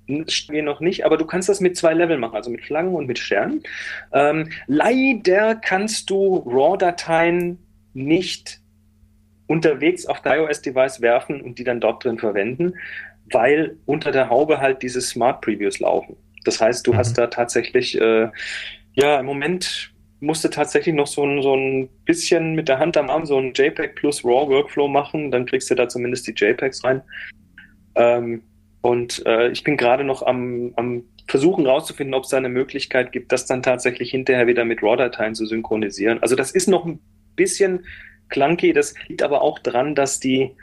gehen 0.05 0.65
noch 0.65 0.81
nicht, 0.81 1.05
aber 1.05 1.17
du 1.17 1.25
kannst 1.25 1.49
das 1.49 1.61
mit 1.61 1.77
zwei 1.77 1.93
Leveln 1.93 2.19
machen, 2.19 2.35
also 2.35 2.51
mit 2.51 2.61
Flaggen 2.61 2.93
und 2.93 3.07
mit 3.07 3.17
Sternen. 3.17 3.63
Ähm, 4.11 4.49
leider 4.67 5.55
kannst 5.55 6.09
du 6.09 6.37
RAW-Dateien 6.45 7.57
nicht 7.93 8.60
unterwegs 9.51 10.05
auf 10.05 10.21
dein 10.21 10.39
iOS-Device 10.39 11.01
werfen 11.01 11.41
und 11.41 11.59
die 11.59 11.65
dann 11.65 11.81
dort 11.81 12.05
drin 12.05 12.17
verwenden, 12.17 12.75
weil 13.31 13.75
unter 13.85 14.13
der 14.13 14.29
Haube 14.29 14.61
halt 14.61 14.81
diese 14.81 15.01
Smart 15.01 15.41
Previews 15.41 15.79
laufen. 15.79 16.15
Das 16.45 16.61
heißt, 16.61 16.87
du 16.87 16.93
mhm. 16.93 16.97
hast 16.97 17.17
da 17.17 17.27
tatsächlich, 17.27 17.99
äh, 17.99 18.29
ja, 18.93 19.19
im 19.19 19.25
Moment 19.25 19.91
musste 20.21 20.49
tatsächlich 20.49 20.95
noch 20.95 21.07
so 21.07 21.25
ein, 21.25 21.41
so 21.41 21.53
ein 21.53 21.89
bisschen 22.05 22.55
mit 22.55 22.69
der 22.69 22.79
Hand 22.79 22.95
am 22.95 23.09
Arm 23.09 23.25
so 23.25 23.37
ein 23.37 23.51
JPEG 23.53 23.95
plus 23.95 24.23
RAW 24.23 24.49
Workflow 24.49 24.87
machen, 24.87 25.31
dann 25.31 25.45
kriegst 25.45 25.69
du 25.69 25.75
da 25.75 25.89
zumindest 25.89 26.27
die 26.27 26.33
JPEGs 26.33 26.85
rein. 26.85 27.01
Ähm, 27.95 28.43
und 28.79 29.21
äh, 29.25 29.49
ich 29.49 29.65
bin 29.65 29.75
gerade 29.75 30.05
noch 30.05 30.25
am, 30.25 30.71
am 30.77 31.03
versuchen 31.27 31.67
rauszufinden, 31.67 32.13
ob 32.13 32.23
es 32.23 32.29
da 32.29 32.37
eine 32.37 32.47
Möglichkeit 32.47 33.11
gibt, 33.11 33.33
das 33.33 33.47
dann 33.47 33.63
tatsächlich 33.63 34.11
hinterher 34.11 34.47
wieder 34.47 34.63
mit 34.63 34.81
RAW-Dateien 34.81 35.35
zu 35.35 35.45
synchronisieren. 35.45 36.19
Also 36.21 36.37
das 36.37 36.51
ist 36.51 36.69
noch 36.69 36.85
ein 36.85 36.99
bisschen 37.35 37.85
clunky, 38.31 38.73
das 38.73 38.95
liegt 39.07 39.21
aber 39.21 39.41
auch 39.41 39.59
dran, 39.59 39.93
dass 39.93 40.19
die 40.19 40.55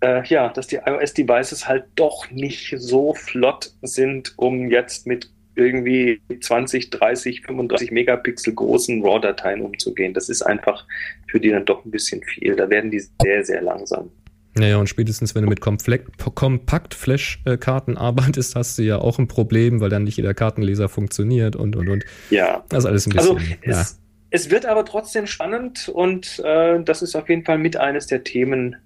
äh, 0.00 0.26
ja, 0.26 0.48
dass 0.48 0.66
die 0.66 0.76
iOS-Devices 0.76 1.68
halt 1.68 1.84
doch 1.94 2.30
nicht 2.30 2.74
so 2.78 3.14
flott 3.14 3.72
sind, 3.82 4.32
um 4.36 4.70
jetzt 4.70 5.06
mit 5.06 5.30
irgendwie 5.56 6.20
20, 6.40 6.90
30, 6.90 7.42
35 7.42 7.90
Megapixel 7.90 8.54
großen 8.54 9.04
RAW-Dateien 9.04 9.60
umzugehen. 9.60 10.14
Das 10.14 10.28
ist 10.28 10.42
einfach 10.42 10.86
für 11.30 11.40
die 11.40 11.50
dann 11.50 11.66
doch 11.66 11.84
ein 11.84 11.90
bisschen 11.90 12.22
viel. 12.22 12.54
Da 12.56 12.70
werden 12.70 12.90
die 12.90 13.02
sehr, 13.22 13.44
sehr 13.44 13.62
langsam. 13.62 14.10
Naja, 14.54 14.78
und 14.78 14.88
spätestens, 14.88 15.34
wenn 15.34 15.42
du 15.42 15.48
mit 15.48 15.60
Kompakt-Flash-Karten 15.60 17.96
arbeitest, 17.96 18.56
hast 18.56 18.78
du 18.78 18.82
ja 18.82 18.98
auch 18.98 19.18
ein 19.18 19.28
Problem, 19.28 19.80
weil 19.80 19.90
dann 19.90 20.04
nicht 20.04 20.16
jeder 20.16 20.34
Kartenleser 20.34 20.88
funktioniert 20.88 21.56
und, 21.56 21.76
und, 21.76 21.88
und. 21.88 22.04
Ja. 22.30 22.64
Das 22.68 22.80
ist 22.80 22.86
alles 22.86 23.06
ein 23.06 23.12
bisschen. 23.12 23.36
Also, 23.36 23.48
ja. 23.64 23.86
Es, 24.30 24.50
wird 24.50 24.66
aber 24.66 24.84
trotzdem 24.84 25.26
spannend 25.26 25.88
und 25.88 26.40
äh, 26.44 26.82
das 26.82 27.02
ist 27.02 27.14
auf 27.16 27.28
jeden 27.28 27.44
Fall 27.44 27.58
mit 27.58 27.76
eines 27.76 28.06
der 28.06 28.24
Themen, 28.24 28.76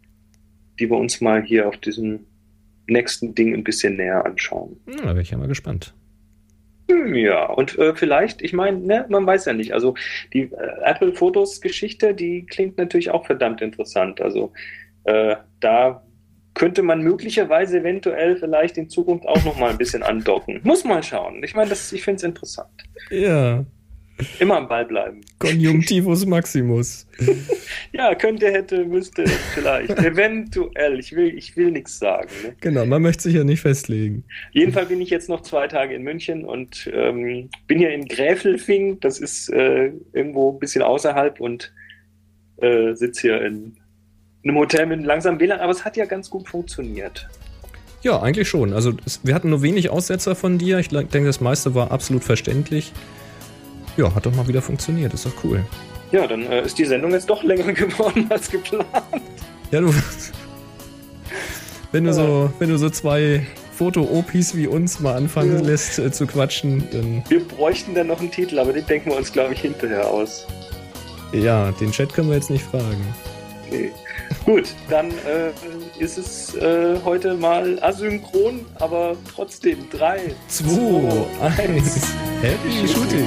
die 0.78 0.90
wir 0.90 0.96
uns 0.96 1.20
mal 1.20 1.42
hier 1.42 1.68
auf 1.68 1.76
diesem 1.76 2.26
nächsten 2.86 3.34
Ding 3.34 3.54
ein 3.54 3.64
bisschen 3.64 3.96
näher 3.96 4.24
anschauen. 4.24 4.80
Ja, 4.86 5.06
da 5.06 5.12
bin 5.12 5.22
ich 5.22 5.30
ja 5.30 5.38
mal 5.38 5.48
gespannt. 5.48 5.94
Hm, 6.90 7.14
ja, 7.14 7.46
und 7.46 7.78
äh, 7.78 7.94
vielleicht, 7.94 8.42
ich 8.42 8.52
meine, 8.52 8.78
ne, 8.78 9.06
man 9.08 9.24
weiß 9.24 9.46
ja 9.46 9.54
nicht. 9.54 9.72
Also 9.72 9.94
die 10.32 10.42
äh, 10.52 10.82
Apple 10.82 11.14
Fotos 11.14 11.60
Geschichte, 11.60 12.14
die 12.14 12.44
klingt 12.44 12.76
natürlich 12.76 13.10
auch 13.10 13.24
verdammt 13.24 13.62
interessant. 13.62 14.20
Also 14.20 14.52
äh, 15.04 15.36
da 15.60 16.02
könnte 16.52 16.82
man 16.82 17.00
möglicherweise 17.00 17.80
eventuell 17.80 18.36
vielleicht 18.36 18.78
in 18.78 18.88
Zukunft 18.88 19.26
auch 19.26 19.42
noch 19.44 19.58
mal 19.58 19.70
ein 19.70 19.78
bisschen 19.78 20.02
andocken. 20.02 20.60
Muss 20.62 20.84
mal 20.84 21.02
schauen. 21.02 21.42
Ich 21.42 21.54
meine, 21.54 21.70
das, 21.70 21.92
ich 21.92 22.02
finde 22.02 22.16
es 22.16 22.22
interessant. 22.22 22.70
Ja. 23.10 23.64
Immer 24.38 24.58
am 24.58 24.68
Ball 24.68 24.84
bleiben. 24.84 25.22
Conjunctivus 25.38 26.24
Maximus. 26.26 27.06
ja, 27.92 28.14
könnte, 28.14 28.50
hätte, 28.50 28.84
müsste, 28.84 29.26
vielleicht. 29.54 29.90
Eventuell. 29.98 31.00
Ich 31.00 31.14
will, 31.14 31.36
ich 31.36 31.56
will 31.56 31.72
nichts 31.72 31.98
sagen. 31.98 32.28
Ne? 32.44 32.54
Genau, 32.60 32.86
man 32.86 33.02
möchte 33.02 33.24
sich 33.24 33.34
ja 33.34 33.44
nicht 33.44 33.60
festlegen. 33.60 34.24
Jedenfalls 34.52 34.88
bin 34.88 35.00
ich 35.00 35.10
jetzt 35.10 35.28
noch 35.28 35.42
zwei 35.42 35.66
Tage 35.66 35.94
in 35.94 36.02
München 36.02 36.44
und 36.44 36.90
ähm, 36.92 37.50
bin 37.66 37.78
hier 37.78 37.90
in 37.90 38.06
Gräfelfing. 38.06 39.00
Das 39.00 39.18
ist 39.18 39.48
äh, 39.50 39.92
irgendwo 40.12 40.52
ein 40.52 40.58
bisschen 40.58 40.82
außerhalb 40.82 41.40
und 41.40 41.72
äh, 42.58 42.94
sitze 42.94 43.22
hier 43.22 43.42
in 43.42 43.76
einem 44.44 44.56
Hotel 44.56 44.86
mit 44.86 44.98
einem 44.98 45.06
langsamen 45.06 45.40
WLAN, 45.40 45.60
aber 45.60 45.72
es 45.72 45.84
hat 45.84 45.96
ja 45.96 46.04
ganz 46.04 46.30
gut 46.30 46.48
funktioniert. 46.48 47.28
Ja, 48.02 48.20
eigentlich 48.20 48.48
schon. 48.48 48.74
Also 48.74 48.92
es, 49.06 49.20
wir 49.24 49.34
hatten 49.34 49.48
nur 49.48 49.62
wenig 49.62 49.88
Aussetzer 49.88 50.34
von 50.36 50.58
dir. 50.58 50.78
Ich 50.78 50.88
denke, 50.88 51.24
das 51.24 51.40
meiste 51.40 51.74
war 51.74 51.90
absolut 51.90 52.22
verständlich. 52.22 52.92
Ja, 53.96 54.14
hat 54.14 54.26
doch 54.26 54.34
mal 54.34 54.46
wieder 54.48 54.62
funktioniert. 54.62 55.14
Ist 55.14 55.26
doch 55.26 55.44
cool. 55.44 55.64
Ja, 56.10 56.26
dann 56.26 56.42
äh, 56.46 56.64
ist 56.64 56.78
die 56.78 56.84
Sendung 56.84 57.12
jetzt 57.12 57.28
doch 57.28 57.42
länger 57.42 57.72
geworden 57.72 58.26
als 58.30 58.50
geplant. 58.50 58.86
Ja, 59.70 59.80
du. 59.80 59.92
wenn 61.92 62.04
du 62.04 62.12
so, 62.12 62.52
wenn 62.58 62.70
du 62.70 62.78
so 62.78 62.90
zwei 62.90 63.46
Foto-Opis 63.74 64.56
wie 64.56 64.66
uns 64.66 65.00
mal 65.00 65.16
anfangen 65.16 65.58
ja. 65.58 65.70
lässt 65.70 65.98
äh, 65.98 66.12
zu 66.12 66.26
quatschen, 66.26 66.88
dann. 66.92 67.24
Wir 67.28 67.40
bräuchten 67.40 67.94
dann 67.94 68.06
noch 68.08 68.20
einen 68.20 68.30
Titel, 68.30 68.58
aber 68.58 68.72
den 68.72 68.86
denken 68.86 69.10
wir 69.10 69.16
uns, 69.16 69.32
glaube 69.32 69.54
ich, 69.54 69.60
hinterher 69.60 70.08
aus. 70.08 70.46
Ja, 71.32 71.72
den 71.72 71.90
Chat 71.90 72.12
können 72.12 72.28
wir 72.28 72.36
jetzt 72.36 72.50
nicht 72.50 72.64
fragen. 72.64 73.04
Nee. 73.70 73.90
Gut, 74.44 74.74
dann 74.88 75.10
äh, 75.10 75.50
ist 75.98 76.18
es 76.18 76.54
äh, 76.54 76.96
heute 77.04 77.34
mal 77.34 77.78
asynchron, 77.82 78.64
aber 78.78 79.16
trotzdem 79.34 79.88
3, 79.90 80.34
2, 80.48 81.26
1. 81.40 82.14
Happy 82.42 82.86
Shooting! 82.86 83.26